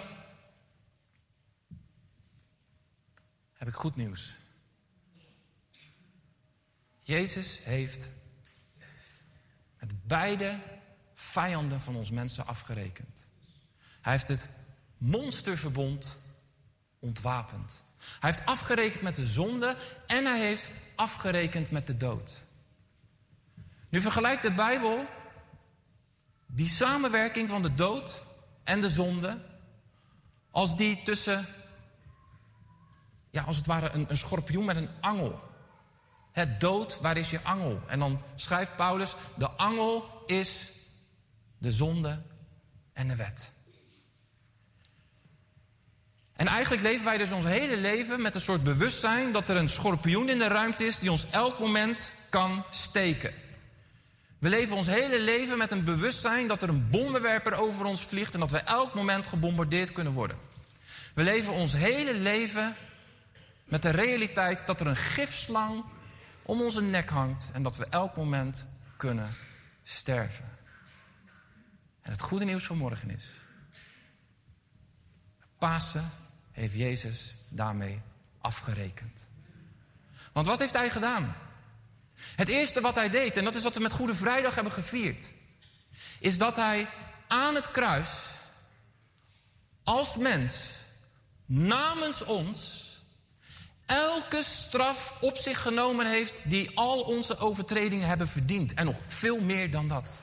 heb 3.53 3.67
ik 3.67 3.73
goed 3.73 3.95
nieuws. 3.95 4.44
Jezus 7.05 7.63
heeft 7.63 8.09
met 9.79 10.07
beide 10.07 10.59
vijanden 11.13 11.81
van 11.81 11.95
ons 11.95 12.11
mensen 12.11 12.45
afgerekend. 12.45 13.27
Hij 14.01 14.11
heeft 14.11 14.27
het 14.27 14.49
monsterverbond 14.97 16.17
ontwapend. 16.99 17.83
Hij 18.19 18.31
heeft 18.31 18.45
afgerekend 18.45 19.01
met 19.01 19.15
de 19.15 19.25
zonde 19.25 19.75
en 20.07 20.25
hij 20.25 20.39
heeft 20.39 20.71
afgerekend 20.95 21.71
met 21.71 21.87
de 21.87 21.97
dood. 21.97 22.43
Nu 23.89 24.01
vergelijkt 24.01 24.41
de 24.41 24.51
Bijbel 24.51 25.05
die 26.45 26.67
samenwerking 26.67 27.49
van 27.49 27.61
de 27.61 27.73
dood 27.73 28.23
en 28.63 28.81
de 28.81 28.89
zonde 28.89 29.39
als 30.51 30.77
die 30.77 31.03
tussen, 31.03 31.45
ja, 33.29 33.43
als 33.43 33.57
het 33.57 33.65
ware 33.65 33.89
een, 33.89 34.05
een 34.09 34.17
schorpioen 34.17 34.65
met 34.65 34.75
een 34.75 34.89
angel. 35.01 35.44
Het 36.35 36.59
dood, 36.59 36.99
waar 37.01 37.17
is 37.17 37.29
je 37.29 37.39
angel? 37.43 37.81
En 37.87 37.99
dan 37.99 38.21
schrijft 38.35 38.75
Paulus, 38.75 39.15
de 39.35 39.49
angel 39.49 40.23
is 40.25 40.71
de 41.57 41.71
zonde 41.71 42.21
en 42.93 43.07
de 43.07 43.15
wet. 43.15 43.51
En 46.33 46.47
eigenlijk 46.47 46.81
leven 46.81 47.05
wij 47.05 47.17
dus 47.17 47.31
ons 47.31 47.45
hele 47.45 47.77
leven 47.77 48.21
met 48.21 48.35
een 48.35 48.41
soort 48.41 48.63
bewustzijn 48.63 49.31
dat 49.31 49.49
er 49.49 49.55
een 49.55 49.69
schorpioen 49.69 50.29
in 50.29 50.37
de 50.37 50.47
ruimte 50.47 50.85
is 50.85 50.99
die 50.99 51.11
ons 51.11 51.25
elk 51.31 51.59
moment 51.59 52.13
kan 52.29 52.65
steken. 52.69 53.33
We 54.39 54.49
leven 54.49 54.75
ons 54.75 54.87
hele 54.87 55.19
leven 55.19 55.57
met 55.57 55.71
een 55.71 55.83
bewustzijn 55.83 56.47
dat 56.47 56.61
er 56.61 56.69
een 56.69 56.89
bommenwerper 56.89 57.53
over 57.53 57.85
ons 57.85 58.01
vliegt 58.01 58.33
en 58.33 58.39
dat 58.39 58.51
we 58.51 58.59
elk 58.59 58.93
moment 58.93 59.27
gebombardeerd 59.27 59.91
kunnen 59.91 60.13
worden. 60.13 60.37
We 61.13 61.23
leven 61.23 61.53
ons 61.53 61.73
hele 61.73 62.13
leven 62.13 62.75
met 63.65 63.81
de 63.81 63.89
realiteit 63.89 64.65
dat 64.65 64.79
er 64.79 64.87
een 64.87 64.95
gifslang 64.95 65.83
om 66.45 66.61
onze 66.61 66.81
nek 66.81 67.09
hangt 67.09 67.51
en 67.53 67.63
dat 67.63 67.77
we 67.77 67.87
elk 67.89 68.15
moment 68.15 68.65
kunnen 68.97 69.35
sterven. 69.83 70.57
En 72.01 72.11
het 72.11 72.21
goede 72.21 72.45
nieuws 72.45 72.63
van 72.63 72.77
morgen 72.77 73.09
is: 73.09 73.31
Pasen 75.57 76.11
heeft 76.51 76.73
Jezus 76.73 77.35
daarmee 77.49 78.01
afgerekend. 78.39 79.27
Want 80.33 80.47
wat 80.47 80.59
heeft 80.59 80.73
hij 80.73 80.89
gedaan? 80.89 81.35
Het 82.15 82.49
eerste 82.49 82.81
wat 82.81 82.95
hij 82.95 83.09
deed, 83.09 83.37
en 83.37 83.43
dat 83.43 83.55
is 83.55 83.63
wat 83.63 83.75
we 83.75 83.81
met 83.81 83.91
Goede 83.91 84.15
Vrijdag 84.15 84.55
hebben 84.55 84.73
gevierd, 84.73 85.31
is 86.19 86.37
dat 86.37 86.55
hij 86.55 86.87
aan 87.27 87.55
het 87.55 87.71
kruis 87.71 88.35
als 89.83 90.15
mens 90.15 90.83
namens 91.45 92.23
ons 92.23 92.84
elke 93.85 94.43
straf 94.43 95.17
op 95.21 95.37
zich 95.37 95.61
genomen 95.61 96.09
heeft 96.09 96.41
die 96.43 96.77
al 96.77 97.01
onze 97.01 97.37
overtredingen 97.37 98.07
hebben 98.07 98.27
verdiend. 98.27 98.73
En 98.73 98.85
nog 98.85 98.97
veel 99.07 99.41
meer 99.41 99.71
dan 99.71 99.87
dat. 99.87 100.17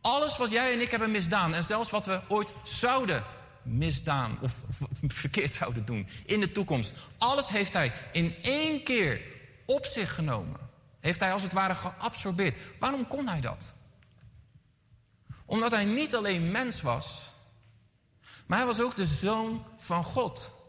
Alles 0.00 0.36
wat 0.36 0.50
jij 0.50 0.72
en 0.72 0.80
ik 0.80 0.90
hebben 0.90 1.10
misdaan 1.10 1.54
en 1.54 1.64
zelfs 1.64 1.90
wat 1.90 2.06
we 2.06 2.20
ooit 2.28 2.52
zouden 2.62 3.24
misdaan 3.62 4.38
of, 4.40 4.62
of 4.68 4.88
verkeerd 5.06 5.52
zouden 5.52 5.86
doen 5.86 6.08
in 6.24 6.40
de 6.40 6.52
toekomst. 6.52 6.94
Alles 7.18 7.48
heeft 7.48 7.72
hij 7.72 7.92
in 8.12 8.34
één 8.42 8.82
keer 8.82 9.20
op 9.66 9.84
zich 9.84 10.14
genomen. 10.14 10.60
Heeft 11.00 11.20
hij 11.20 11.32
als 11.32 11.42
het 11.42 11.52
ware 11.52 11.74
geabsorbeerd. 11.74 12.58
Waarom 12.78 13.06
kon 13.06 13.28
hij 13.28 13.40
dat? 13.40 13.70
Omdat 15.44 15.70
hij 15.70 15.84
niet 15.84 16.14
alleen 16.14 16.50
mens 16.50 16.82
was, 16.82 17.30
maar 18.46 18.58
hij 18.58 18.66
was 18.66 18.80
ook 18.80 18.96
de 18.96 19.06
zoon 19.06 19.64
van 19.76 20.04
God. 20.04 20.59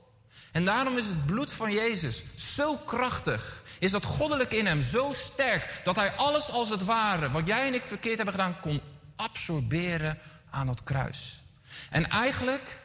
En 0.52 0.66
daarom 0.66 0.98
is 0.98 1.06
het 1.06 1.26
bloed 1.26 1.52
van 1.52 1.72
Jezus 1.72 2.24
zo 2.56 2.76
krachtig. 2.76 3.64
Is 3.80 3.92
dat 3.92 4.04
goddelijk 4.04 4.52
in 4.52 4.66
hem 4.66 4.82
zo 4.82 5.14
sterk 5.14 5.82
dat 5.84 5.96
hij 5.96 6.12
alles 6.12 6.50
als 6.50 6.70
het 6.70 6.86
ware, 6.86 7.32
wat 7.32 7.48
jij 7.48 7.68
en 7.68 7.74
ik 7.74 7.86
verkeerd 7.86 8.16
hebben 8.16 8.34
gedaan, 8.34 8.60
kon 8.60 8.82
absorberen 9.16 10.20
aan 10.50 10.68
het 10.68 10.84
kruis. 10.84 11.42
En 11.90 12.10
eigenlijk 12.10 12.82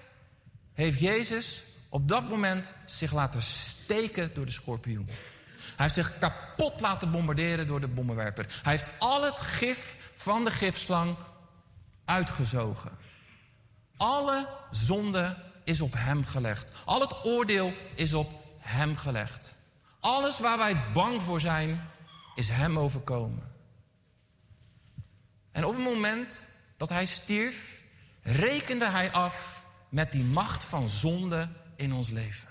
heeft 0.73 1.01
Jezus 1.01 1.65
op 1.89 2.09
dat 2.09 2.29
moment 2.29 2.73
zich 2.85 3.13
laten 3.13 3.43
steken 3.43 4.31
door 4.35 4.47
de 4.47 4.53
schorpioen. 4.53 5.09
Hij 5.57 5.87
heeft 5.87 5.95
zich 5.95 6.19
kapot 6.19 6.81
laten 6.81 7.11
bombarderen 7.11 7.67
door 7.67 7.81
de 7.81 7.89
bommenwerper. 7.89 8.47
Hij 8.63 8.73
heeft 8.73 8.91
al 8.99 9.23
het 9.23 9.41
gif 9.41 9.97
van 10.15 10.45
de 10.45 10.51
gifslang 10.51 11.17
uitgezogen. 12.05 12.91
Alle 13.97 14.47
zonde 14.71 15.37
is 15.67 15.81
op 15.81 15.93
hem 15.93 16.25
gelegd. 16.25 16.73
Al 16.85 17.01
het 17.01 17.25
oordeel 17.25 17.73
is 17.95 18.13
op 18.15 18.31
hem 18.59 18.97
gelegd. 18.97 19.55
Alles 20.01 20.41
waar 20.41 20.59
wij 20.59 20.93
bang 20.93 21.23
voor 21.23 21.41
zijn, 21.41 21.89
is 22.35 22.49
hem 22.49 22.79
overkomen. 22.79 23.53
En 25.53 25.65
op 25.65 25.75
het 25.75 25.85
moment 25.85 26.43
dat 26.77 26.89
hij 26.89 27.07
stierf, 27.07 27.83
rekende 28.23 28.89
hij 28.89 29.13
af 29.13 29.65
met 29.89 30.13
die 30.13 30.25
macht 30.25 30.65
van 30.65 30.89
zonde 30.89 31.49
in 31.77 31.93
ons 31.93 32.11
leven. 32.11 32.49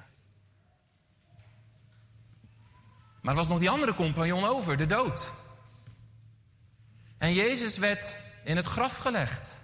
Maar 3.21 3.33
er 3.33 3.39
was 3.39 3.47
nog 3.47 3.59
die 3.59 3.69
andere 3.69 3.93
compagnon 3.93 4.45
over, 4.45 4.77
de 4.77 4.85
dood. 4.85 5.31
En 7.17 7.33
Jezus 7.33 7.77
werd 7.77 8.13
in 8.43 8.55
het 8.55 8.65
graf 8.65 8.97
gelegd. 8.97 9.59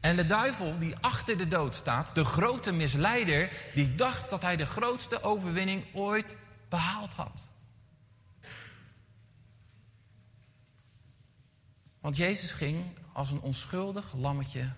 En 0.00 0.16
de 0.16 0.26
duivel 0.26 0.78
die 0.78 0.96
achter 0.96 1.38
de 1.38 1.48
dood 1.48 1.74
staat, 1.74 2.14
de 2.14 2.24
grote 2.24 2.72
misleider, 2.72 3.52
die 3.74 3.94
dacht 3.94 4.30
dat 4.30 4.42
hij 4.42 4.56
de 4.56 4.66
grootste 4.66 5.22
overwinning 5.22 5.84
ooit 5.94 6.36
behaald 6.68 7.12
had. 7.12 7.48
Want 12.00 12.16
Jezus 12.16 12.52
ging 12.52 12.84
als 13.12 13.30
een 13.30 13.40
onschuldig 13.40 14.12
lammetje 14.12 14.72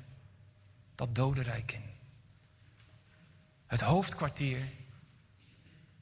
dat 0.94 1.15
dodenrijk 1.15 1.73
in. 1.73 1.84
Het 3.67 3.81
hoofdkwartier, 3.81 4.62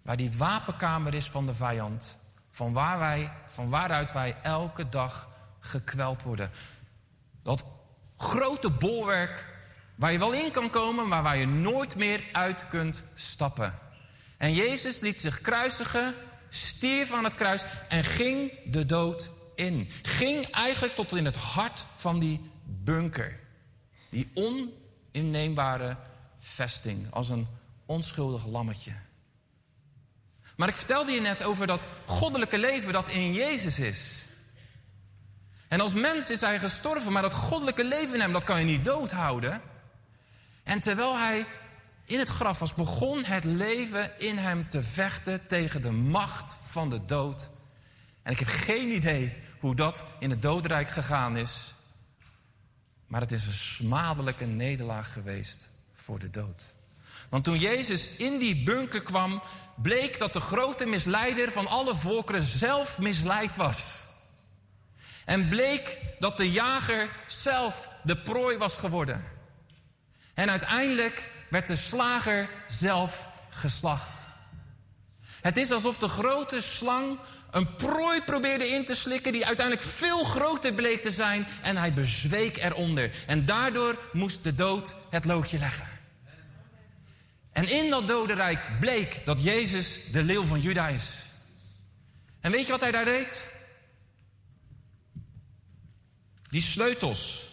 waar 0.02 0.16
die 0.16 0.36
wapenkamer 0.36 1.14
is 1.14 1.30
van 1.30 1.46
de 1.46 1.54
vijand, 1.54 2.16
van, 2.48 2.72
waar 2.72 2.98
wij, 2.98 3.32
van 3.46 3.68
waaruit 3.68 4.12
wij 4.12 4.36
elke 4.42 4.88
dag 4.88 5.28
gekweld 5.58 6.22
worden. 6.22 6.50
Dat 7.42 7.64
grote 8.20 8.70
bolwerk 8.70 9.46
waar 9.94 10.12
je 10.12 10.18
wel 10.18 10.32
in 10.32 10.50
kan 10.50 10.70
komen, 10.70 11.08
maar 11.08 11.22
waar 11.22 11.36
je 11.36 11.46
nooit 11.46 11.96
meer 11.96 12.24
uit 12.32 12.68
kunt 12.68 13.04
stappen. 13.14 13.78
En 14.36 14.54
Jezus 14.54 15.00
liet 15.00 15.18
zich 15.18 15.40
kruisigen, 15.40 16.14
stierf 16.48 17.12
aan 17.12 17.24
het 17.24 17.34
kruis 17.34 17.64
en 17.88 18.04
ging 18.04 18.52
de 18.64 18.86
dood 18.86 19.30
in. 19.54 19.90
Ging 20.02 20.50
eigenlijk 20.50 20.94
tot 20.94 21.16
in 21.16 21.24
het 21.24 21.36
hart 21.36 21.84
van 21.96 22.18
die 22.18 22.50
bunker. 22.64 23.40
Die 24.08 24.30
oninneembare 24.34 25.96
vesting, 26.38 27.06
als 27.10 27.28
een 27.28 27.46
onschuldig 27.86 28.46
lammetje. 28.46 28.92
Maar 30.56 30.68
ik 30.68 30.76
vertelde 30.76 31.12
je 31.12 31.20
net 31.20 31.42
over 31.42 31.66
dat 31.66 31.86
goddelijke 32.06 32.58
leven 32.58 32.92
dat 32.92 33.08
in 33.08 33.32
Jezus 33.32 33.78
is. 33.78 34.24
En 35.70 35.80
als 35.80 35.94
mens 35.94 36.30
is 36.30 36.40
hij 36.40 36.58
gestorven, 36.58 37.12
maar 37.12 37.22
dat 37.22 37.34
goddelijke 37.34 37.84
leven 37.84 38.14
in 38.14 38.20
hem, 38.20 38.32
dat 38.32 38.44
kan 38.44 38.58
je 38.58 38.64
niet 38.64 38.84
doodhouden. 38.84 39.60
En 40.62 40.80
terwijl 40.80 41.18
hij 41.18 41.46
in 42.04 42.18
het 42.18 42.28
graf 42.28 42.58
was, 42.58 42.74
begon 42.74 43.24
het 43.24 43.44
leven 43.44 44.20
in 44.20 44.38
hem 44.38 44.68
te 44.68 44.82
vechten 44.82 45.46
tegen 45.46 45.82
de 45.82 45.90
macht 45.90 46.58
van 46.66 46.90
de 46.90 47.04
dood. 47.04 47.48
En 48.22 48.32
ik 48.32 48.38
heb 48.38 48.48
geen 48.48 48.90
idee 48.90 49.36
hoe 49.60 49.74
dat 49.74 50.04
in 50.18 50.30
het 50.30 50.42
doodrijk 50.42 50.90
gegaan 50.90 51.36
is. 51.36 51.74
Maar 53.06 53.20
het 53.20 53.32
is 53.32 53.46
een 53.46 53.52
smadelijke 53.52 54.44
nederlaag 54.44 55.12
geweest 55.12 55.68
voor 55.92 56.18
de 56.18 56.30
dood. 56.30 56.74
Want 57.28 57.44
toen 57.44 57.58
Jezus 57.58 58.16
in 58.16 58.38
die 58.38 58.62
bunker 58.62 59.02
kwam, 59.02 59.42
bleek 59.76 60.18
dat 60.18 60.32
de 60.32 60.40
grote 60.40 60.86
misleider 60.86 61.52
van 61.52 61.66
alle 61.66 61.94
volkeren 61.94 62.42
zelf 62.42 62.98
misleid 62.98 63.56
was. 63.56 64.08
En 65.24 65.48
bleek 65.48 65.96
dat 66.18 66.36
de 66.36 66.50
jager 66.50 67.08
zelf 67.26 67.90
de 68.02 68.16
prooi 68.16 68.56
was 68.56 68.76
geworden. 68.76 69.24
En 70.34 70.50
uiteindelijk 70.50 71.28
werd 71.50 71.66
de 71.66 71.76
slager 71.76 72.48
zelf 72.66 73.28
geslacht. 73.48 74.28
Het 75.40 75.56
is 75.56 75.70
alsof 75.70 75.98
de 75.98 76.08
grote 76.08 76.60
slang 76.60 77.18
een 77.50 77.76
prooi 77.76 78.22
probeerde 78.22 78.68
in 78.68 78.84
te 78.84 78.94
slikken 78.94 79.32
die 79.32 79.46
uiteindelijk 79.46 79.86
veel 79.86 80.24
groter 80.24 80.72
bleek 80.72 81.02
te 81.02 81.10
zijn 81.10 81.46
en 81.62 81.76
hij 81.76 81.92
bezweek 81.92 82.56
eronder. 82.56 83.10
En 83.26 83.44
daardoor 83.44 83.98
moest 84.12 84.42
de 84.42 84.54
dood 84.54 84.94
het 85.10 85.24
loodje 85.24 85.58
leggen. 85.58 85.88
En 87.52 87.68
in 87.68 87.90
dat 87.90 88.06
dodenrijk 88.06 88.60
bleek 88.80 89.20
dat 89.24 89.42
Jezus 89.42 90.10
de 90.12 90.22
leeuw 90.22 90.44
van 90.44 90.60
Juda 90.60 90.88
is. 90.88 91.24
En 92.40 92.50
weet 92.50 92.66
je 92.66 92.72
wat 92.72 92.80
hij 92.80 92.90
daar 92.90 93.04
deed? 93.04 93.46
Die 96.50 96.62
sleutels. 96.62 97.48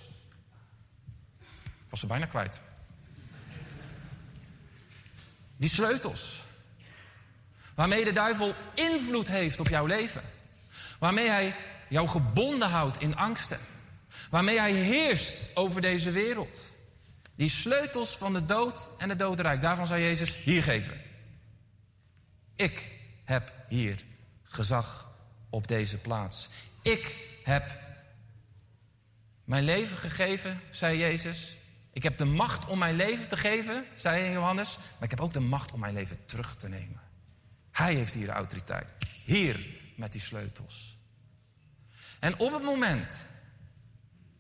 Ik 1.59 1.89
was 1.89 1.99
ze 1.99 2.07
bijna 2.07 2.25
kwijt. 2.25 2.61
Die 5.57 5.69
sleutels. 5.69 6.43
Waarmee 7.75 8.03
de 8.03 8.11
duivel 8.11 8.55
invloed 8.73 9.27
heeft 9.27 9.59
op 9.59 9.67
jouw 9.67 9.85
leven. 9.85 10.21
Waarmee 10.99 11.29
hij 11.29 11.55
jou 11.89 12.07
gebonden 12.07 12.69
houdt 12.69 13.01
in 13.01 13.15
angsten. 13.15 13.59
Waarmee 14.29 14.59
hij 14.59 14.71
heerst 14.71 15.55
over 15.55 15.81
deze 15.81 16.11
wereld. 16.11 16.61
Die 17.35 17.49
sleutels 17.49 18.17
van 18.17 18.33
de 18.33 18.45
dood 18.45 18.89
en 18.97 19.09
het 19.09 19.19
dodenrijk, 19.19 19.61
daarvan 19.61 19.87
zou 19.87 19.99
Jezus 19.99 20.35
hier 20.35 20.63
geven. 20.63 21.01
Ik 22.55 22.91
heb 23.23 23.51
hier 23.69 24.03
gezag 24.43 25.15
op 25.49 25.67
deze 25.67 25.97
plaats. 25.97 26.49
Ik 26.81 27.15
heb 27.43 27.79
mijn 29.47 29.63
leven 29.63 29.97
gegeven, 29.97 30.61
zei 30.69 30.97
Jezus. 30.97 31.57
Ik 31.93 32.03
heb 32.03 32.17
de 32.17 32.25
macht 32.25 32.65
om 32.65 32.77
mijn 32.77 32.95
leven 32.95 33.27
te 33.27 33.37
geven, 33.37 33.85
zei 33.95 34.31
Johannes. 34.31 34.77
Maar 34.77 35.03
ik 35.03 35.09
heb 35.09 35.21
ook 35.21 35.33
de 35.33 35.39
macht 35.39 35.71
om 35.71 35.79
mijn 35.79 35.93
leven 35.93 36.25
terug 36.25 36.55
te 36.55 36.69
nemen. 36.69 37.01
Hij 37.71 37.93
heeft 37.93 38.13
hier 38.13 38.25
de 38.25 38.31
autoriteit. 38.31 38.93
Hier 39.25 39.67
met 39.95 40.11
die 40.11 40.21
sleutels. 40.21 40.97
En 42.19 42.39
op 42.39 42.53
het 42.53 42.63
moment 42.63 43.25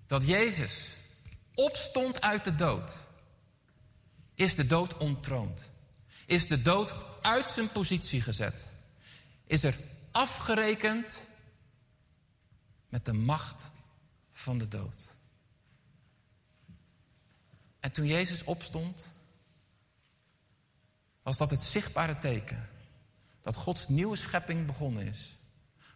dat 0.05 0.27
Jezus 0.27 0.95
opstond 1.53 2.21
uit 2.21 2.43
de 2.43 2.55
dood, 2.55 3.07
is 4.35 4.55
de 4.55 4.67
dood 4.67 4.97
ontroond. 4.97 5.69
Is 6.25 6.47
de 6.47 6.61
dood 6.61 6.93
uit 7.21 7.49
zijn 7.49 7.71
positie 7.71 8.21
gezet. 8.21 8.71
Is 9.45 9.63
er 9.63 9.75
afgerekend 10.11 11.27
met 12.89 13.05
de 13.05 13.13
macht 13.13 13.75
van 14.37 14.57
de 14.57 14.67
dood. 14.67 15.15
En 17.79 17.91
toen 17.91 18.05
Jezus 18.05 18.43
opstond, 18.43 19.13
was 21.21 21.37
dat 21.37 21.49
het 21.49 21.59
zichtbare 21.59 22.17
teken 22.17 22.69
dat 23.41 23.55
Gods 23.55 23.87
nieuwe 23.87 24.15
schepping 24.15 24.65
begonnen 24.65 25.07
is. 25.07 25.35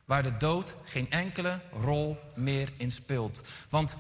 Waar 0.06 0.24
de 0.24 0.38
dood 0.38 0.76
geen 0.84 1.12
enkele 1.12 1.62
rol 1.72 2.18
meer 2.36 2.74
in 2.78 2.92
speelt. 2.92 3.44
Want 3.70 3.96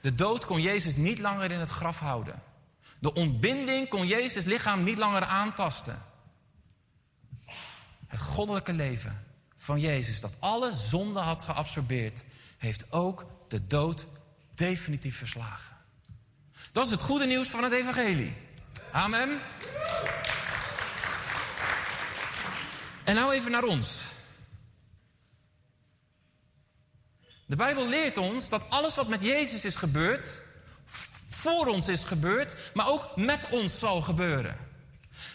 de 0.00 0.14
dood 0.14 0.44
kon 0.44 0.60
Jezus 0.60 0.96
niet 0.96 1.18
langer 1.18 1.50
in 1.50 1.60
het 1.60 1.70
graf 1.70 1.98
houden. 1.98 2.42
De 2.98 3.12
ontbinding 3.12 3.88
kon 3.88 4.06
Jezus 4.06 4.44
lichaam 4.44 4.82
niet 4.82 4.98
langer 4.98 5.24
aantasten. 5.24 6.02
Het 8.06 8.20
goddelijke 8.20 8.72
leven 8.72 9.26
van 9.56 9.80
Jezus, 9.80 10.20
dat 10.20 10.40
alle 10.40 10.74
zonde 10.74 11.20
had 11.20 11.42
geabsorbeerd, 11.42 12.24
heeft 12.56 12.92
ook 12.92 13.37
de 13.50 13.66
dood 13.66 14.06
definitief 14.54 15.16
verslagen. 15.16 15.76
Dat 16.72 16.84
is 16.84 16.90
het 16.90 17.00
goede 17.00 17.26
nieuws 17.26 17.48
van 17.48 17.62
het 17.62 17.72
Evangelie. 17.72 18.34
Amen. 18.92 19.40
En 23.04 23.14
nou 23.14 23.32
even 23.32 23.50
naar 23.50 23.64
ons. 23.64 24.02
De 27.46 27.56
Bijbel 27.56 27.88
leert 27.88 28.16
ons 28.16 28.48
dat 28.48 28.70
alles 28.70 28.94
wat 28.94 29.08
met 29.08 29.22
Jezus 29.22 29.64
is 29.64 29.76
gebeurd, 29.76 30.38
voor 31.30 31.66
ons 31.66 31.88
is 31.88 32.04
gebeurd, 32.04 32.54
maar 32.74 32.88
ook 32.88 33.16
met 33.16 33.48
ons 33.50 33.78
zal 33.78 34.00
gebeuren. 34.00 34.56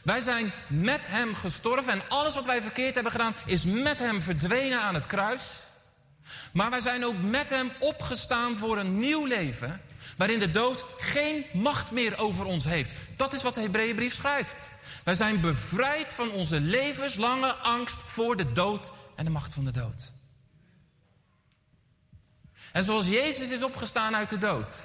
Wij 0.03 0.22
zijn 0.22 0.51
met 0.67 1.08
Hem 1.08 1.35
gestorven 1.35 1.93
en 1.93 2.09
alles 2.09 2.33
wat 2.33 2.45
wij 2.45 2.61
verkeerd 2.61 2.93
hebben 2.93 3.11
gedaan 3.11 3.35
is 3.45 3.64
met 3.64 4.00
Hem 4.00 4.22
verdwenen 4.22 4.82
aan 4.82 4.93
het 4.93 5.06
kruis. 5.06 5.42
Maar 6.54 6.70
wij 6.70 6.80
zijn 6.80 7.06
ook 7.06 7.22
met 7.22 7.50
Hem 7.50 7.72
opgestaan 7.80 8.56
voor 8.56 8.78
een 8.78 9.00
nieuw 9.00 9.26
leven, 9.26 9.82
waarin 10.18 10.40
de 10.40 10.52
dood 10.52 10.86
geen 10.98 11.46
macht 11.54 11.92
meer 11.92 12.20
over 12.20 12.46
ons 12.46 12.66
heeft. 12.66 12.92
Dat 13.16 13.34
is 13.34 13.44
wat 13.44 13.56
de 13.56 13.62
Hebreeënbrief 13.62 14.14
schrijft. 14.14 14.70
Wij 15.04 15.14
zijn 15.14 15.42
bevrijd 15.42 16.12
van 16.12 16.32
onze 16.32 16.60
levenslange 16.60 17.54
angst 17.54 17.98
voor 18.02 18.38
de 18.38 18.52
dood 18.52 18.92
en 19.16 19.26
de 19.26 19.32
macht 19.32 19.54
van 19.54 19.66
de 19.66 19.72
dood. 19.72 20.12
En 22.72 22.84
zoals 22.84 23.08
Jezus 23.08 23.50
is 23.50 23.64
opgestaan 23.64 24.16
uit 24.16 24.30
de 24.30 24.38
dood. 24.38 24.84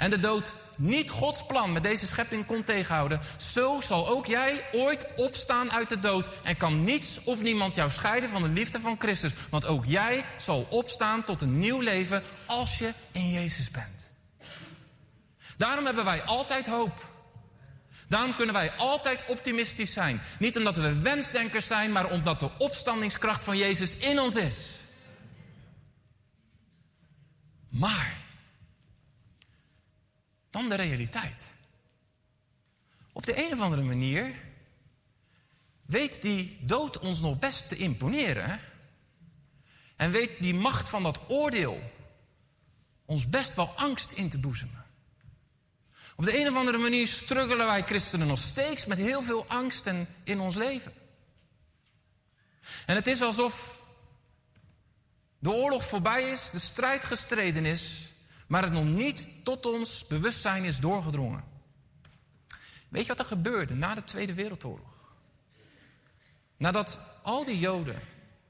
En 0.00 0.10
de 0.10 0.18
dood 0.18 0.52
niet 0.76 1.10
Gods 1.10 1.46
plan 1.46 1.72
met 1.72 1.82
deze 1.82 2.06
schepping 2.06 2.46
kon 2.46 2.64
tegenhouden. 2.64 3.20
Zo 3.36 3.80
zal 3.80 4.08
ook 4.08 4.26
jij 4.26 4.64
ooit 4.72 5.06
opstaan 5.16 5.72
uit 5.72 5.88
de 5.88 5.98
dood. 5.98 6.30
En 6.42 6.56
kan 6.56 6.84
niets 6.84 7.24
of 7.24 7.42
niemand 7.42 7.74
jou 7.74 7.90
scheiden 7.90 8.30
van 8.30 8.42
de 8.42 8.48
liefde 8.48 8.80
van 8.80 8.96
Christus. 8.98 9.32
Want 9.50 9.66
ook 9.66 9.84
jij 9.84 10.24
zal 10.36 10.66
opstaan 10.70 11.24
tot 11.24 11.42
een 11.42 11.58
nieuw 11.58 11.80
leven 11.80 12.22
als 12.46 12.78
je 12.78 12.92
in 13.12 13.30
Jezus 13.30 13.70
bent. 13.70 14.08
Daarom 15.56 15.84
hebben 15.84 16.04
wij 16.04 16.22
altijd 16.22 16.66
hoop. 16.66 17.08
Daarom 18.08 18.34
kunnen 18.34 18.54
wij 18.54 18.72
altijd 18.72 19.24
optimistisch 19.26 19.92
zijn. 19.92 20.20
Niet 20.38 20.56
omdat 20.56 20.76
we 20.76 21.00
wensdenkers 21.00 21.66
zijn, 21.66 21.92
maar 21.92 22.10
omdat 22.10 22.40
de 22.40 22.50
opstandingskracht 22.58 23.44
van 23.44 23.56
Jezus 23.56 23.96
in 23.96 24.20
ons 24.20 24.34
is. 24.34 24.84
Maar, 27.68 28.19
dan 30.50 30.68
de 30.68 30.74
realiteit. 30.74 31.50
Op 33.12 33.24
de 33.24 33.46
een 33.46 33.52
of 33.52 33.60
andere 33.60 33.82
manier 33.82 34.34
weet 35.82 36.22
die 36.22 36.58
dood 36.62 36.98
ons 36.98 37.20
nog 37.20 37.38
best 37.38 37.68
te 37.68 37.76
imponeren. 37.76 38.60
En 39.96 40.10
weet 40.10 40.42
die 40.42 40.54
macht 40.54 40.88
van 40.88 41.02
dat 41.02 41.20
oordeel 41.28 41.90
ons 43.04 43.28
best 43.28 43.54
wel 43.54 43.72
angst 43.76 44.12
in 44.12 44.28
te 44.28 44.38
boezemen. 44.38 44.84
Op 46.16 46.24
de 46.24 46.40
een 46.40 46.48
of 46.48 46.56
andere 46.56 46.78
manier 46.78 47.06
struggelen 47.06 47.66
wij 47.66 47.82
christenen 47.82 48.26
nog 48.26 48.38
steeds 48.38 48.86
met 48.86 48.98
heel 48.98 49.22
veel 49.22 49.46
angsten 49.46 50.06
in 50.24 50.40
ons 50.40 50.54
leven. 50.54 50.92
En 52.86 52.94
het 52.94 53.06
is 53.06 53.22
alsof 53.22 53.80
de 55.38 55.50
oorlog 55.50 55.84
voorbij 55.84 56.30
is, 56.30 56.50
de 56.50 56.58
strijd 56.58 57.04
gestreden 57.04 57.64
is, 57.64 58.09
maar 58.50 58.62
het 58.62 58.72
nog 58.72 58.84
niet 58.84 59.44
tot 59.44 59.66
ons 59.66 60.06
bewustzijn 60.06 60.64
is 60.64 60.78
doorgedrongen. 60.78 61.44
Weet 62.88 63.02
je 63.02 63.08
wat 63.08 63.18
er 63.18 63.24
gebeurde 63.24 63.74
na 63.74 63.94
de 63.94 64.04
Tweede 64.04 64.34
Wereldoorlog? 64.34 65.14
Nadat 66.56 66.98
al 67.22 67.44
die 67.44 67.58
Joden 67.58 68.00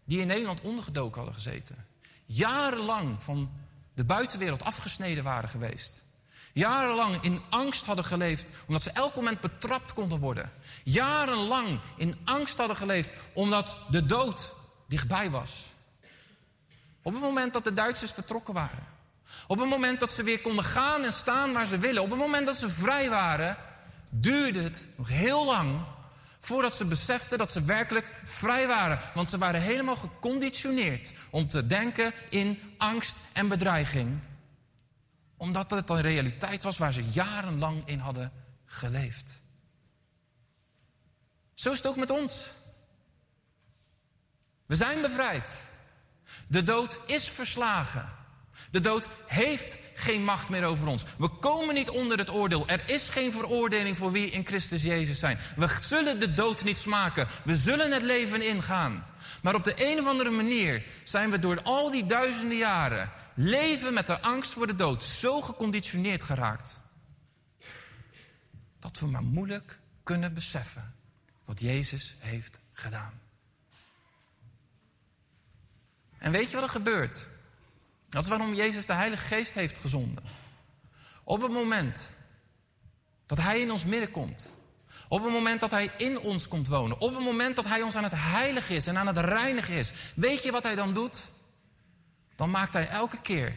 die 0.04 0.20
in 0.20 0.26
Nederland 0.26 0.60
ondergedoken 0.60 1.16
hadden 1.16 1.34
gezeten, 1.34 1.86
jarenlang 2.24 3.22
van 3.22 3.50
de 3.94 4.04
buitenwereld 4.04 4.62
afgesneden 4.62 5.24
waren 5.24 5.48
geweest. 5.48 6.02
Jarenlang 6.52 7.22
in 7.22 7.40
angst 7.50 7.84
hadden 7.84 8.04
geleefd 8.04 8.52
omdat 8.66 8.82
ze 8.82 8.90
elk 8.90 9.14
moment 9.14 9.40
betrapt 9.40 9.92
konden 9.92 10.18
worden. 10.18 10.50
Jarenlang 10.84 11.80
in 11.96 12.18
angst 12.24 12.58
hadden 12.58 12.76
geleefd 12.76 13.14
omdat 13.32 13.76
de 13.90 14.06
dood 14.06 14.52
dichtbij 14.88 15.30
was. 15.30 15.72
Op 17.02 17.12
het 17.12 17.22
moment 17.22 17.52
dat 17.52 17.64
de 17.64 17.72
Duitsers 17.72 18.12
vertrokken 18.12 18.54
waren. 18.54 18.89
Op 19.50 19.58
het 19.58 19.68
moment 19.68 20.00
dat 20.00 20.10
ze 20.10 20.22
weer 20.22 20.40
konden 20.40 20.64
gaan 20.64 21.04
en 21.04 21.12
staan 21.12 21.52
waar 21.52 21.66
ze 21.66 21.78
willen. 21.78 22.02
Op 22.02 22.10
het 22.10 22.18
moment 22.18 22.46
dat 22.46 22.56
ze 22.56 22.70
vrij 22.70 23.10
waren, 23.10 23.56
duurde 24.08 24.62
het 24.62 24.86
nog 24.96 25.08
heel 25.08 25.44
lang 25.44 25.80
voordat 26.38 26.74
ze 26.74 26.84
beseften 26.84 27.38
dat 27.38 27.50
ze 27.50 27.64
werkelijk 27.64 28.20
vrij 28.24 28.66
waren. 28.66 29.00
Want 29.14 29.28
ze 29.28 29.38
waren 29.38 29.60
helemaal 29.60 29.96
geconditioneerd 29.96 31.12
om 31.30 31.48
te 31.48 31.66
denken 31.66 32.12
in 32.28 32.74
angst 32.78 33.16
en 33.32 33.48
bedreiging. 33.48 34.18
Omdat 35.36 35.70
het 35.70 35.90
een 35.90 36.00
realiteit 36.00 36.62
was 36.62 36.78
waar 36.78 36.92
ze 36.92 37.04
jarenlang 37.04 37.82
in 37.84 37.98
hadden 37.98 38.32
geleefd. 38.64 39.40
Zo 41.54 41.70
is 41.70 41.76
het 41.76 41.86
ook 41.86 41.96
met 41.96 42.10
ons. 42.10 42.50
We 44.66 44.76
zijn 44.76 45.00
bevrijd. 45.00 45.62
De 46.46 46.62
dood 46.62 47.00
is 47.06 47.28
verslagen. 47.28 48.18
De 48.70 48.80
dood 48.80 49.08
heeft 49.26 49.78
geen 49.94 50.24
macht 50.24 50.48
meer 50.48 50.64
over 50.64 50.86
ons. 50.86 51.04
We 51.18 51.28
komen 51.28 51.74
niet 51.74 51.90
onder 51.90 52.18
het 52.18 52.30
oordeel. 52.30 52.68
Er 52.68 52.82
is 52.86 53.08
geen 53.08 53.32
veroordeling 53.32 53.96
voor 53.96 54.12
wie 54.12 54.30
in 54.30 54.46
Christus 54.46 54.82
Jezus 54.82 55.18
zijn. 55.18 55.38
We 55.56 55.78
zullen 55.80 56.20
de 56.20 56.34
dood 56.34 56.64
niet 56.64 56.78
smaken. 56.78 57.28
We 57.44 57.56
zullen 57.56 57.92
het 57.92 58.02
leven 58.02 58.42
ingaan. 58.42 59.06
Maar 59.42 59.54
op 59.54 59.64
de 59.64 59.90
een 59.90 59.98
of 59.98 60.06
andere 60.06 60.30
manier 60.30 60.84
zijn 61.04 61.30
we 61.30 61.38
door 61.38 61.62
al 61.62 61.90
die 61.90 62.06
duizenden 62.06 62.58
jaren 62.58 63.10
leven 63.34 63.94
met 63.94 64.06
de 64.06 64.20
angst 64.20 64.52
voor 64.52 64.66
de 64.66 64.76
dood 64.76 65.02
zo 65.02 65.40
geconditioneerd 65.40 66.22
geraakt. 66.22 66.80
Dat 68.78 68.98
we 68.98 69.06
maar 69.06 69.22
moeilijk 69.22 69.78
kunnen 70.02 70.34
beseffen 70.34 70.94
wat 71.44 71.60
Jezus 71.60 72.16
heeft 72.18 72.60
gedaan. 72.72 73.20
En 76.18 76.32
weet 76.32 76.50
je 76.50 76.54
wat 76.54 76.64
er 76.64 76.70
gebeurt? 76.70 77.26
Dat 78.10 78.22
is 78.22 78.28
waarom 78.28 78.54
Jezus 78.54 78.86
de 78.86 78.92
Heilige 78.92 79.26
Geest 79.26 79.54
heeft 79.54 79.78
gezonden. 79.78 80.24
Op 81.24 81.42
het 81.42 81.52
moment 81.52 82.10
dat 83.26 83.38
Hij 83.38 83.60
in 83.60 83.70
ons 83.70 83.84
midden 83.84 84.10
komt. 84.10 84.52
Op 85.08 85.22
het 85.22 85.32
moment 85.32 85.60
dat 85.60 85.70
Hij 85.70 85.90
in 85.96 86.18
ons 86.18 86.48
komt 86.48 86.68
wonen. 86.68 87.00
Op 87.00 87.14
het 87.14 87.24
moment 87.24 87.56
dat 87.56 87.66
Hij 87.66 87.82
ons 87.82 87.96
aan 87.96 88.04
het 88.04 88.12
heiligen 88.16 88.74
is 88.74 88.86
en 88.86 88.98
aan 88.98 89.06
het 89.06 89.18
reinigen 89.18 89.74
is. 89.74 89.92
Weet 90.14 90.42
je 90.42 90.50
wat 90.50 90.62
Hij 90.62 90.74
dan 90.74 90.94
doet? 90.94 91.28
Dan 92.36 92.50
maakt 92.50 92.72
Hij 92.72 92.88
elke 92.88 93.20
keer 93.20 93.56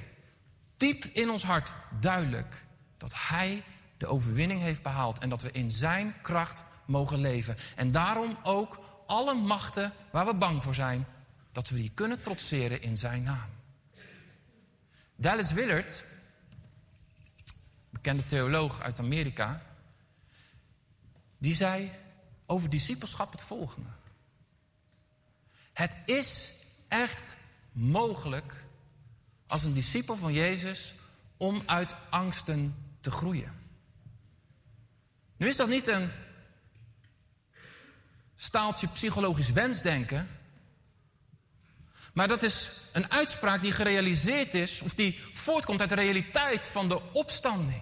diep 0.78 1.04
in 1.04 1.30
ons 1.30 1.44
hart 1.44 1.74
duidelijk 2.00 2.66
dat 2.98 3.14
Hij 3.16 3.64
de 3.98 4.08
overwinning 4.08 4.62
heeft 4.62 4.82
behaald. 4.82 5.20
En 5.20 5.30
dat 5.30 5.42
we 5.42 5.52
in 5.52 5.72
Zijn 5.72 6.16
kracht 6.22 6.64
mogen 6.86 7.20
leven. 7.20 7.58
En 7.76 7.92
daarom 7.92 8.38
ook 8.44 8.80
alle 9.08 9.34
machten 9.34 9.94
waar 10.12 10.26
we 10.26 10.36
bang 10.36 10.64
voor 10.64 10.76
zijn, 10.76 11.06
dat 11.52 11.70
we 11.70 11.76
die 11.76 11.92
kunnen 11.94 12.22
trotseren 12.22 12.82
in 12.82 12.98
Zijn 12.98 13.24
naam. 13.24 13.53
Dallas 15.16 15.52
Willard, 15.52 16.04
bekende 17.90 18.26
theoloog 18.26 18.82
uit 18.82 19.00
Amerika, 19.00 19.62
die 21.38 21.56
zei 21.56 21.92
over 22.46 22.70
discipelschap 22.70 23.32
het 23.32 23.42
volgende. 23.42 23.90
Het 25.74 25.98
is 26.06 26.62
echt 26.88 27.38
mogelijk 27.72 28.66
als 29.48 29.64
een 29.64 29.74
discipel 29.74 30.16
van 30.16 30.34
Jezus 30.34 30.96
om 31.38 31.64
uit 31.66 31.96
angsten 32.10 32.76
te 33.00 33.12
groeien. 33.12 33.54
Nu 35.38 35.48
is 35.48 35.56
dat 35.56 35.70
niet 35.70 35.88
een 35.88 36.12
staaltje 38.36 38.88
psychologisch 38.88 39.52
wensdenken. 39.52 40.28
Maar 42.14 42.28
dat 42.28 42.44
is 42.44 42.82
een 42.92 43.12
uitspraak 43.12 43.62
die 43.62 43.72
gerealiseerd 43.72 44.54
is, 44.54 44.82
of 44.82 44.94
die 44.94 45.20
voortkomt 45.34 45.80
uit 45.80 45.90
de 45.90 45.96
realiteit 45.96 46.66
van 46.66 46.88
de 46.88 47.02
opstanding. 47.12 47.82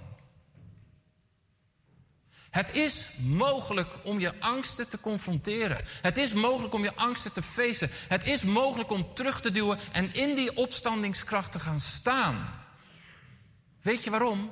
Het 2.52 2.76
is 2.76 3.16
mogelijk 3.24 3.90
om 4.04 4.20
je 4.20 4.40
angsten 4.40 4.90
te 4.90 5.00
confronteren. 5.00 5.86
Het 6.02 6.18
is 6.18 6.34
mogelijk 6.34 6.74
om 6.74 6.84
je 6.84 6.96
angsten 6.96 7.34
te 7.34 7.42
feesten. 7.42 7.90
Het 8.08 8.28
is 8.28 8.44
mogelijk 8.44 8.92
om 8.92 9.14
terug 9.14 9.42
te 9.42 9.52
duwen 9.52 9.80
en 9.92 10.14
in 10.14 10.36
die 10.36 10.56
opstandingskracht 10.58 11.52
te 11.52 11.60
gaan 11.60 11.80
staan. 11.80 12.64
Weet 13.82 14.04
je 14.04 14.10
waarom? 14.10 14.52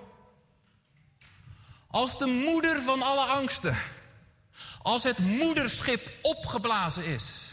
Als 1.87 2.17
de 2.17 2.25
moeder 2.25 2.81
van 2.81 3.01
alle 3.01 3.25
angsten, 3.25 3.77
als 4.81 5.03
het 5.03 5.17
moederschip 5.17 6.11
opgeblazen 6.21 7.05
is, 7.05 7.48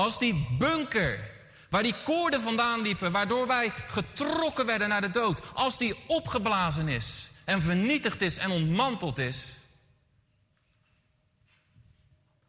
als 0.00 0.18
die 0.18 0.46
bunker 0.58 1.30
waar 1.70 1.82
die 1.82 1.94
koorden 2.04 2.40
vandaan 2.40 2.80
liepen, 2.80 3.12
waardoor 3.12 3.46
wij 3.46 3.70
getrokken 3.70 4.66
werden 4.66 4.88
naar 4.88 5.00
de 5.00 5.10
dood, 5.10 5.54
als 5.54 5.78
die 5.78 5.94
opgeblazen 6.06 6.88
is 6.88 7.30
en 7.44 7.62
vernietigd 7.62 8.20
is 8.20 8.36
en 8.36 8.50
ontmanteld 8.50 9.18
is. 9.18 9.58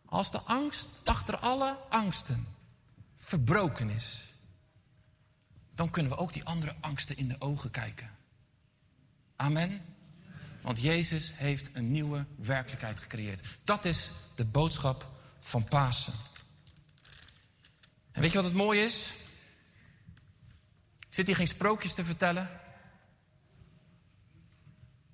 Als 0.05 0.31
de 0.31 0.39
angst 0.39 1.01
achter 1.03 1.37
alle 1.37 1.77
angsten 1.89 2.47
verbroken 3.15 3.89
is, 3.89 4.33
dan 5.75 5.89
kunnen 5.89 6.11
we 6.11 6.17
ook 6.17 6.33
die 6.33 6.45
andere 6.45 6.75
angsten 6.79 7.17
in 7.17 7.27
de 7.27 7.35
ogen 7.39 7.71
kijken. 7.71 8.09
Amen. 9.35 9.81
Want 10.61 10.81
Jezus 10.81 11.31
heeft 11.35 11.69
een 11.73 11.91
nieuwe 11.91 12.25
werkelijkheid 12.35 12.99
gecreëerd. 12.99 13.41
Dat 13.63 13.85
is 13.85 14.09
de 14.35 14.45
boodschap 14.45 15.05
van 15.39 15.63
Pasen. 15.63 16.13
En 18.11 18.21
weet 18.21 18.31
je 18.31 18.37
wat 18.37 18.45
het 18.45 18.57
mooie 18.57 18.83
is? 18.83 19.13
Zit 21.09 21.27
hier 21.27 21.35
geen 21.35 21.47
sprookjes 21.47 21.93
te 21.93 22.03
vertellen. 22.03 22.49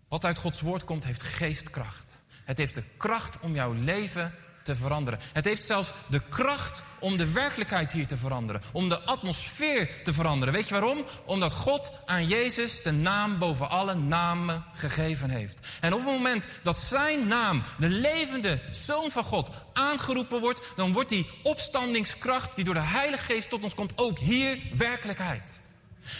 Wat 0.08 0.26
uit 0.26 0.38
Gods 0.38 0.62
woord 0.62 0.84
komt, 0.84 1.04
heeft 1.06 1.24
geestkracht. 1.24 2.22
Het 2.44 2.58
heeft 2.58 2.76
de 2.76 2.84
kracht 2.98 3.40
om 3.40 3.54
jouw 3.54 3.74
leven 3.74 4.36
te 4.68 4.76
veranderen. 4.76 5.20
Het 5.34 5.46
heeft 5.46 5.64
zelfs 5.64 5.94
de 6.08 6.22
kracht 6.30 6.84
om 7.00 7.18
de 7.18 7.32
werkelijkheid 7.32 7.92
hier 7.92 8.08
te 8.08 8.18
veranderen. 8.18 8.62
Om 8.72 8.90
de 8.90 9.00
atmosfeer 9.00 9.90
te 10.04 10.14
veranderen. 10.14 10.54
Weet 10.54 10.68
je 10.68 10.74
waarom? 10.74 11.06
Omdat 11.26 11.54
God 11.54 11.92
aan 12.06 12.28
Jezus 12.28 12.82
de 12.82 12.92
naam 12.92 13.40
boven 13.40 13.70
alle 13.70 13.96
namen 13.96 14.64
gegeven 14.74 15.30
heeft. 15.30 15.68
En 15.82 15.94
op 15.94 16.00
het 16.00 16.10
moment 16.10 16.48
dat 16.64 16.78
zijn 16.78 17.28
naam, 17.28 17.64
de 17.78 17.90
levende 17.90 18.60
Zoon 18.72 19.12
van 19.12 19.24
God, 19.24 19.50
aangeroepen 19.74 20.40
wordt... 20.40 20.62
dan 20.76 20.92
wordt 20.92 21.10
die 21.10 21.30
opstandingskracht 21.44 22.56
die 22.56 22.66
door 22.66 22.74
de 22.74 22.80
Heilige 22.80 23.24
Geest 23.24 23.50
tot 23.50 23.64
ons 23.64 23.76
komt 23.76 23.94
ook 23.96 24.20
hier 24.20 24.58
werkelijkheid. 24.78 25.60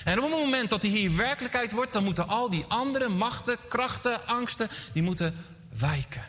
En 0.04 0.18
op 0.18 0.32
het 0.32 0.40
moment 0.40 0.70
dat 0.70 0.82
die 0.82 0.92
hier 0.92 1.16
werkelijkheid 1.16 1.72
wordt... 1.72 1.94
dan 1.94 2.04
moeten 2.04 2.28
al 2.28 2.50
die 2.50 2.66
andere 2.68 3.08
machten, 3.08 3.58
krachten, 3.68 4.28
angsten... 4.28 4.70
die 4.94 5.04
moeten 5.04 5.46
wijken 5.70 6.24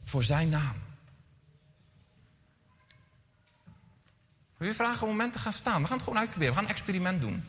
voor 0.00 0.22
zijn 0.22 0.48
naam. 0.48 0.91
Wil 4.62 4.70
je 4.70 4.76
vragen 4.76 5.02
om 5.02 5.08
een 5.08 5.16
moment 5.16 5.32
te 5.32 5.38
gaan 5.38 5.52
staan? 5.52 5.80
We 5.80 5.86
gaan 5.86 5.96
het 5.96 6.04
gewoon 6.04 6.18
uitproberen. 6.18 6.54
We 6.54 6.60
gaan 6.60 6.68
een 6.68 6.74
experiment 6.74 7.20
doen. 7.20 7.44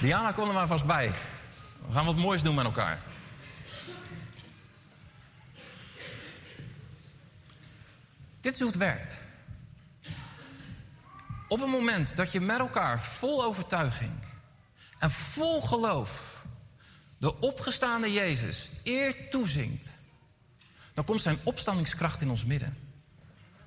Diana, 0.00 0.32
kom 0.32 0.48
er 0.48 0.54
maar 0.54 0.66
vast 0.66 0.84
bij. 0.84 1.12
We 1.86 1.92
gaan 1.92 2.04
wat 2.04 2.16
moois 2.16 2.42
doen 2.42 2.54
met 2.54 2.64
elkaar. 2.64 3.00
Dit 8.40 8.52
is 8.52 8.58
hoe 8.58 8.68
het 8.68 8.78
werkt. 8.78 9.20
Op 11.48 11.60
het 11.60 11.70
moment 11.70 12.16
dat 12.16 12.32
je 12.32 12.40
met 12.40 12.58
elkaar 12.58 13.00
vol 13.00 13.44
overtuiging 13.44 14.27
en 14.98 15.10
vol 15.10 15.62
geloof 15.62 16.44
de 17.18 17.40
opgestaande 17.40 18.12
Jezus 18.12 18.68
eer 18.84 19.28
toezingt, 19.28 19.98
dan 20.94 21.04
komt 21.04 21.22
zijn 21.22 21.38
opstandingskracht 21.44 22.20
in 22.20 22.30
ons 22.30 22.44
midden. 22.44 22.86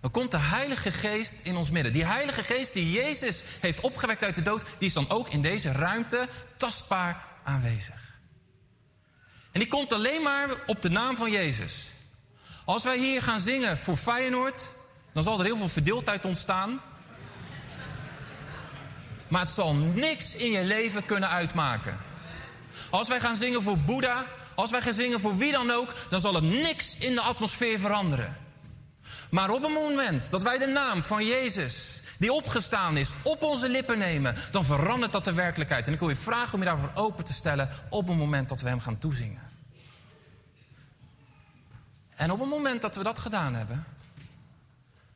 Dan 0.01 0.11
komt 0.11 0.31
de 0.31 0.37
Heilige 0.37 0.91
Geest 0.91 1.39
in 1.45 1.55
ons 1.55 1.69
midden. 1.69 1.93
Die 1.93 2.05
Heilige 2.05 2.43
Geest 2.43 2.73
die 2.73 2.91
Jezus 2.91 3.43
heeft 3.59 3.79
opgewekt 3.79 4.23
uit 4.23 4.35
de 4.35 4.41
dood, 4.41 4.63
die 4.77 4.87
is 4.87 4.93
dan 4.93 5.09
ook 5.09 5.29
in 5.29 5.41
deze 5.41 5.71
ruimte 5.71 6.27
tastbaar 6.57 7.23
aanwezig. 7.43 8.19
En 9.51 9.59
die 9.59 9.69
komt 9.69 9.93
alleen 9.93 10.21
maar 10.21 10.55
op 10.65 10.81
de 10.81 10.89
naam 10.89 11.17
van 11.17 11.31
Jezus. 11.31 11.89
Als 12.65 12.83
wij 12.83 12.97
hier 12.97 13.23
gaan 13.23 13.39
zingen 13.39 13.77
voor 13.77 13.97
Feyenoord, 13.97 14.69
dan 15.13 15.23
zal 15.23 15.39
er 15.39 15.45
heel 15.45 15.57
veel 15.57 15.69
verdeeldheid 15.69 16.25
ontstaan. 16.25 16.81
Maar 19.31 19.41
het 19.41 19.49
zal 19.49 19.73
niks 19.75 20.35
in 20.35 20.51
je 20.51 20.63
leven 20.63 21.05
kunnen 21.05 21.29
uitmaken. 21.29 21.97
Als 22.89 23.07
wij 23.07 23.19
gaan 23.19 23.35
zingen 23.35 23.63
voor 23.63 23.77
Boeddha, 23.77 24.25
als 24.55 24.71
wij 24.71 24.81
gaan 24.81 24.93
zingen 24.93 25.19
voor 25.19 25.37
wie 25.37 25.51
dan 25.51 25.71
ook, 25.71 25.93
dan 26.09 26.19
zal 26.19 26.33
het 26.33 26.43
niks 26.43 26.97
in 26.97 27.15
de 27.15 27.21
atmosfeer 27.21 27.79
veranderen. 27.79 28.37
Maar 29.29 29.49
op 29.49 29.61
het 29.61 29.73
moment 29.73 30.31
dat 30.31 30.41
wij 30.41 30.57
de 30.57 30.65
naam 30.65 31.03
van 31.03 31.25
Jezus, 31.25 32.01
die 32.17 32.33
opgestaan 32.33 32.97
is, 32.97 33.11
op 33.23 33.41
onze 33.41 33.69
lippen 33.69 33.97
nemen, 33.97 34.35
dan 34.51 34.63
verandert 34.63 35.11
dat 35.11 35.25
de 35.25 35.33
werkelijkheid. 35.33 35.87
En 35.87 35.93
ik 35.93 35.99
wil 35.99 36.09
je 36.09 36.15
vragen 36.15 36.53
om 36.53 36.59
je 36.59 36.65
daarvoor 36.65 36.91
open 36.93 37.25
te 37.25 37.33
stellen 37.33 37.69
op 37.89 38.07
het 38.07 38.17
moment 38.17 38.49
dat 38.49 38.61
we 38.61 38.69
hem 38.69 38.79
gaan 38.79 38.97
toezingen. 38.97 39.49
En 42.15 42.31
op 42.31 42.39
het 42.39 42.49
moment 42.49 42.81
dat 42.81 42.95
we 42.95 43.03
dat 43.03 43.19
gedaan 43.19 43.53
hebben, 43.53 43.85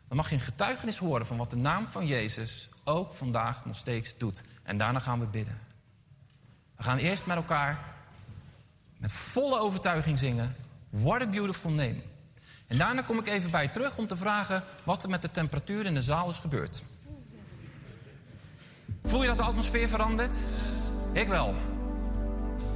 dan 0.07 0.17
mag 0.17 0.29
je 0.29 0.35
een 0.35 0.41
getuigenis 0.41 0.97
horen 0.97 1.25
van 1.25 1.37
wat 1.37 1.49
de 1.49 1.57
naam 1.57 1.87
van 1.87 2.05
Jezus 2.05 2.69
ook 2.85 3.13
vandaag 3.13 3.65
nog 3.65 3.75
steeds 3.75 4.17
doet. 4.17 4.43
En 4.63 4.77
daarna 4.77 4.99
gaan 4.99 5.19
we 5.19 5.27
bidden. 5.27 5.59
We 6.75 6.83
gaan 6.83 6.97
eerst 6.97 7.25
met 7.25 7.35
elkaar 7.35 7.79
met 8.97 9.11
volle 9.11 9.59
overtuiging 9.59 10.19
zingen. 10.19 10.55
What 10.89 11.21
a 11.21 11.27
beautiful 11.27 11.71
name. 11.71 11.95
En 12.67 12.77
daarna 12.77 13.01
kom 13.01 13.19
ik 13.19 13.27
even 13.27 13.51
bij 13.51 13.67
terug 13.67 13.97
om 13.97 14.07
te 14.07 14.17
vragen 14.17 14.63
wat 14.83 15.03
er 15.03 15.09
met 15.09 15.21
de 15.21 15.31
temperatuur 15.31 15.85
in 15.85 15.93
de 15.93 16.01
zaal 16.01 16.29
is 16.29 16.37
gebeurd. 16.37 16.83
Voel 19.03 19.21
je 19.21 19.27
dat 19.27 19.37
de 19.37 19.43
atmosfeer 19.43 19.89
verandert? 19.89 20.37
Ik 21.13 21.27
wel. 21.27 21.55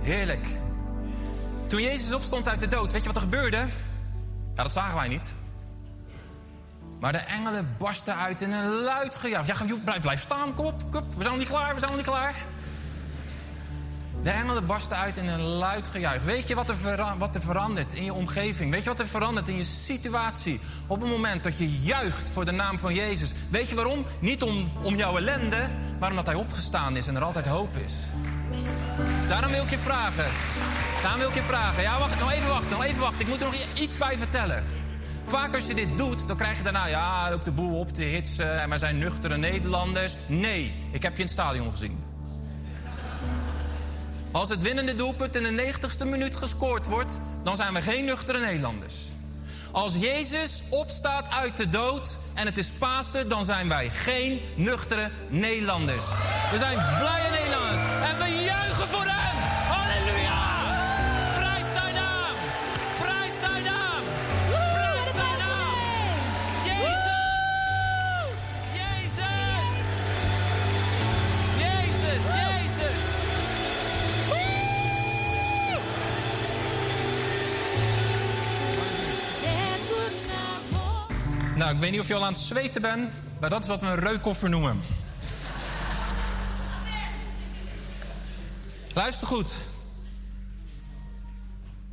Heerlijk. 0.01 0.45
Toen 1.67 1.81
Jezus 1.81 2.13
opstond 2.13 2.47
uit 2.47 2.59
de 2.59 2.67
dood, 2.67 2.91
weet 2.91 3.01
je 3.01 3.07
wat 3.07 3.15
er 3.15 3.21
gebeurde? 3.21 3.57
Ja, 4.55 4.63
dat 4.63 4.71
zagen 4.71 4.95
wij 4.95 5.07
niet. 5.07 5.35
Maar 6.99 7.11
de 7.11 7.17
engelen 7.17 7.75
barsten 7.77 8.15
uit 8.15 8.41
in 8.41 8.51
een 8.51 8.69
luid 8.69 9.15
gejuich. 9.15 9.47
Ja, 9.47 9.55
blijf, 9.83 10.01
blijf 10.01 10.21
staan, 10.21 10.53
kom 10.53 10.65
op. 10.65 10.81
We 10.91 11.03
zijn 11.17 11.29
nog 11.29 11.37
niet 11.37 11.47
klaar, 11.47 11.73
we 11.73 11.79
zijn 11.79 11.91
nog 11.91 11.99
niet 11.99 12.09
klaar. 12.09 12.35
De 14.23 14.29
engelen 14.29 14.65
barsten 14.65 14.97
uit 14.97 15.17
in 15.17 15.27
een 15.27 15.41
luid 15.41 15.87
gejuich. 15.87 16.23
Weet 16.23 16.47
je 16.47 16.55
wat 16.55 16.69
er, 16.69 17.17
wat 17.17 17.35
er 17.35 17.41
verandert 17.41 17.93
in 17.93 18.03
je 18.03 18.13
omgeving? 18.13 18.71
Weet 18.71 18.83
je 18.83 18.89
wat 18.89 18.99
er 18.99 19.07
verandert 19.07 19.47
in 19.47 19.55
je 19.55 19.63
situatie? 19.63 20.59
Op 20.87 21.01
het 21.01 21.09
moment 21.09 21.43
dat 21.43 21.57
je 21.57 21.79
juicht 21.79 22.29
voor 22.29 22.45
de 22.45 22.51
naam 22.51 22.79
van 22.79 22.93
Jezus. 22.93 23.33
Weet 23.49 23.69
je 23.69 23.75
waarom? 23.75 24.05
Niet 24.19 24.43
om, 24.43 24.71
om 24.81 24.95
jouw 24.95 25.17
ellende, 25.17 25.67
maar 25.99 26.09
omdat 26.09 26.25
Hij 26.25 26.35
opgestaan 26.35 26.95
is 26.95 27.07
en 27.07 27.15
er 27.15 27.23
altijd 27.23 27.47
hoop 27.47 27.75
is. 27.75 27.93
Daarom 29.27 29.51
wil 29.51 29.63
ik 29.63 29.69
je 29.69 29.79
vragen. 29.79 30.27
Daarom 31.01 31.19
wil 31.19 31.29
ik 31.29 31.35
je 31.35 31.41
vragen. 31.41 31.81
Ja, 31.81 31.99
wacht, 31.99 32.19
nog 32.19 32.31
even 32.31 32.49
wachten, 32.49 32.71
nog 32.71 32.83
even 32.83 33.01
wachten. 33.01 33.19
Ik 33.19 33.27
moet 33.27 33.41
er 33.41 33.45
nog 33.45 33.55
iets 33.73 33.97
bij 33.97 34.17
vertellen. 34.17 34.78
Vaak 35.30 35.56
als 35.56 35.67
je 35.67 35.74
dit 35.74 35.98
doet, 35.98 36.27
dan 36.27 36.38
krijg 36.38 36.58
je 36.58 36.64
daarna... 36.64 36.85
ja, 36.85 37.30
loopt 37.30 37.45
de 37.45 37.51
boel 37.51 37.80
op 37.80 37.93
te 37.93 38.03
hitsen 38.03 38.61
en 38.61 38.69
wij 38.69 38.77
zijn 38.77 38.98
nuchtere 38.98 39.38
Nederlanders. 39.38 40.16
Nee, 40.27 40.74
ik 40.91 41.03
heb 41.03 41.11
je 41.11 41.17
in 41.17 41.24
het 41.24 41.33
stadion 41.33 41.72
gezien. 41.72 42.03
Als 44.32 44.49
het 44.49 44.61
winnende 44.61 44.95
doelpunt 44.95 45.35
in 45.35 45.56
de 45.56 45.74
90ste 45.74 46.06
minuut 46.06 46.35
gescoord 46.35 46.88
wordt... 46.88 47.19
dan 47.43 47.56
zijn 47.56 47.74
we 47.74 47.82
geen 47.82 48.06
nuchtere 48.06 48.40
Nederlanders. 48.40 48.95
Als 49.72 49.95
Jezus 49.99 50.64
opstaat 50.69 51.30
uit 51.30 51.58
de 51.58 51.69
dood 51.69 52.17
en 52.33 52.45
het 52.45 52.58
is 52.58 52.69
Pasen... 52.69 53.30
dan 53.30 53.45
zijn 53.45 53.67
wij 53.67 53.90
geen 53.90 54.41
nuchtere 54.56 55.09
Nederlanders. 55.30 56.06
We 56.51 56.58
zijn 56.58 56.77
blije 56.99 57.30
Nederlanders 57.32 57.82
en 57.82 58.17
we 58.17 58.43
juichen 58.43 58.88
voor 58.88 59.06
hem. 59.06 59.38
Nou, 81.69 81.81
ik 81.81 81.88
weet 81.88 81.98
niet 81.98 82.03
of 82.03 82.07
je 82.07 82.15
al 82.15 82.25
aan 82.25 82.33
het 82.33 82.41
zweten 82.41 82.81
bent, 82.81 83.11
maar 83.39 83.49
dat 83.49 83.61
is 83.61 83.67
wat 83.67 83.80
we 83.80 83.88
een 83.88 83.99
reukkoffer 83.99 84.49
noemen. 84.49 84.81
Luister 88.93 89.27
goed. 89.27 89.53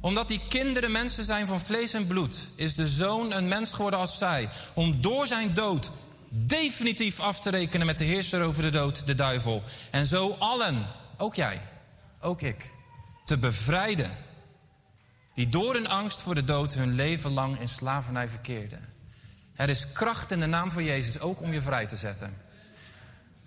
Omdat 0.01 0.29
die 0.29 0.41
kinderen 0.49 0.93
mensen 0.93 1.25
zijn 1.25 1.47
van 1.47 1.61
vlees 1.61 1.93
en 1.93 2.07
bloed, 2.07 2.39
is 2.55 2.75
de 2.75 2.89
zoon 2.89 3.33
een 3.33 3.49
mens 3.49 3.73
geworden 3.73 3.99
als 3.99 4.19
zij. 4.19 4.49
Om 4.75 5.01
door 5.01 5.27
zijn 5.27 5.55
dood 5.55 5.91
definitief 6.29 7.21
af 7.21 7.41
te 7.41 7.51
rekenen 7.51 7.87
met 7.87 7.99
de 7.99 8.05
heerser 8.05 8.43
over 8.43 8.63
de 8.63 8.71
dood, 8.71 9.07
de 9.07 9.15
duivel. 9.15 9.63
En 9.91 10.07
zo 10.07 10.37
allen, 10.39 10.87
ook 11.17 11.35
jij, 11.35 11.61
ook 12.21 12.43
ik, 12.43 12.71
te 13.25 13.37
bevrijden. 13.39 14.11
Die 15.35 15.49
door 15.49 15.75
hun 15.75 15.89
angst 15.89 16.23
voor 16.23 16.35
de 16.35 16.45
dood 16.45 16.75
hun 16.75 16.95
leven 16.95 17.31
lang 17.31 17.61
in 17.61 17.69
slavernij 17.69 18.29
verkeerden. 18.29 18.96
Er 19.57 19.69
is 19.69 19.93
kracht 19.93 20.31
in 20.31 20.41
de 20.41 20.47
naam 20.47 20.71
van 20.71 20.85
Jezus 20.85 21.21
ook 21.21 21.41
om 21.41 21.53
je 21.53 21.61
vrij 21.61 21.87
te 21.87 21.97
zetten. 21.97 22.37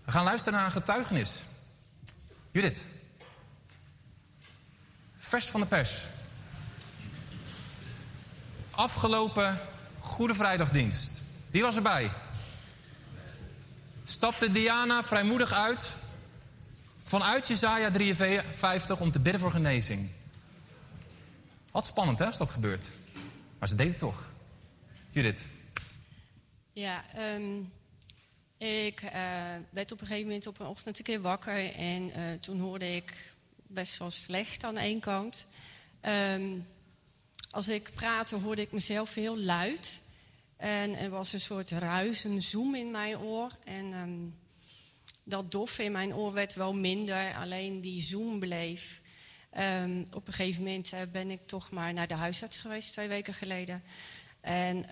We 0.05 0.11
gaan 0.11 0.23
luisteren 0.23 0.53
naar 0.53 0.65
een 0.65 0.71
getuigenis. 0.71 1.41
Judith. 2.51 2.85
Vers 5.17 5.45
van 5.45 5.61
de 5.61 5.67
pers. 5.67 6.03
Afgelopen 8.71 9.59
Goede 9.99 10.33
Vrijdagdienst. 10.33 11.21
Wie 11.51 11.61
was 11.61 11.75
erbij? 11.75 12.09
Stapte 14.03 14.51
Diana 14.51 15.03
vrijmoedig 15.03 15.51
uit 15.51 15.91
vanuit 17.03 17.47
Jezaja 17.47 17.91
53 17.91 18.99
om 18.99 19.11
te 19.11 19.19
bidden 19.19 19.41
voor 19.41 19.51
genezing. 19.51 20.09
Wat 21.71 21.85
spannend 21.85 22.19
hè, 22.19 22.25
als 22.25 22.37
dat 22.37 22.49
gebeurt. 22.49 22.91
Maar 23.59 23.67
ze 23.67 23.75
deed 23.75 23.89
het 23.89 23.99
toch. 23.99 24.29
Judith. 25.09 25.45
Ja, 26.73 27.05
ehm, 27.13 27.61
ik 28.57 29.01
eh, 29.01 29.55
werd 29.69 29.91
op 29.91 30.01
een 30.01 30.07
gegeven 30.07 30.27
moment 30.27 30.47
op 30.47 30.59
een 30.59 30.67
ochtend 30.67 30.97
een 30.97 31.03
keer 31.03 31.21
wakker. 31.21 31.73
En 31.75 32.11
eh, 32.11 32.23
toen 32.39 32.59
hoorde 32.59 32.95
ik 32.95 33.33
best 33.67 33.97
wel 33.97 34.11
slecht 34.11 34.63
aan 34.63 34.77
één 34.77 34.99
kant. 34.99 35.47
Ehm, 36.01 36.57
als 37.51 37.67
ik 37.67 37.91
praatte 37.95 38.35
hoorde 38.35 38.61
ik 38.61 38.71
mezelf 38.71 39.13
heel 39.13 39.37
luid. 39.37 40.01
En 40.57 40.95
er 40.95 41.09
was 41.09 41.33
een 41.33 41.39
soort 41.39 41.71
ruis, 41.71 42.23
een 42.23 42.41
zoem 42.41 42.75
in 42.75 42.91
mijn 42.91 43.17
oor. 43.17 43.51
En 43.63 43.93
ehm, 43.93 44.27
dat 45.23 45.51
dof 45.51 45.79
in 45.79 45.91
mijn 45.91 46.15
oor 46.15 46.33
werd 46.33 46.53
wel 46.53 46.73
minder, 46.73 47.35
alleen 47.35 47.81
die 47.81 48.01
zoem 48.01 48.39
bleef. 48.39 49.01
Op 50.11 50.27
een 50.27 50.33
gegeven 50.33 50.63
moment 50.63 50.93
eh, 50.93 50.99
ben 51.11 51.31
ik 51.31 51.47
toch 51.47 51.71
maar 51.71 51.93
naar 51.93 52.07
de 52.07 52.13
huisarts 52.13 52.57
geweest, 52.57 52.91
twee 52.91 53.07
weken 53.07 53.33
geleden. 53.33 53.83
En 54.41 54.85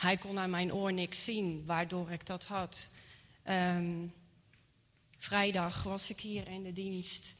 hij 0.00 0.16
kon 0.16 0.38
aan 0.38 0.50
mijn 0.50 0.74
oor 0.74 0.92
niks 0.92 1.24
zien, 1.24 1.62
waardoor 1.66 2.10
ik 2.10 2.26
dat 2.26 2.44
had. 2.44 2.88
Ehm, 3.42 4.06
vrijdag 5.18 5.82
was 5.82 6.10
ik 6.10 6.20
hier 6.20 6.48
in 6.48 6.62
de 6.62 6.72
dienst. 6.72 7.34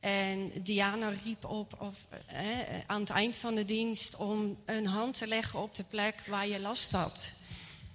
En 0.00 0.52
Diana 0.62 1.12
riep 1.24 1.44
op 1.44 1.80
of, 1.80 2.06
eh, 2.26 2.78
aan 2.86 3.00
het 3.00 3.10
eind 3.10 3.36
van 3.36 3.54
de 3.54 3.64
dienst 3.64 4.16
om 4.16 4.58
een 4.64 4.86
hand 4.86 5.18
te 5.18 5.26
leggen 5.26 5.58
op 5.58 5.74
de 5.74 5.84
plek 5.84 6.22
waar 6.26 6.48
je 6.48 6.60
last 6.60 6.92
had. 6.92 7.30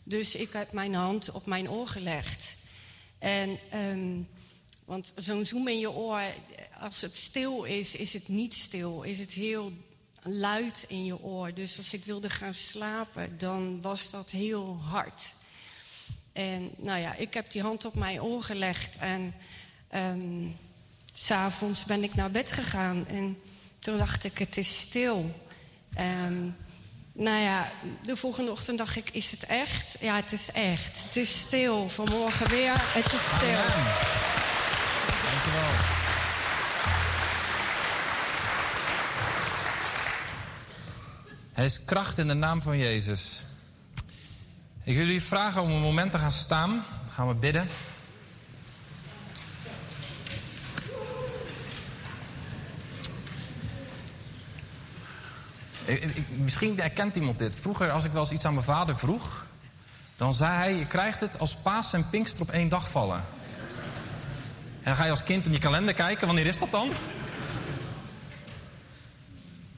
Dus 0.03 0.35
ik 0.35 0.53
heb 0.53 0.71
mijn 0.71 0.93
hand 0.93 1.31
op 1.31 1.45
mijn 1.45 1.69
oor 1.69 1.87
gelegd. 1.87 2.55
En, 3.17 3.59
ehm, 3.69 4.21
want 4.85 5.13
zo'n 5.15 5.45
zoem 5.45 5.67
in 5.67 5.79
je 5.79 5.91
oor, 5.91 6.23
als 6.79 7.01
het 7.01 7.15
stil 7.15 7.63
is, 7.63 7.95
is 7.95 8.13
het 8.13 8.27
niet 8.27 8.53
stil. 8.53 9.01
Is 9.01 9.19
het 9.19 9.31
heel 9.31 9.73
luid 10.23 10.85
in 10.87 11.05
je 11.05 11.21
oor. 11.21 11.53
Dus 11.53 11.77
als 11.77 11.93
ik 11.93 12.05
wilde 12.05 12.29
gaan 12.29 12.53
slapen, 12.53 13.37
dan 13.37 13.81
was 13.81 14.09
dat 14.09 14.31
heel 14.31 14.79
hard. 14.81 15.33
En 16.33 16.71
nou 16.77 16.99
ja, 16.99 17.15
ik 17.15 17.33
heb 17.33 17.51
die 17.51 17.61
hand 17.61 17.85
op 17.85 17.93
mijn 17.93 18.21
oor 18.21 18.43
gelegd 18.43 18.97
en 18.97 19.33
ehm 19.87 20.47
s'avonds 21.13 21.83
ben 21.83 22.03
ik 22.03 22.15
naar 22.15 22.31
bed 22.31 22.51
gegaan. 22.51 23.07
En 23.07 23.41
toen 23.79 23.97
dacht 23.97 24.23
ik, 24.23 24.37
het 24.37 24.57
is 24.57 24.79
stil. 24.79 25.47
En 25.93 26.57
nou 27.11 27.37
ja, 27.41 27.71
de 28.03 28.17
volgende 28.17 28.51
ochtend 28.51 28.77
dacht 28.77 28.95
ik, 28.95 29.09
is 29.09 29.31
het 29.31 29.45
echt? 29.45 29.97
Ja, 29.99 30.15
het 30.15 30.31
is 30.31 30.51
echt. 30.51 31.03
Het 31.03 31.15
is 31.15 31.39
stil. 31.39 31.89
Vanmorgen 31.89 32.49
weer, 32.49 32.73
het 32.75 33.05
is 33.05 33.21
stil. 33.35 33.63
Dankjewel. 35.29 36.08
Er 41.59 41.65
is 41.65 41.85
kracht 41.85 42.17
in 42.17 42.27
de 42.27 42.33
naam 42.33 42.61
van 42.61 42.77
Jezus. 42.77 43.43
Ik 44.83 44.95
wil 44.95 45.05
jullie 45.05 45.21
vragen 45.21 45.61
om 45.61 45.71
een 45.71 45.81
moment 45.81 46.11
te 46.11 46.19
gaan 46.19 46.31
staan. 46.31 46.69
Dan 46.69 47.11
gaan 47.11 47.27
we 47.27 47.33
bidden. 47.33 47.67
Ik- 55.85 56.29
misschien 56.37 56.79
herkent 56.79 57.15
iemand 57.15 57.37
dit. 57.39 57.55
Vroeger, 57.59 57.91
als 57.91 58.05
ik 58.05 58.11
wel 58.11 58.21
eens 58.21 58.31
iets 58.31 58.45
aan 58.45 58.53
mijn 58.53 58.65
vader 58.65 58.97
vroeg, 58.97 59.45
dan 60.15 60.33
zei 60.33 60.53
hij: 60.53 60.75
Je 60.77 60.85
krijgt 60.85 61.21
het 61.21 61.39
als 61.39 61.55
Paas 61.55 61.93
en 61.93 62.09
Pinkster 62.09 62.41
op 62.41 62.49
één 62.49 62.69
dag 62.69 62.89
vallen. 62.89 63.17
En 63.17 64.83
dan 64.83 64.95
ga 64.95 65.03
je 65.03 65.09
als 65.09 65.23
kind 65.23 65.45
in 65.45 65.51
die 65.51 65.59
kalender 65.59 65.93
kijken, 65.93 66.27
wanneer 66.27 66.47
is 66.47 66.57
dat 66.59 66.71
dan? 66.71 66.91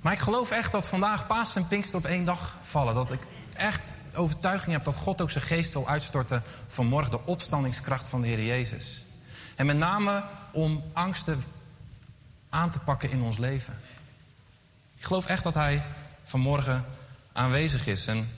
Maar 0.01 0.13
ik 0.13 0.19
geloof 0.19 0.51
echt 0.51 0.71
dat 0.71 0.87
vandaag 0.87 1.27
Paas 1.27 1.55
en 1.55 1.67
Pinkster 1.67 1.97
op 1.97 2.05
één 2.05 2.25
dag 2.25 2.55
vallen. 2.61 2.93
Dat 2.93 3.11
ik 3.11 3.21
echt 3.55 3.95
overtuiging 4.15 4.71
heb 4.71 4.83
dat 4.83 4.95
God 4.95 5.21
ook 5.21 5.29
zijn 5.29 5.43
geest 5.43 5.73
wil 5.73 5.87
uitstorten 5.87 6.43
vanmorgen. 6.67 7.11
De 7.11 7.25
opstandingskracht 7.25 8.09
van 8.09 8.21
de 8.21 8.27
Heer 8.27 8.43
Jezus. 8.43 9.05
En 9.55 9.65
met 9.65 9.77
name 9.77 10.23
om 10.51 10.83
angsten 10.93 11.43
aan 12.49 12.69
te 12.69 12.79
pakken 12.79 13.11
in 13.11 13.21
ons 13.21 13.37
leven. 13.37 13.73
Ik 14.97 15.03
geloof 15.03 15.25
echt 15.25 15.43
dat 15.43 15.53
hij 15.53 15.83
vanmorgen 16.23 16.85
aanwezig 17.33 17.87
is. 17.87 18.07
En 18.07 18.29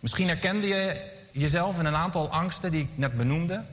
misschien 0.00 0.28
herkende 0.28 0.66
je 0.66 1.10
jezelf 1.32 1.78
in 1.78 1.84
een 1.84 1.96
aantal 1.96 2.30
angsten 2.30 2.70
die 2.70 2.82
ik 2.82 2.98
net 2.98 3.16
benoemde. 3.16 3.64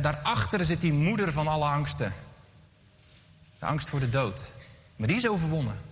Daarachter 0.00 0.64
zit 0.64 0.80
die 0.80 0.92
moeder 0.92 1.32
van 1.32 1.48
alle 1.48 1.64
angsten. 1.64 2.12
De 3.58 3.66
angst 3.66 3.88
voor 3.88 4.00
de 4.00 4.08
dood. 4.08 4.50
Maar 4.96 5.08
die 5.08 5.16
is 5.16 5.28
overwonnen. 5.28 5.85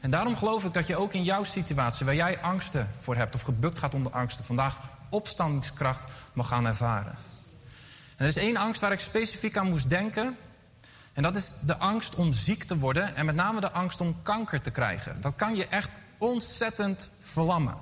En 0.00 0.10
daarom 0.10 0.36
geloof 0.36 0.64
ik 0.64 0.72
dat 0.72 0.86
je 0.86 0.96
ook 0.96 1.12
in 1.12 1.22
jouw 1.22 1.44
situatie, 1.44 2.06
waar 2.06 2.14
jij 2.14 2.40
angsten 2.40 2.88
voor 2.98 3.16
hebt 3.16 3.34
of 3.34 3.42
gebukt 3.42 3.78
gaat 3.78 3.94
onder 3.94 4.12
angsten, 4.12 4.44
vandaag 4.44 4.76
opstandingskracht 5.08 6.04
mag 6.32 6.48
gaan 6.48 6.66
ervaren. 6.66 7.14
En 8.16 8.26
er 8.26 8.26
is 8.26 8.36
één 8.36 8.56
angst 8.56 8.80
waar 8.80 8.92
ik 8.92 9.00
specifiek 9.00 9.56
aan 9.56 9.68
moest 9.68 9.88
denken. 9.88 10.36
En 11.12 11.22
dat 11.22 11.36
is 11.36 11.52
de 11.60 11.76
angst 11.76 12.14
om 12.14 12.32
ziek 12.32 12.64
te 12.64 12.78
worden 12.78 13.16
en 13.16 13.26
met 13.26 13.34
name 13.34 13.60
de 13.60 13.70
angst 13.70 14.00
om 14.00 14.22
kanker 14.22 14.60
te 14.60 14.70
krijgen. 14.70 15.20
Dat 15.20 15.34
kan 15.36 15.56
je 15.56 15.66
echt 15.66 16.00
ontzettend 16.18 17.08
verlammen. 17.20 17.74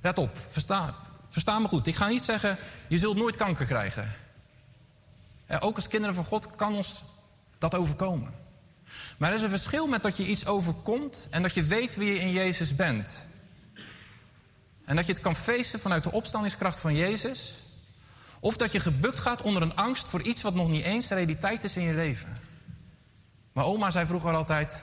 Let 0.00 0.18
op, 0.18 0.30
versta, 0.48 0.94
versta 1.28 1.58
me 1.58 1.68
goed. 1.68 1.86
Ik 1.86 1.96
ga 1.96 2.08
niet 2.08 2.22
zeggen, 2.22 2.58
je 2.88 2.98
zult 2.98 3.16
nooit 3.16 3.36
kanker 3.36 3.66
krijgen. 3.66 4.12
Eh, 5.46 5.58
Ook 5.60 5.76
als 5.76 5.88
kinderen 5.88 6.14
van 6.14 6.24
God 6.24 6.56
kan 6.56 6.74
ons 6.74 7.02
dat 7.58 7.74
overkomen. 7.74 8.43
Maar 9.18 9.28
er 9.30 9.36
is 9.36 9.42
een 9.42 9.48
verschil 9.48 9.86
met 9.86 10.02
dat 10.02 10.16
je 10.16 10.26
iets 10.26 10.46
overkomt 10.46 11.28
en 11.30 11.42
dat 11.42 11.54
je 11.54 11.62
weet 11.62 11.96
wie 11.96 12.12
je 12.12 12.18
in 12.18 12.30
Jezus 12.30 12.74
bent. 12.74 13.26
En 14.84 14.96
dat 14.96 15.06
je 15.06 15.12
het 15.12 15.22
kan 15.22 15.36
feesten 15.36 15.80
vanuit 15.80 16.02
de 16.02 16.12
opstandingskracht 16.12 16.78
van 16.78 16.94
Jezus. 16.94 17.62
Of 18.40 18.56
dat 18.56 18.72
je 18.72 18.80
gebukt 18.80 19.18
gaat 19.18 19.42
onder 19.42 19.62
een 19.62 19.76
angst 19.76 20.08
voor 20.08 20.22
iets 20.22 20.42
wat 20.42 20.54
nog 20.54 20.68
niet 20.68 20.84
eens 20.84 21.08
realiteit 21.08 21.64
is 21.64 21.76
in 21.76 21.82
je 21.82 21.94
leven. 21.94 22.40
Maar 23.52 23.64
oma 23.64 23.90
zei 23.90 24.06
vroeger 24.06 24.34
altijd: 24.34 24.82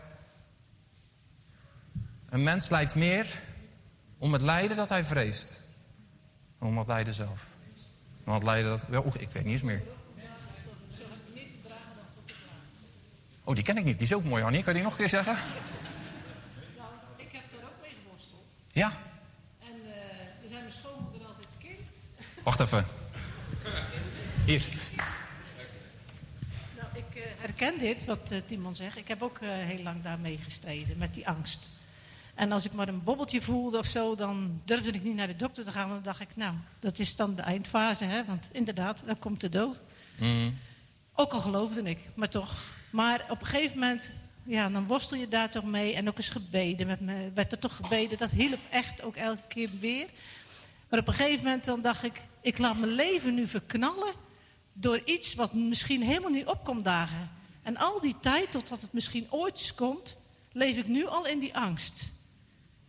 Een 2.30 2.44
mens 2.44 2.70
lijdt 2.70 2.96
meer 2.96 3.40
om 4.18 4.34
het 4.34 4.42
lijden 4.42 4.78
dat 4.78 4.90
hij 4.90 5.04
vreest. 5.04 5.62
Dan 6.60 6.68
om 6.68 6.78
het 6.78 6.88
lijden 6.88 7.14
zelf. 7.14 7.46
Het 8.26 8.44
lijden 8.44 8.72
dat. 8.72 8.86
Wel, 8.88 9.06
ik 9.06 9.32
weet 9.32 9.44
niet 9.44 9.54
eens 9.54 9.62
meer. 9.62 9.84
Oh, 13.44 13.56
die 13.56 13.64
ken 13.64 13.78
ik 13.78 13.84
niet. 13.84 13.98
Die 13.98 14.08
is 14.08 14.14
ook 14.14 14.24
mooi, 14.24 14.44
Annie. 14.44 14.64
Kan 14.64 14.74
je 14.74 14.80
die 14.80 14.84
nog 14.90 14.92
een 14.92 15.00
keer 15.00 15.10
zeggen? 15.10 15.36
Nou, 16.78 16.90
ik 17.16 17.32
heb 17.32 17.44
daar 17.52 17.64
ook 17.70 17.82
mee 17.82 17.92
geworsteld. 18.04 18.54
Ja, 18.72 18.92
En 19.60 19.76
eh 19.86 20.44
er 20.44 20.48
zijn 20.48 20.60
mijn 20.60 20.72
schoonmoeder 20.72 21.28
altijd 21.28 21.48
kind. 21.60 21.88
wacht 22.44 22.60
even. 22.60 22.86
Hier. 24.46 24.68
Nou, 26.78 26.88
ik 26.94 27.16
eh, 27.16 27.22
herken 27.38 27.80
dit, 27.80 28.06
wat 28.06 28.32
eh, 28.32 28.38
Timon 28.46 28.76
zegt. 28.76 28.98
Ik 28.98 29.08
heb 29.08 29.22
ook 29.22 29.38
eh, 29.40 29.50
heel 29.50 29.84
lang 29.84 30.04
daarmee 30.04 30.40
gestreden, 30.44 30.98
met 30.98 31.14
die 31.14 31.28
angst. 31.28 31.68
En 32.36 32.52
als 32.52 32.66
ik 32.66 32.72
maar 32.72 32.88
een 32.88 33.04
bobbeltje 33.04 33.42
voelde 33.42 33.78
of 33.78 33.86
zo, 33.86 34.16
dan 34.16 34.62
durfde 34.66 34.92
ik 34.92 35.04
niet 35.04 35.16
naar 35.16 35.28
de 35.28 35.36
dokter 35.36 35.64
te 35.64 35.72
gaan. 35.72 35.90
Want 35.90 36.04
dan 36.04 36.14
dacht 36.14 36.32
ik, 36.32 36.36
nou, 36.36 36.54
dat 36.80 37.00
is 37.00 37.16
dan 37.16 37.36
de 37.36 37.42
eindfase, 37.42 38.04
hè. 38.06 38.26
Want 38.26 38.46
inderdaad, 38.52 39.02
dan 39.06 39.20
komt 39.20 39.42
de 39.42 39.50
dood. 39.50 39.82
Ook 41.16 41.32
al 41.32 41.40
geloofde 41.40 41.82
ik, 41.82 42.00
maar 42.14 42.30
toch. 42.30 42.60
Maar 42.92 43.26
op 43.30 43.42
een 43.42 43.48
gegeven 43.48 43.80
moment, 43.80 44.12
ja, 44.44 44.70
dan 44.70 44.88
worstel 44.88 45.18
je 45.18 45.28
daar 45.28 45.50
toch 45.50 45.64
mee. 45.64 45.96
En 45.96 46.08
ook 46.08 46.18
eens 46.18 46.30
gebeden. 46.30 46.88
Met 46.88 47.00
me 47.00 47.32
werd 47.34 47.52
er 47.52 47.60
toch 47.60 47.76
gebeden. 47.76 48.18
Dat 48.18 48.32
hielp 48.32 48.60
echt 48.70 49.02
ook 49.02 49.16
elke 49.16 49.48
keer 49.48 49.70
weer. 49.80 50.08
Maar 50.90 51.00
op 51.00 51.08
een 51.08 51.14
gegeven 51.14 51.44
moment 51.44 51.66
dan 51.66 51.82
dacht 51.82 52.04
ik, 52.04 52.22
ik 52.42 52.58
laat 52.58 52.78
mijn 52.78 52.92
leven 52.92 53.34
nu 53.34 53.48
verknallen 53.48 54.14
door 54.74 55.02
iets 55.06 55.34
wat 55.34 55.54
misschien 55.54 56.02
helemaal 56.02 56.30
niet 56.30 56.46
opkomt 56.46 56.84
dagen. 56.84 57.30
En 57.64 57.78
al 57.78 58.00
die 58.00 58.16
tijd, 58.20 58.52
totdat 58.52 58.82
het 58.82 58.94
misschien 58.94 59.28
ooit 59.30 59.74
komt, 59.76 60.18
leef 60.52 60.78
ik 60.78 60.88
nu 60.88 61.06
al 61.06 61.28
in 61.28 61.40
die 61.40 61.56
angst. 61.56 62.10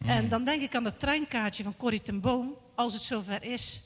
En 0.06 0.28
dan 0.28 0.44
denk 0.44 0.62
ik 0.62 0.74
aan 0.74 0.84
dat 0.84 0.98
treinkaartje 0.98 1.62
van 1.62 1.76
Corrie 1.76 2.02
ten 2.02 2.20
Boom. 2.20 2.56
Als 2.74 2.92
het 2.92 3.02
zover 3.02 3.42
is, 3.42 3.80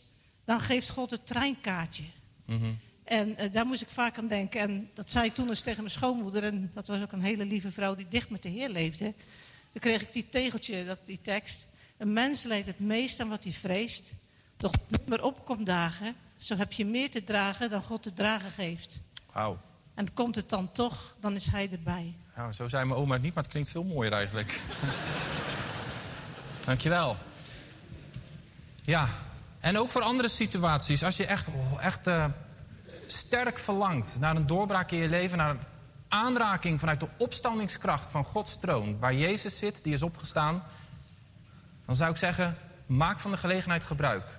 dan 0.44 0.60
geeft 0.60 0.88
God 0.88 1.10
het 1.10 1.26
treinkaartje. 1.26 2.04
Mhm. 2.44 2.72
En 3.07 3.36
eh, 3.36 3.52
daar 3.52 3.67
moest 3.67 3.83
ik 3.83 3.89
vaak 3.89 4.18
aan 4.18 4.26
denken. 4.26 4.60
En 4.60 4.91
dat 4.94 5.10
zei 5.10 5.26
ik 5.26 5.35
toen 5.35 5.49
eens 5.49 5.60
tegen 5.60 5.81
mijn 5.83 5.94
schoonmoeder. 5.94 6.44
En 6.44 6.70
dat 6.75 6.86
was 6.86 7.02
ook 7.02 7.12
een 7.12 7.23
hele 7.23 7.44
lieve 7.44 7.70
vrouw 7.70 7.94
die 7.94 8.09
dicht 8.09 8.31
met 8.31 8.43
de 8.43 8.49
Heer 8.49 8.68
leefde. 8.68 9.15
Dan 9.73 9.81
kreeg 9.81 10.01
ik 10.01 10.12
die 10.12 10.28
tegeltje, 10.28 10.85
dat, 10.85 10.99
die 11.05 11.20
tekst. 11.23 11.67
Een 11.97 12.12
mens 12.12 12.43
leidt 12.43 12.67
het 12.67 12.81
meest 12.81 13.20
aan 13.20 13.28
wat 13.28 13.44
hij 13.44 13.52
vreest. 13.52 14.10
Doch 14.57 14.73
niet 14.89 15.07
meer 15.07 15.23
opkomt 15.23 15.67
dagen. 15.67 16.15
Zo 16.36 16.57
heb 16.57 16.73
je 16.73 16.85
meer 16.85 17.10
te 17.10 17.25
dragen 17.25 17.70
dan 17.70 17.83
God 17.83 18.02
te 18.02 18.12
dragen 18.12 18.51
geeft. 18.51 19.01
Wauw. 19.33 19.59
En 19.94 20.12
komt 20.15 20.35
het 20.35 20.49
dan 20.49 20.73
toch, 20.73 21.17
dan 21.20 21.35
is 21.35 21.47
hij 21.47 21.68
erbij. 21.73 22.15
Nou, 22.36 22.52
zo 22.52 22.68
zei 22.68 22.85
mijn 22.85 23.01
oma 23.01 23.15
het 23.15 23.23
niet, 23.23 23.35
maar 23.35 23.43
het 23.43 23.52
klinkt 23.52 23.70
veel 23.70 23.85
mooier 23.85 24.12
eigenlijk. 24.12 24.60
Dankjewel. 26.67 27.17
Ja, 28.83 29.09
en 29.60 29.78
ook 29.78 29.91
voor 29.91 30.02
andere 30.02 30.28
situaties. 30.28 31.05
Als 31.05 31.17
je 31.17 31.26
echt, 31.26 31.49
echt 31.81 32.07
eh, 32.07 32.25
sterk 33.07 33.59
verlangt 33.59 34.17
naar 34.20 34.36
een 34.36 34.47
doorbraak 34.47 34.91
in 34.91 34.99
je 34.99 35.09
leven... 35.09 35.39
naar 35.39 35.51
een 35.51 35.60
aanraking 36.09 36.81
vanuit 36.81 37.01
de 37.01 37.09
opstandingskracht 37.18 38.07
van 38.07 38.25
Gods 38.25 38.59
troon... 38.59 38.99
waar 38.99 39.15
Jezus 39.15 39.59
zit, 39.59 39.85
die 39.85 39.93
is 39.93 40.02
opgestaan... 40.02 40.62
dan 41.86 41.94
zou 41.94 42.10
ik 42.10 42.17
zeggen, 42.17 42.59
maak 42.86 43.20
van 43.20 43.31
de 43.31 43.36
gelegenheid 43.36 43.83
gebruik. 43.83 44.39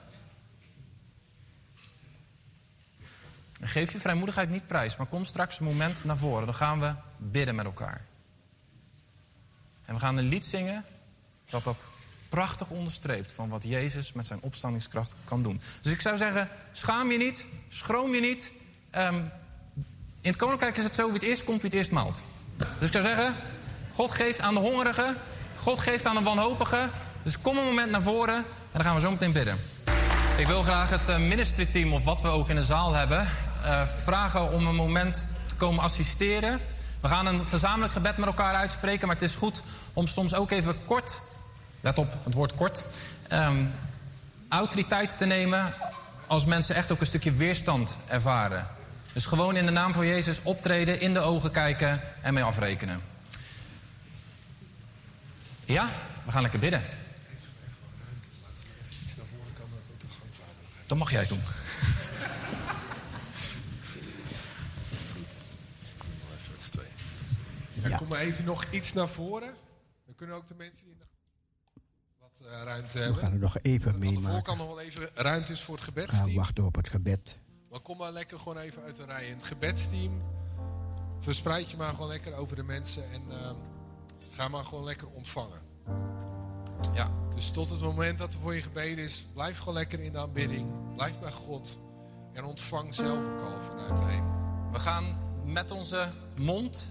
Geef 3.62 3.92
je 3.92 4.00
vrijmoedigheid 4.00 4.50
niet 4.50 4.68
prijs, 4.68 4.98
maar 4.98 5.08
kom 5.08 5.26
straks 5.26 5.60
een 5.60 5.66
moment 5.66 6.04
naar 6.04 6.18
voren. 6.18 6.46
Dan 6.46 6.56
gaan 6.56 6.80
we 6.80 6.96
bidden 7.18 7.56
met 7.56 7.66
elkaar. 7.66 8.06
En 9.86 9.94
we 9.94 10.00
gaan 10.00 10.18
een 10.18 10.28
lied 10.28 10.46
zingen 10.46 10.86
dat 11.50 11.64
dat 11.64 11.90
prachtig 12.30 12.70
onderstreept 12.70 13.32
van 13.32 13.50
wat 13.50 13.64
Jezus 13.64 14.14
met 14.14 14.26
zijn 14.26 14.40
opstandingskracht 14.42 15.16
kan 15.24 15.44
doen. 15.44 15.62
Dus 15.82 15.92
ik 15.92 16.02
zou 16.02 16.18
zeggen, 16.18 16.50
schaam 16.72 17.12
je 17.12 17.18
niet, 17.18 17.46
schroom 17.68 18.14
je 18.14 18.22
niet. 18.22 18.52
Ehm, 18.90 19.16
in 20.22 20.34
het 20.34 20.36
koninkrijk 20.36 20.78
is 20.78 20.84
het 20.84 20.96
zo, 20.96 21.06
wie 21.06 21.14
het 21.14 21.24
eerst 21.24 21.44
komt, 21.44 21.62
wie 21.62 21.70
het 21.70 21.80
eerst 21.80 21.92
maalt. 21.92 22.22
Dus 22.58 22.88
ik 22.88 22.94
zou 22.94 23.04
zeggen, 23.04 23.36
God 23.94 24.12
geeft 24.12 24.40
aan 24.40 24.54
de 24.54 24.60
hongerige, 24.60 25.16
God 25.56 25.80
geeft 25.80 26.06
aan 26.06 26.16
de 26.16 26.22
wanhopige. 26.22 26.90
Dus 27.24 27.42
kom 27.42 27.58
een 27.58 27.66
moment 27.66 27.92
naar 27.92 28.02
voren 28.02 28.36
en 28.36 28.44
dan 28.72 28.84
gaan 28.84 28.96
we 28.96 29.02
zo 29.02 29.12
meteen 29.12 29.32
bidden. 29.32 29.58
Ik 30.38 30.48
wil 30.48 30.64
graag 30.64 30.90
het 30.90 31.10
eh, 31.10 31.18
ministry 31.18 31.66
team, 31.66 31.94
of 31.94 32.04
wat 32.04 32.22
we 32.22 32.28
ook 32.28 32.50
in 32.50 32.56
de 32.56 32.64
zaal 32.64 32.94
hebben, 32.94 33.28
eh, 33.64 33.88
vragen 34.04 34.52
om 34.52 34.68
een 34.68 34.76
moment 34.76 35.36
te 35.48 35.56
komen 35.56 35.84
assisteren. 35.84 36.60
We 37.02 37.08
gaan 37.08 37.26
een 37.26 37.46
gezamenlijk 37.46 37.94
gebed 37.94 38.18
met 38.18 38.28
elkaar 38.28 38.54
uitspreken, 38.54 39.08
maar 39.08 39.16
het 39.16 39.26
is 39.26 39.36
goed 39.36 39.62
om 39.94 40.08
soms 40.08 40.34
ook 40.34 40.52
even 40.52 40.76
kort, 40.86 41.20
let 41.88 41.98
op 41.98 42.14
het 42.24 42.34
woord 42.34 42.56
kort, 42.56 42.84
ehm, 43.28 43.66
autoriteit 44.50 45.18
te 45.18 45.26
nemen 45.26 45.74
als 46.28 46.46
mensen 46.46 46.76
echt 46.76 46.92
ook 46.92 47.00
een 47.00 47.06
stukje 47.06 47.34
weerstand 47.34 47.98
ervaren. 48.08 48.68
Dus 49.14 49.26
gewoon 49.26 49.56
in 49.56 49.66
de 49.66 49.72
naam 49.72 49.94
van 49.94 50.06
Jezus 50.06 50.44
optreden, 50.44 51.02
in 51.02 51.14
de 51.14 51.20
ogen 51.20 51.52
kijken 51.52 52.02
en 52.22 52.34
mee 52.34 52.44
afrekenen. 52.44 53.02
Ja, 55.66 55.90
we 56.26 56.32
gaan 56.32 56.42
lekker 56.42 56.60
bidden. 56.60 56.82
Dat 60.86 60.98
mag 60.98 61.12
jij 61.12 61.28
doen. 61.28 61.42
Ja, 67.84 67.98
Kom 67.98 68.08
maar 68.08 68.20
even 68.20 68.44
nog 68.44 68.66
iets 68.72 68.94
naar 68.94 69.08
voren. 69.08 69.54
Dan 70.06 70.16
kunnen 70.16 70.36
ook 70.36 70.48
de 70.48 70.56
mensen 70.58 70.86
die 70.86 70.96
eh, 72.52 72.64
ruimte 72.64 72.98
We 72.98 73.04
hebben. 73.04 73.22
gaan 73.22 73.32
er 73.32 73.40
nog 73.40 73.58
even 73.62 73.92
Dat 74.00 74.08
aan 74.08 74.14
de 74.16 74.22
voorkant 74.22 74.58
nog 74.58 74.68
wel 74.68 74.80
even 74.80 75.10
ruimte 75.14 75.52
is 75.52 75.62
voor 75.64 75.76
het 75.76 75.84
Gaan 75.84 75.94
gebedsteam. 75.94 76.36
wachten 76.36 76.66
op 76.66 76.76
het 76.76 76.90
gebed. 76.90 77.36
Maar 77.70 77.80
kom 77.80 77.98
maar 77.98 78.12
lekker 78.12 78.38
gewoon 78.38 78.58
even 78.58 78.84
uit 78.84 78.96
de 78.96 79.06
rij. 79.06 79.28
En 79.28 79.34
het 79.34 79.44
gebedsteam 79.44 80.22
verspreid 81.20 81.70
je 81.72 81.78
maar 81.78 81.94
gewoon 81.94 82.08
lekker 82.08 82.36
over 82.36 82.56
de 82.56 82.64
mensen. 82.64 83.04
En 83.12 83.22
ehm, 83.32 83.56
ga 84.32 84.48
maar 84.48 84.64
gewoon 84.66 84.84
lekker 84.84 85.08
ontvangen. 85.08 85.60
Ja. 86.94 87.12
Dus 87.36 87.52
tot 87.52 87.70
het 87.70 87.80
moment 87.82 88.18
dat 88.18 88.34
er 88.34 88.40
voor 88.40 88.56
je 88.56 88.62
gebeden 88.62 89.04
is, 89.04 89.26
blijf 89.34 89.58
gewoon 89.58 89.74
lekker 89.74 90.00
in 90.00 90.12
de 90.12 90.18
aanbidding. 90.18 90.68
Blijf 90.96 91.20
bij 91.20 91.32
God. 91.32 91.78
En 92.34 92.44
ontvang 92.44 92.94
zelf 92.94 93.18
ook 93.18 93.42
al 93.42 93.62
vanuit 93.70 93.98
de 93.98 94.04
hemel. 94.04 94.36
We 94.72 94.80
gaan 94.80 95.18
met 95.46 95.72
onze 95.72 96.08
mond 96.38 96.84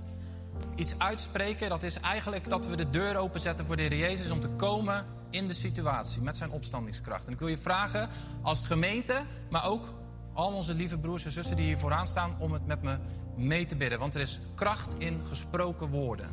iets 0.75 0.99
uitspreken. 0.99 1.69
Dat 1.69 1.83
is 1.83 2.01
eigenlijk 2.01 2.49
dat 2.49 2.67
we 2.67 2.77
de 2.77 2.91
deur 2.91 3.17
openzetten 3.17 3.67
voor 3.67 3.77
de 3.77 3.83
Heer 3.83 3.97
Jezus 3.97 4.31
om 4.31 4.41
te 4.41 4.49
komen 4.49 5.05
in 5.31 5.47
de 5.47 5.55
situatie 5.55 6.23
met 6.23 6.37
zijn 6.37 6.51
opstandingskracht. 6.51 7.27
En 7.27 7.33
ik 7.33 7.39
wil 7.39 7.49
je 7.49 7.59
vragen 7.59 8.09
als 8.43 8.65
gemeente, 8.65 9.23
maar 9.51 9.65
ook 9.65 9.93
al 10.33 10.53
onze 10.53 10.75
lieve 10.75 10.99
broers 10.99 11.25
en 11.25 11.33
zussen 11.33 11.57
die 11.57 11.65
hier 11.65 11.79
vooraan 11.79 12.07
staan, 12.07 12.37
om 12.39 12.53
het 12.53 12.67
met 12.67 12.83
me 12.83 12.99
mee 13.37 13.67
te 13.67 13.77
bidden. 13.77 13.99
Want 13.99 14.15
er 14.15 14.21
is 14.21 14.41
kracht 14.55 14.95
in 14.99 15.21
gesproken 15.27 15.89
woorden. 15.89 16.29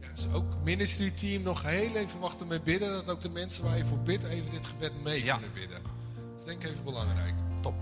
Ja, 0.00 0.08
dus 0.14 0.26
ook 0.32 0.44
ministry 0.64 1.10
team 1.10 1.42
nog 1.42 1.62
heel 1.62 1.94
even 1.96 2.20
wachten 2.20 2.46
met 2.46 2.64
bidden. 2.64 2.92
Dat 2.92 3.08
ook 3.08 3.20
de 3.20 3.28
mensen 3.28 3.64
waar 3.64 3.76
je 3.76 3.84
voor 3.84 3.98
bidt 3.98 4.24
even 4.24 4.50
dit 4.50 4.66
gebed 4.66 5.02
mee 5.02 5.22
kunnen 5.22 5.52
bidden. 5.52 5.82
Dat 5.82 6.40
is 6.40 6.44
denk 6.44 6.62
ik 6.62 6.70
even 6.70 6.84
belangrijk. 6.84 7.34
Top. 7.60 7.74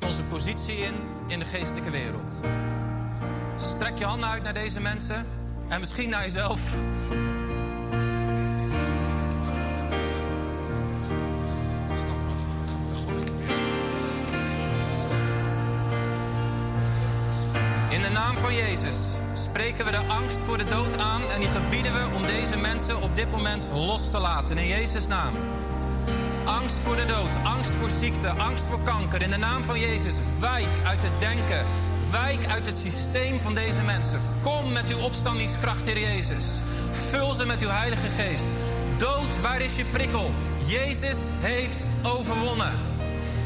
Onze 0.00 0.22
positie 0.22 0.76
in 0.76 0.94
in 1.26 1.38
de 1.38 1.44
geestelijke 1.44 1.90
wereld. 1.90 2.40
Strek 3.60 3.98
je 3.98 4.04
handen 4.04 4.28
uit 4.28 4.42
naar 4.42 4.54
deze 4.54 4.80
mensen 4.80 5.26
en 5.68 5.80
misschien 5.80 6.08
naar 6.08 6.22
jezelf. 6.22 6.74
In 17.88 18.02
de 18.02 18.10
naam 18.12 18.38
van 18.38 18.54
Jezus 18.54 19.16
spreken 19.32 19.84
we 19.84 19.90
de 19.90 20.06
angst 20.06 20.42
voor 20.42 20.58
de 20.58 20.64
dood 20.64 20.98
aan 20.98 21.22
en 21.30 21.40
die 21.40 21.48
gebieden 21.48 21.92
we 21.92 22.14
om 22.14 22.26
deze 22.26 22.56
mensen 22.56 23.02
op 23.02 23.16
dit 23.16 23.30
moment 23.30 23.68
los 23.72 24.10
te 24.10 24.18
laten. 24.18 24.58
In 24.58 24.66
Jezus' 24.66 25.06
naam. 25.06 25.34
Angst 26.44 26.78
voor 26.78 26.96
de 26.96 27.04
dood, 27.04 27.38
angst 27.42 27.74
voor 27.74 27.90
ziekte, 27.90 28.28
angst 28.28 28.66
voor 28.66 28.82
kanker. 28.82 29.22
In 29.22 29.30
de 29.30 29.36
naam 29.36 29.64
van 29.64 29.80
Jezus, 29.80 30.14
wijk 30.40 30.68
uit 30.84 31.02
het 31.02 31.20
denken. 31.20 31.66
Wijk 32.10 32.46
uit 32.46 32.66
het 32.66 32.74
systeem 32.74 33.40
van 33.40 33.54
deze 33.54 33.82
mensen. 33.82 34.20
Kom 34.42 34.72
met 34.72 34.90
uw 34.90 34.98
opstandingskracht, 34.98 35.86
Heer 35.86 35.98
Jezus. 35.98 36.44
Vul 36.90 37.34
ze 37.34 37.44
met 37.44 37.60
uw 37.60 37.68
Heilige 37.68 38.08
Geest. 38.08 38.46
Dood, 38.96 39.40
waar 39.40 39.60
is 39.60 39.76
je 39.76 39.84
prikkel? 39.84 40.30
Jezus 40.66 41.18
heeft 41.40 41.86
overwonnen. 42.02 42.72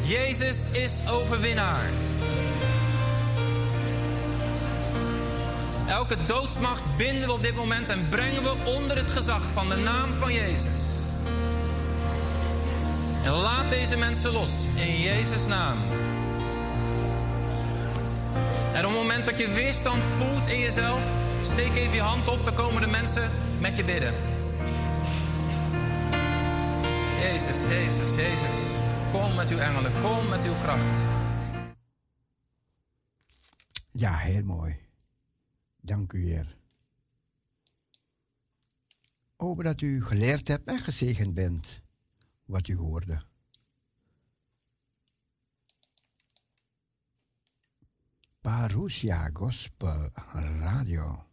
Jezus 0.01 0.67
is 0.71 1.01
overwinnaar. 1.09 1.89
Elke 5.87 6.17
doodsmacht 6.25 6.83
binden 6.97 7.27
we 7.27 7.33
op 7.33 7.41
dit 7.41 7.55
moment 7.55 7.89
en 7.89 8.09
brengen 8.09 8.43
we 8.43 8.53
onder 8.65 8.97
het 8.97 9.07
gezag 9.07 9.43
van 9.53 9.69
de 9.69 9.75
naam 9.75 10.13
van 10.13 10.33
Jezus. 10.33 10.93
En 13.23 13.31
laat 13.31 13.69
deze 13.69 13.97
mensen 13.97 14.31
los 14.31 14.51
in 14.75 14.99
Jezus' 14.99 15.45
naam. 15.45 15.77
En 18.73 18.85
op 18.85 18.91
het 18.91 19.01
moment 19.01 19.25
dat 19.25 19.37
je 19.37 19.53
weerstand 19.53 20.03
voelt 20.03 20.47
in 20.47 20.59
jezelf, 20.59 21.25
steek 21.41 21.75
even 21.75 21.95
je 21.95 22.01
hand 22.01 22.27
op, 22.27 22.45
dan 22.45 22.53
komen 22.53 22.81
de 22.81 22.87
mensen 22.87 23.29
met 23.59 23.75
je 23.77 23.83
bidden. 23.83 24.13
Jezus, 27.19 27.67
Jezus, 27.67 28.15
Jezus, 28.15 28.79
kom 29.11 29.35
met 29.35 29.49
uw 29.49 29.57
engelen, 29.57 29.91
kom 29.99 30.29
met 30.29 30.45
uw 30.45 30.55
kracht. 30.55 31.01
Ja, 33.91 34.17
heel 34.17 34.43
mooi. 34.43 34.75
Dank 35.81 36.13
u, 36.13 36.25
Heer. 36.25 36.57
Hoop 39.35 39.63
dat 39.63 39.81
u 39.81 40.03
geleerd 40.03 40.47
hebt 40.47 40.67
en 40.67 40.79
gezegend 40.79 41.33
bent 41.33 41.81
wat 42.45 42.67
u 42.67 42.75
hoorde. 42.75 43.21
Parousia 48.43 49.29
Gospel 49.31 50.11
Radio. 50.59 51.32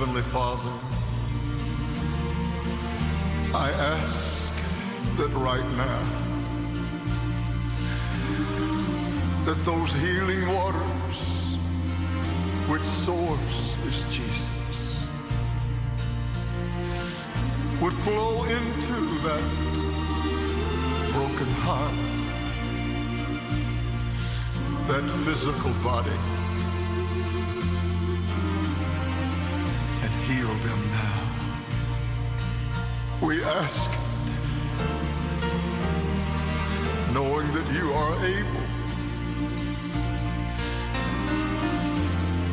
Heavenly 0.00 0.22
Father, 0.22 0.72
I 3.54 3.70
ask 3.70 4.50
that 5.18 5.30
right 5.34 5.68
now, 5.76 6.02
that 9.44 9.58
those 9.66 9.92
healing 9.92 10.48
waters 10.48 11.58
which 12.70 12.82
source 12.82 13.76
is 13.88 14.04
Jesus 14.04 15.04
would 17.82 17.92
flow 17.92 18.44
into 18.44 18.98
that 19.28 19.44
broken 21.12 21.52
heart, 21.60 21.94
that 24.88 25.04
physical 25.26 25.72
body 25.84 26.39
we 33.30 33.44
ask 33.44 33.92
it, 33.92 34.00
knowing 37.14 37.46
that 37.52 37.66
you 37.72 37.92
are 37.92 38.14
able. 38.26 38.66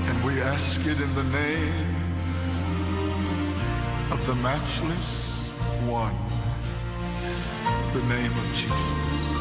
And 0.08 0.24
we 0.24 0.40
ask 0.40 0.86
it 0.86 1.02
in 1.02 1.16
the 1.16 1.24
name 1.36 1.96
of 4.12 4.24
the 4.28 4.36
matchless 4.36 5.50
one, 5.88 6.16
the 7.94 8.04
name 8.14 8.32
of 8.32 8.48
Jesus. 8.54 9.36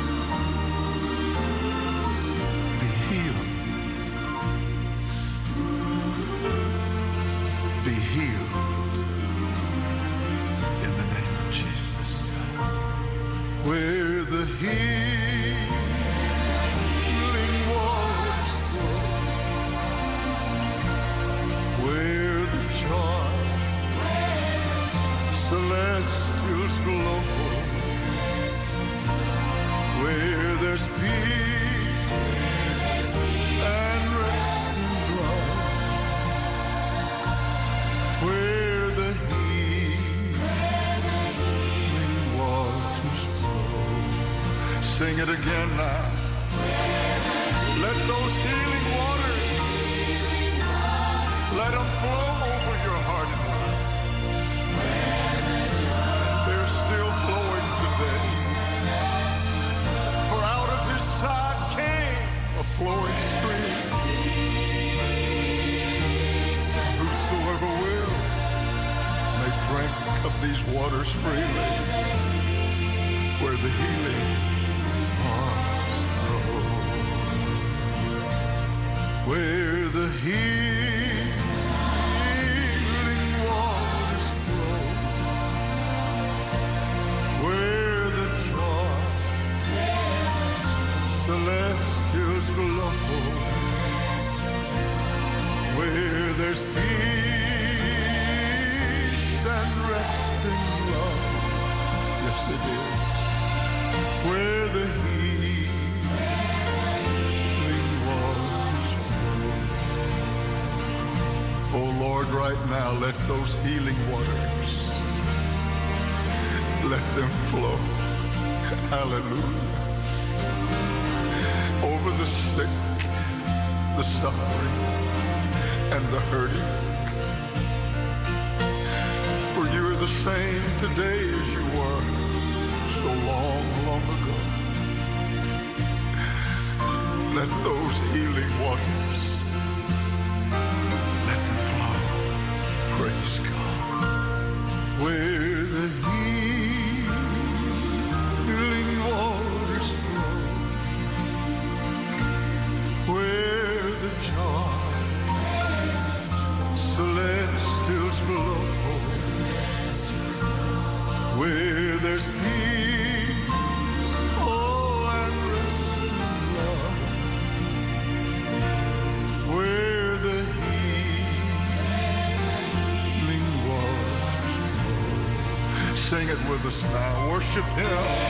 Worship 177.47 177.65
Him. 177.79 178.26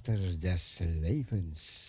Water 0.00 0.38
des 0.38 0.80
levens 0.80 1.79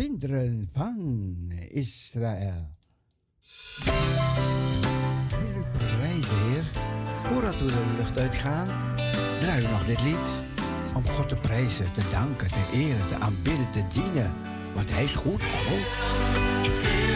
kinderen 0.00 0.68
van 0.72 0.96
Israël. 1.68 2.76
Wil 5.28 5.56
u 5.56 5.64
prijzen? 5.72 6.64
Voordat 7.20 7.60
we 7.60 7.66
de 7.66 7.94
lucht 7.96 8.18
uitgaan, 8.18 8.94
draaien 9.40 9.62
we 9.62 9.70
nog 9.70 9.86
dit 9.86 10.02
lied. 10.02 10.44
Om 10.94 11.06
God 11.06 11.28
te 11.28 11.36
prijzen, 11.36 11.92
te 11.92 12.08
danken, 12.12 12.48
te 12.48 12.70
eren, 12.72 13.06
te 13.06 13.14
aanbidden, 13.14 13.70
te 13.70 13.86
dienen. 13.86 14.30
Want 14.74 14.90
Hij 14.90 15.04
is 15.04 15.16
goed. 15.16 15.40
Oh. 15.42 17.09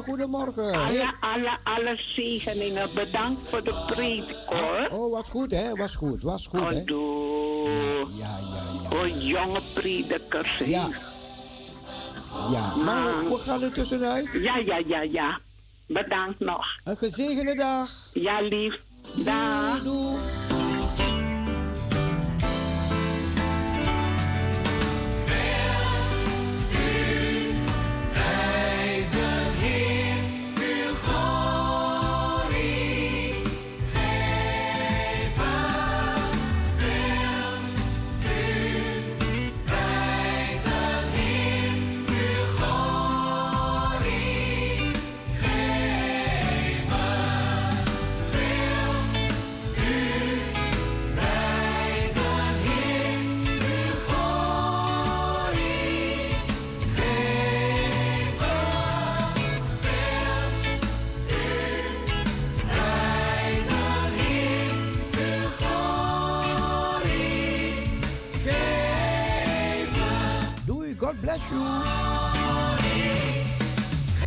Goedemorgen, 0.00 0.52
goedemorgen. 0.52 0.80
Alle, 0.86 1.12
alle, 1.20 1.58
alle 1.64 1.96
zegeningen. 1.96 2.88
Bedankt 2.94 3.40
voor 3.48 3.62
de 3.62 3.84
preek, 3.86 4.24
hoor. 4.46 4.88
Oh, 4.90 5.12
was 5.12 5.28
goed, 5.28 5.50
hè? 5.50 5.74
Was 5.76 5.96
goed, 5.96 6.22
was 6.22 6.46
goed, 6.46 6.68
hè? 6.68 6.84
Doe. 6.84 7.68
Ja, 8.16 8.38
ja, 8.40 8.90
ja. 8.90 8.96
Oh, 8.96 9.20
jonge 9.22 9.60
predikers. 9.74 10.58
hè. 10.58 10.64
Ja. 10.64 10.88
Ja, 12.50 12.74
maar 12.84 13.28
we 13.28 13.38
gaan 13.38 13.62
er 13.62 13.72
tussenuit. 13.72 14.28
Ja, 14.32 14.56
ja, 14.56 14.80
ja, 14.86 15.00
ja. 15.02 15.38
Bedankt 15.86 16.40
nog. 16.40 16.66
Een 16.84 16.96
gezegende 16.96 17.54
dag. 17.54 17.90
Ja, 18.12 18.40
lief. 18.40 18.80
Dag. 19.16 19.82
Doei. 19.82 20.41